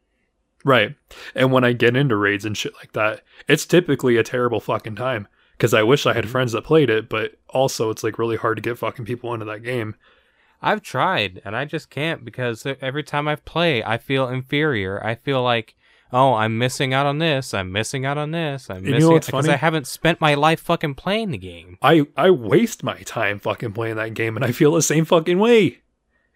[0.63, 0.95] Right.
[1.35, 4.95] And when I get into raids and shit like that, it's typically a terrible fucking
[4.95, 5.27] time
[5.57, 6.31] because I wish I had mm-hmm.
[6.31, 9.45] friends that played it, but also it's like really hard to get fucking people into
[9.45, 9.95] that game.
[10.61, 15.03] I've tried and I just can't because every time I play, I feel inferior.
[15.03, 15.75] I feel like,
[16.13, 17.53] oh, I'm missing out on this.
[17.53, 18.69] I'm missing out on this.
[18.69, 19.49] I'm you missing what's because?
[19.49, 21.79] I haven't spent my life fucking playing the game.
[21.81, 25.39] I I waste my time fucking playing that game and I feel the same fucking
[25.39, 25.80] way.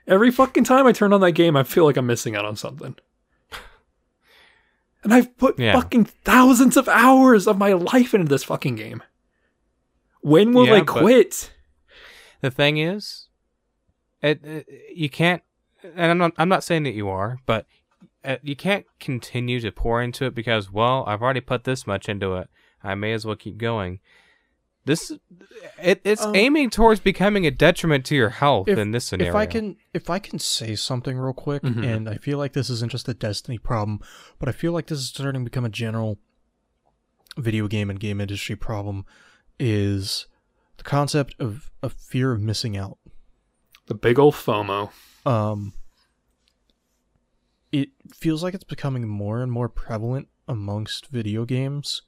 [0.08, 2.56] Every fucking time I turn on that game, I feel like I'm missing out on
[2.56, 2.96] something.
[5.04, 5.74] And I've put Yeah.
[5.74, 9.04] fucking thousands of hours of my life into this fucking game.
[10.22, 11.52] When will Yeah, I quit?
[12.42, 13.28] The thing is,
[14.22, 15.44] it, it you can't,
[15.84, 17.68] and I'm not I'm not saying that you are, but
[18.24, 22.10] uh, you can't continue to pour into it because well, I've already put this much
[22.10, 22.50] into it.
[22.84, 24.00] I may as well keep going.
[24.86, 25.12] This
[25.82, 29.32] it, it's Um, aiming towards becoming a detriment to your health if, in this scenario.
[29.32, 31.84] if I can, if I can say something real quick, Mhm.
[31.84, 34.00] and I feel like this isn't just a Destiny problem,
[34.40, 36.20] but I feel like this is starting to become a general
[37.38, 39.06] video game and game industry problem,
[39.60, 40.28] is
[40.78, 42.98] the concept of a fear of missing out.
[43.88, 44.92] The big ol' FOMO.
[45.26, 45.74] um
[47.72, 52.04] it feels like it's becoming more and more prevalent amongst video games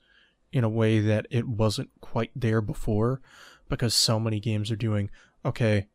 [0.51, 3.21] in a way that it wasn't quite there before
[3.69, 5.09] because so many games are doing
[5.45, 5.87] okay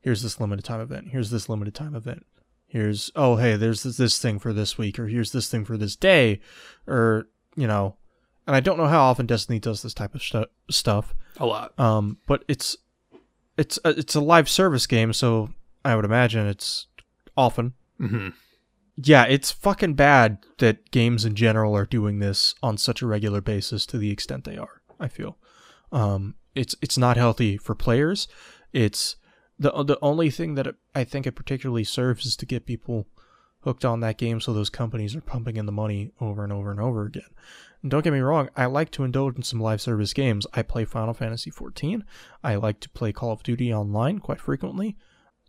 [0.00, 2.24] here's this limited time event here's this limited time event
[2.66, 5.76] here's oh hey there's this, this thing for this week or here's this thing for
[5.76, 6.40] this day
[6.86, 7.26] or
[7.56, 7.96] you know
[8.46, 11.78] and i don't know how often destiny does this type of stu- stuff A lot.
[11.78, 12.76] um, but it's
[13.56, 15.50] it's a, it's a live service game, so
[15.84, 16.86] I would imagine it's
[17.36, 17.72] often.
[17.98, 18.28] hmm
[19.00, 23.40] Yeah, it's fucking bad that games in general are doing this on such a regular
[23.40, 24.82] basis to the extent they are.
[24.98, 25.38] I feel,
[25.92, 28.26] um, it's it's not healthy for players.
[28.72, 29.14] It's
[29.56, 33.06] the the only thing that it, I think it particularly serves is to get people
[33.60, 36.72] hooked on that game, so those companies are pumping in the money over and over
[36.72, 37.30] and over again.
[37.82, 40.44] And don't get me wrong, I like to indulge in some live service games.
[40.54, 42.02] I play Final Fantasy XIV.
[42.42, 44.96] I like to play Call of Duty online quite frequently.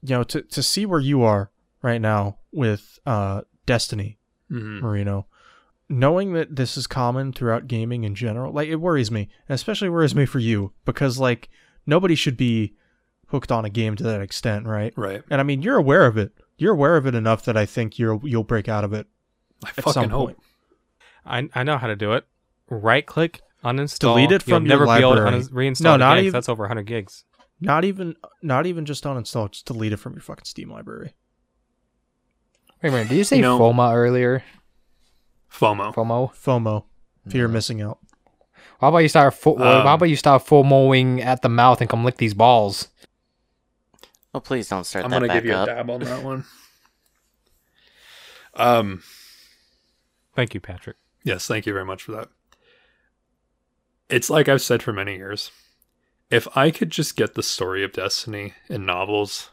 [0.03, 1.49] You know, to to see where you are
[1.81, 4.17] right now with uh, Destiny,
[4.49, 5.27] hmm Marino,
[5.87, 9.89] knowing that this is common throughout gaming in general, like it worries me, and especially
[9.89, 11.49] worries me for you because like
[11.85, 12.75] nobody should be
[13.27, 14.93] hooked on a game to that extent, right?
[14.97, 15.21] Right.
[15.29, 16.31] And I mean, you're aware of it.
[16.57, 19.07] You're aware of it enough that I think you're you'll break out of it
[19.63, 20.27] I at fucking some hope.
[20.27, 20.39] point.
[21.25, 22.25] I I know how to do it.
[22.69, 23.99] Right click, uninstall.
[23.99, 25.41] Delete it You'll from your never be able to library.
[25.43, 27.23] unin- reinstall No, not again 'cause even- That's over 100 gigs.
[27.61, 31.13] Not even not even just uninstall, just delete it from your fucking Steam library.
[32.81, 33.09] Wait a minute.
[33.09, 34.43] Did you say You know- FOMA earlier?
[35.51, 35.93] FOMO.
[35.93, 36.31] FOMO.
[36.33, 36.83] FOMO.
[37.27, 37.99] Fear of missing out.
[38.79, 39.33] How about you start?
[39.33, 42.87] Fo- Um, how about you start FOMOing at the mouth and come lick these balls?
[44.33, 45.67] Oh, please don't start I'm that gonna back give you up.
[45.67, 46.45] a dab on that one.
[48.55, 49.03] Um.
[50.35, 50.97] Thank you, Patrick.
[51.23, 52.29] Yes, thank you very much for that.
[54.09, 55.51] It's like I've said for many years.
[56.29, 59.49] If I could just get the story of Destiny in novels,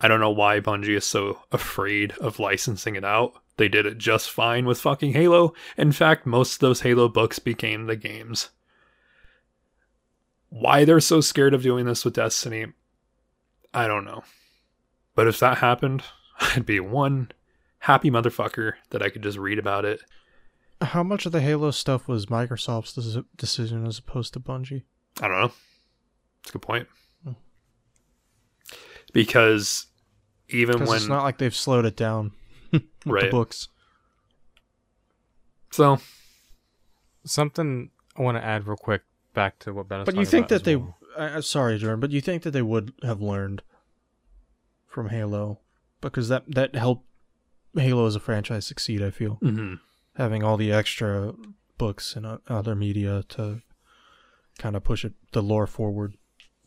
[0.00, 3.34] I don't know why Bungie is so afraid of licensing it out.
[3.58, 5.52] They did it just fine with fucking Halo.
[5.76, 8.48] In fact, most of those Halo books became the games.
[10.48, 12.66] Why they're so scared of doing this with Destiny,
[13.74, 14.24] I don't know.
[15.14, 16.02] But if that happened,
[16.40, 17.30] I'd be one
[17.80, 20.00] happy motherfucker that I could just read about it
[20.80, 24.84] How much of the Halo stuff was Microsoft's decision as opposed to Bungie?
[25.20, 25.52] I don't know.
[26.40, 26.88] It's a good point.
[27.24, 27.32] Hmm.
[29.12, 29.86] Because
[30.50, 32.32] even when it's not like they've slowed it down
[32.72, 33.30] with the Right.
[33.30, 33.68] books.
[35.70, 35.98] so
[37.24, 39.02] Something I want to add real quick
[39.34, 40.76] back to what Ben was But you think about that they?
[40.76, 40.96] well.
[41.18, 43.62] I I'm sorry, Jordan, but you think that they would have learned
[44.86, 45.60] from Halo
[46.00, 47.04] because that that helped
[47.74, 49.02] Halo as a franchise succeed.
[49.02, 49.80] I feel mhm.
[50.16, 51.34] having all the extra
[51.78, 53.60] books and uh, other media to
[54.58, 56.14] kind of push it the lore forward.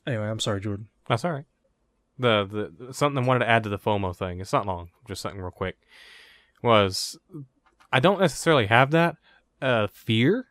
[0.06, 0.88] Anyway, I'm sorry, Jordan.
[1.08, 1.46] That's all right.
[2.24, 4.40] The, the something I wanted to add to the FOMO thing.
[4.40, 5.78] It's not long, just something real quick.
[6.62, 7.20] Was
[7.92, 9.18] I don't necessarily have that
[9.62, 10.48] uh, fear,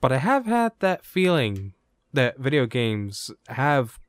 [0.00, 1.74] but I have had that feeling
[2.12, 4.00] that video games have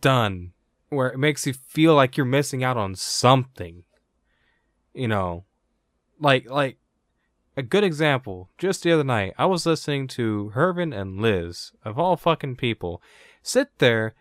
[0.00, 0.52] done
[0.88, 3.82] where it makes you feel like you're missing out on something.
[4.94, 5.44] You know,
[6.20, 6.78] like like
[7.56, 8.50] a good example.
[8.56, 13.02] Just the other night, I was listening to Hervin and Liz of all fucking people
[13.42, 14.14] sit there.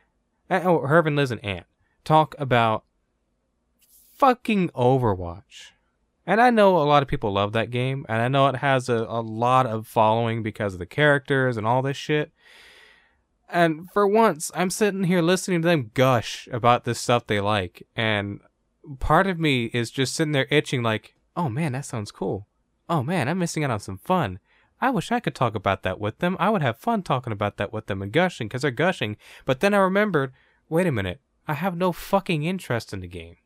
[0.50, 1.66] Oh, Hervin, Liz, and Ant
[2.06, 2.86] talk about
[4.16, 5.72] fucking Overwatch.
[6.28, 8.90] And I know a lot of people love that game, and I know it has
[8.90, 12.32] a, a lot of following because of the characters and all this shit.
[13.48, 17.88] And for once, I'm sitting here listening to them gush about this stuff they like,
[17.96, 18.40] and
[19.00, 22.48] part of me is just sitting there itching, like, oh man, that sounds cool.
[22.90, 24.40] Oh man, I'm missing out on some fun.
[24.82, 26.36] I wish I could talk about that with them.
[26.40, 29.16] I would have fun talking about that with them and gushing because they're gushing.
[29.46, 30.34] But then I remembered,
[30.70, 33.38] wait a minute, I have no fucking interest in the game.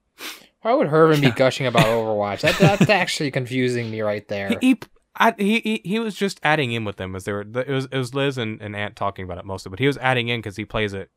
[0.62, 2.42] Why would Herman be gushing about Overwatch?
[2.42, 4.58] That, that's actually confusing me right there.
[4.62, 4.80] He, he,
[5.16, 7.42] I, he, he, he was just adding in with them as they were.
[7.42, 9.98] It was it was Liz and, and Ant talking about it mostly, but he was
[9.98, 11.10] adding in because he plays it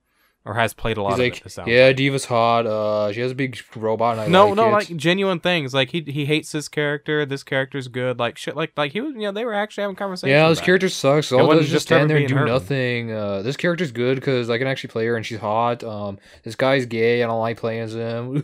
[0.44, 1.70] or has played a lot He's of like, it.
[1.70, 2.66] yeah, D.Va's hot.
[2.66, 4.18] Uh, she has a big robot.
[4.18, 5.72] And I no, like no, it." like genuine things.
[5.72, 7.24] Like he he hates this character.
[7.24, 8.18] This character's good.
[8.18, 8.56] Like shit.
[8.56, 9.14] Like like he was.
[9.14, 10.30] You know, they were actually having conversations.
[10.30, 10.66] yeah, this about it.
[10.66, 11.30] character sucks.
[11.30, 13.12] All does just just stand there and do nothing.
[13.12, 15.84] Uh, this character's good because I can actually play her and she's hot.
[15.84, 17.22] Um, this guy's gay.
[17.22, 18.42] I don't like playing as him.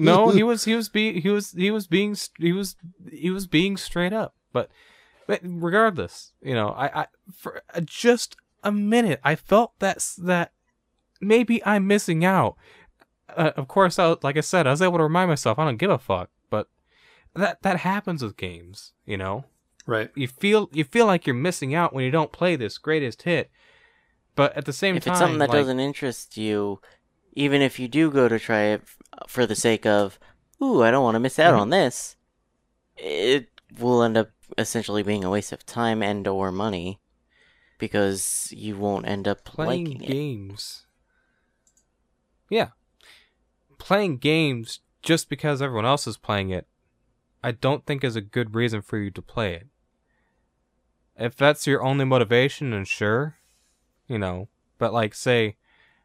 [0.00, 2.76] no, he was he was be he was he was being he was
[3.10, 4.34] he was being straight up.
[4.52, 4.70] But
[5.26, 10.52] but regardless, you know, I I for just a minute I felt that that
[11.20, 12.56] maybe I'm missing out.
[13.36, 15.64] Uh, of course, I was, like I said, I was able to remind myself I
[15.64, 16.30] don't give a fuck.
[16.48, 16.68] But
[17.34, 19.44] that that happens with games, you know.
[19.86, 20.10] right.
[20.14, 23.50] You feel you feel like you're missing out when you don't play this greatest hit.
[24.34, 26.80] But at the same if time, if it's something that like, doesn't interest you,
[27.32, 28.82] even if you do go to try it
[29.28, 30.18] for the sake of,
[30.62, 31.60] ooh, I don't want to miss out Mhm.
[31.60, 32.16] on this,
[32.96, 33.48] it
[33.78, 37.00] will end up essentially being a waste of time and or money
[37.78, 40.06] because you won't end up playing liking it.
[40.08, 40.85] games.
[42.48, 42.68] Yeah.
[43.78, 46.66] Playing games just because everyone else is playing it,
[47.42, 49.66] I don't think is a good reason for you to play it.
[51.16, 53.36] If that's your only motivation, then sure,
[54.06, 54.48] you know.
[54.78, 55.56] But like, say,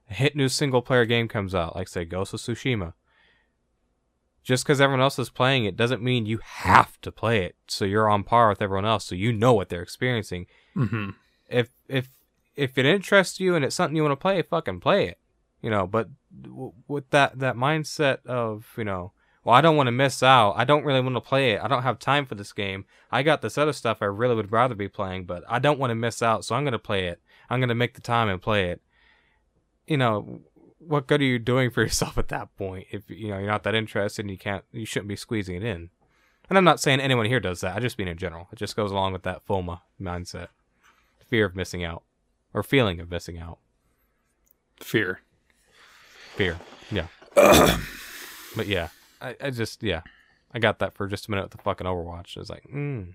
[0.10, 2.94] a hit new single player game comes out, like say Ghost of Tsushima.
[4.44, 7.56] Just because everyone else is playing it doesn't mean you have to play it.
[7.68, 11.10] So you're on par with everyone else, so you know what they're experiencing hmm
[11.52, 12.10] if if
[12.56, 15.20] if it interests you and it's something you want to play, fucking play it.
[15.62, 16.10] You know, but
[16.88, 19.14] with that that mindset of you know,
[19.44, 20.54] well, I don't want to miss out.
[20.56, 21.62] I don't really want to play it.
[21.62, 22.86] I don't have time for this game.
[23.12, 25.92] I got this other stuff I really would rather be playing, but I don't want
[25.92, 27.22] to miss out, so I'm gonna play it.
[27.50, 28.82] I'm gonna make the time and play it.
[29.88, 30.42] You know,
[30.80, 32.88] what good are you doing for yourself at that point?
[32.92, 35.64] If you know you're not that interested and you can't, you shouldn't be squeezing it
[35.64, 35.90] in.
[36.50, 37.78] And I'm not saying anyone here does that.
[37.78, 38.50] I just mean in general.
[38.52, 40.50] It just goes along with that FOMA mindset,
[41.26, 42.04] fear of missing out,
[42.54, 43.60] or feeling of missing out.
[44.78, 45.22] Fear.
[46.36, 46.58] Fear.
[46.92, 47.08] Yeah.
[47.36, 48.90] but yeah,
[49.22, 50.02] I, I just yeah,
[50.54, 52.36] I got that for just a minute with the fucking Overwatch.
[52.38, 53.14] I was like, mm,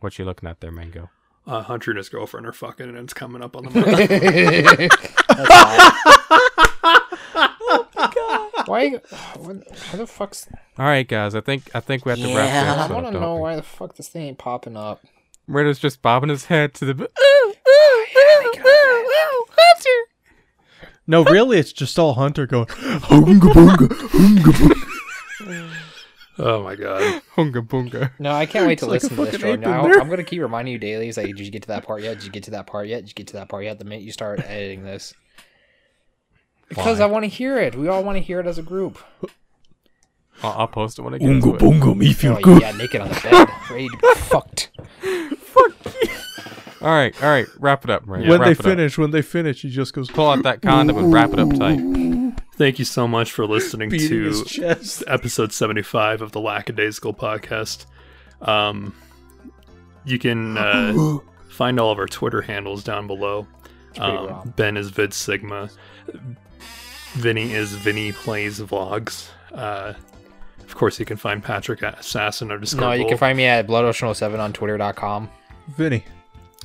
[0.00, 1.10] what you looking at there, Mango?
[1.46, 4.92] Uh, Hunter and his girlfriend are fucking, and it's coming up on the mic.
[8.66, 9.00] Why?
[9.40, 9.56] What,
[9.90, 10.46] how the fuck's?
[10.78, 11.34] All right, guys.
[11.34, 12.74] I think I think we have to wrap Yeah.
[12.76, 13.40] this I want to know we?
[13.40, 15.02] why the fuck this thing ain't popping up.
[15.48, 17.08] Ritter's just bobbing his head to the.
[21.10, 22.66] No, really, it's just all Hunter going.
[22.66, 25.76] "Hunga bunga, hunga bunga."
[26.38, 27.22] oh my god.
[27.36, 28.12] Hunga bunga.
[28.20, 29.64] No, I can't wait to It's listen a to this, fucking Jordan.
[29.64, 30.00] ape I, there.
[30.00, 31.08] I'm gonna keep reminding you daily.
[31.08, 32.14] It's like, did you get to that part yet?
[32.14, 33.00] Did you get to that part yet?
[33.00, 33.78] Did you get to that part yet?
[33.80, 35.12] The minute you start editing this,
[36.68, 37.04] because Why?
[37.06, 37.74] I want to hear it.
[37.74, 38.98] We all want to hear it as a group.
[40.42, 41.60] I'll, I'll post it when I get into Hunga it.
[41.60, 42.62] bunga, me feel Oh, good.
[42.62, 44.70] yeah, naked on the bed, ready to be fucked.
[46.82, 47.46] All right, all right.
[47.58, 48.30] Wrap it up, Miranda.
[48.30, 48.64] When wrap they it up.
[48.64, 51.50] finish, when they finish, he just goes pull out that condom and wrap it up
[51.54, 51.78] tight.
[52.54, 54.32] Thank you so much for listening to
[55.06, 57.86] episode 75 of the Lackadaisical podcast.
[58.42, 58.94] Um,
[60.04, 61.18] you can uh,
[61.50, 63.46] find all of our Twitter handles down below.
[63.98, 65.68] Um, ben is Vid Sigma.
[67.14, 69.28] Vinny is Vinny Plays Vlogs.
[69.52, 69.94] Uh,
[70.60, 72.80] of course, you can find Patrick at Assassin underscore.
[72.80, 75.28] No, you can find me at bloodocean07 on twitter.com.
[75.68, 76.04] Vinny,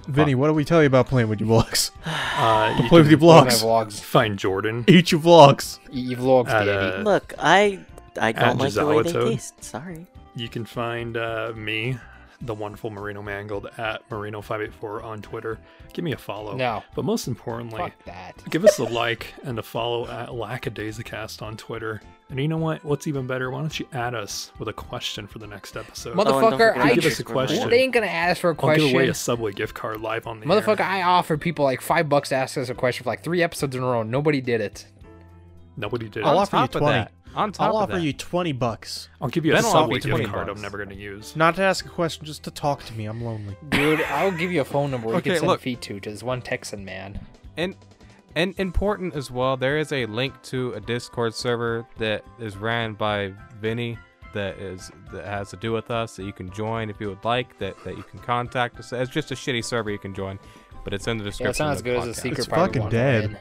[0.07, 1.91] Vinny, what do we tell you about playing with your vlogs?
[2.37, 3.63] Uh, you Play with your All vlogs.
[3.63, 4.01] vlogs.
[4.01, 4.83] find Jordan.
[4.89, 5.79] Eat your vlogs.
[5.89, 6.97] E vlogs, At, baby.
[6.97, 7.79] uh, Look, I
[8.19, 9.31] I At don't like the way they Toad.
[9.31, 9.63] taste.
[9.63, 10.05] Sorry.
[10.35, 11.97] You can find uh, me,
[12.41, 15.57] the wonderful Marino Mangled, at Marino584 on Twitter.
[15.93, 16.57] Give me a follow.
[16.57, 16.83] No.
[16.93, 18.33] But most importantly, Fuck that.
[18.49, 22.01] give us a like and a follow at Lackadaisicast on Twitter.
[22.29, 22.83] And you know what?
[22.83, 23.51] What's even better?
[23.51, 26.15] Why don't you add us with a question for the next episode?
[26.17, 27.69] Oh, and don't Motherfucker, forget I to give us a question.
[27.69, 28.87] They ain't gonna ask for a I'll question.
[28.87, 30.85] give away a Subway gift card live on the Motherfucker, air.
[30.87, 33.75] I offered people like five bucks to ask us a question for like three episodes
[33.75, 34.01] in a row.
[34.01, 34.87] Nobody did it.
[35.77, 36.23] Nobody did.
[36.23, 36.35] I'll it.
[36.35, 36.93] On offer you top of 20.
[36.93, 39.09] that, on top I'll of offer that, you 20 bucks.
[39.21, 40.57] I'll give you a Ben will Subway you 20 gift card bucks.
[40.57, 41.35] I'm never going to use.
[41.35, 43.05] Not to ask a question, just to talk to me.
[43.05, 43.55] I'm lonely.
[43.69, 45.61] Dude, I'll give you a phone number you Okay, can send look.
[45.61, 47.19] feed to to this one Texan man.
[47.57, 47.75] and
[48.35, 49.57] and important as well.
[49.57, 53.97] There is a link to a Discord server that is ran by Vinny
[54.33, 57.23] that is that has to do with us that you can join if you would
[57.23, 57.57] like.
[57.59, 58.91] That that you can contact us.
[58.93, 60.37] It's just a shitty server you can join,
[60.83, 61.49] but it's in the Yeah, description.
[61.51, 62.15] it's not as the good as the podcast.
[62.23, 63.39] secret It's part we fucking want to dead.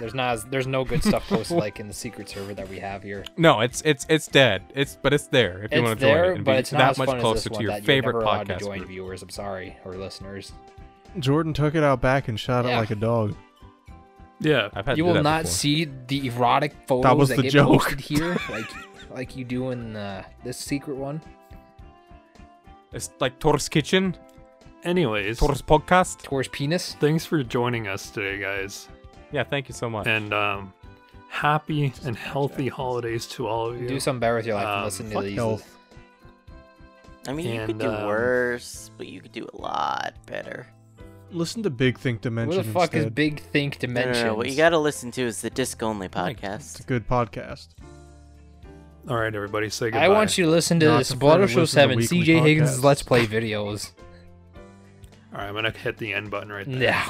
[0.00, 2.78] There's not as, there's no good stuff posted like in the secret server that we
[2.78, 3.24] have here.
[3.36, 4.62] No, it's it's it's dead.
[4.74, 6.78] It's but it's there if you want to join there, it and but it's not
[6.78, 8.78] that as much fun closer this to your that favorite you're never allowed to join
[8.78, 8.90] group.
[8.90, 9.22] viewers.
[9.22, 10.52] I'm sorry, or listeners.
[11.18, 13.34] Jordan took it out back and shot it like a dog.
[14.40, 14.68] Yeah.
[14.74, 15.52] I've had You will not before.
[15.52, 17.80] see the erotic photos was that the get joke.
[17.82, 18.70] posted here, like
[19.10, 21.20] like you do in uh, this secret one.
[22.92, 24.16] It's like Tor's Kitchen,
[24.84, 26.22] Anyways, Tor's Podcast.
[26.22, 26.94] Tor's penis.
[27.00, 28.88] thanks for joining us today, guys.
[29.32, 30.06] Yeah, thank you so much.
[30.06, 30.72] And um,
[31.28, 33.88] happy and healthy holidays to all of you.
[33.88, 35.34] Do something better with your life than Um, listen to Fuck these.
[35.36, 35.74] health.
[37.26, 40.66] I mean, you could do um, worse, but you could do a lot better.
[41.30, 43.06] Listen to Big Think Who What the fuck is.
[43.06, 46.08] Big Think No, no, no, What you got to listen to is the Disc Only
[46.08, 46.56] podcast.
[46.56, 47.68] It's a good podcast.
[49.08, 50.04] All right, everybody, say goodbye.
[50.04, 52.78] I want you to listen to Not this Blood further Show 7 weekly CJ Higgins'
[52.78, 52.84] podcasts.
[52.84, 53.92] Let's Play videos.
[55.32, 56.82] All right, I'm gonna hit the end button right there.
[56.82, 57.08] Yeah.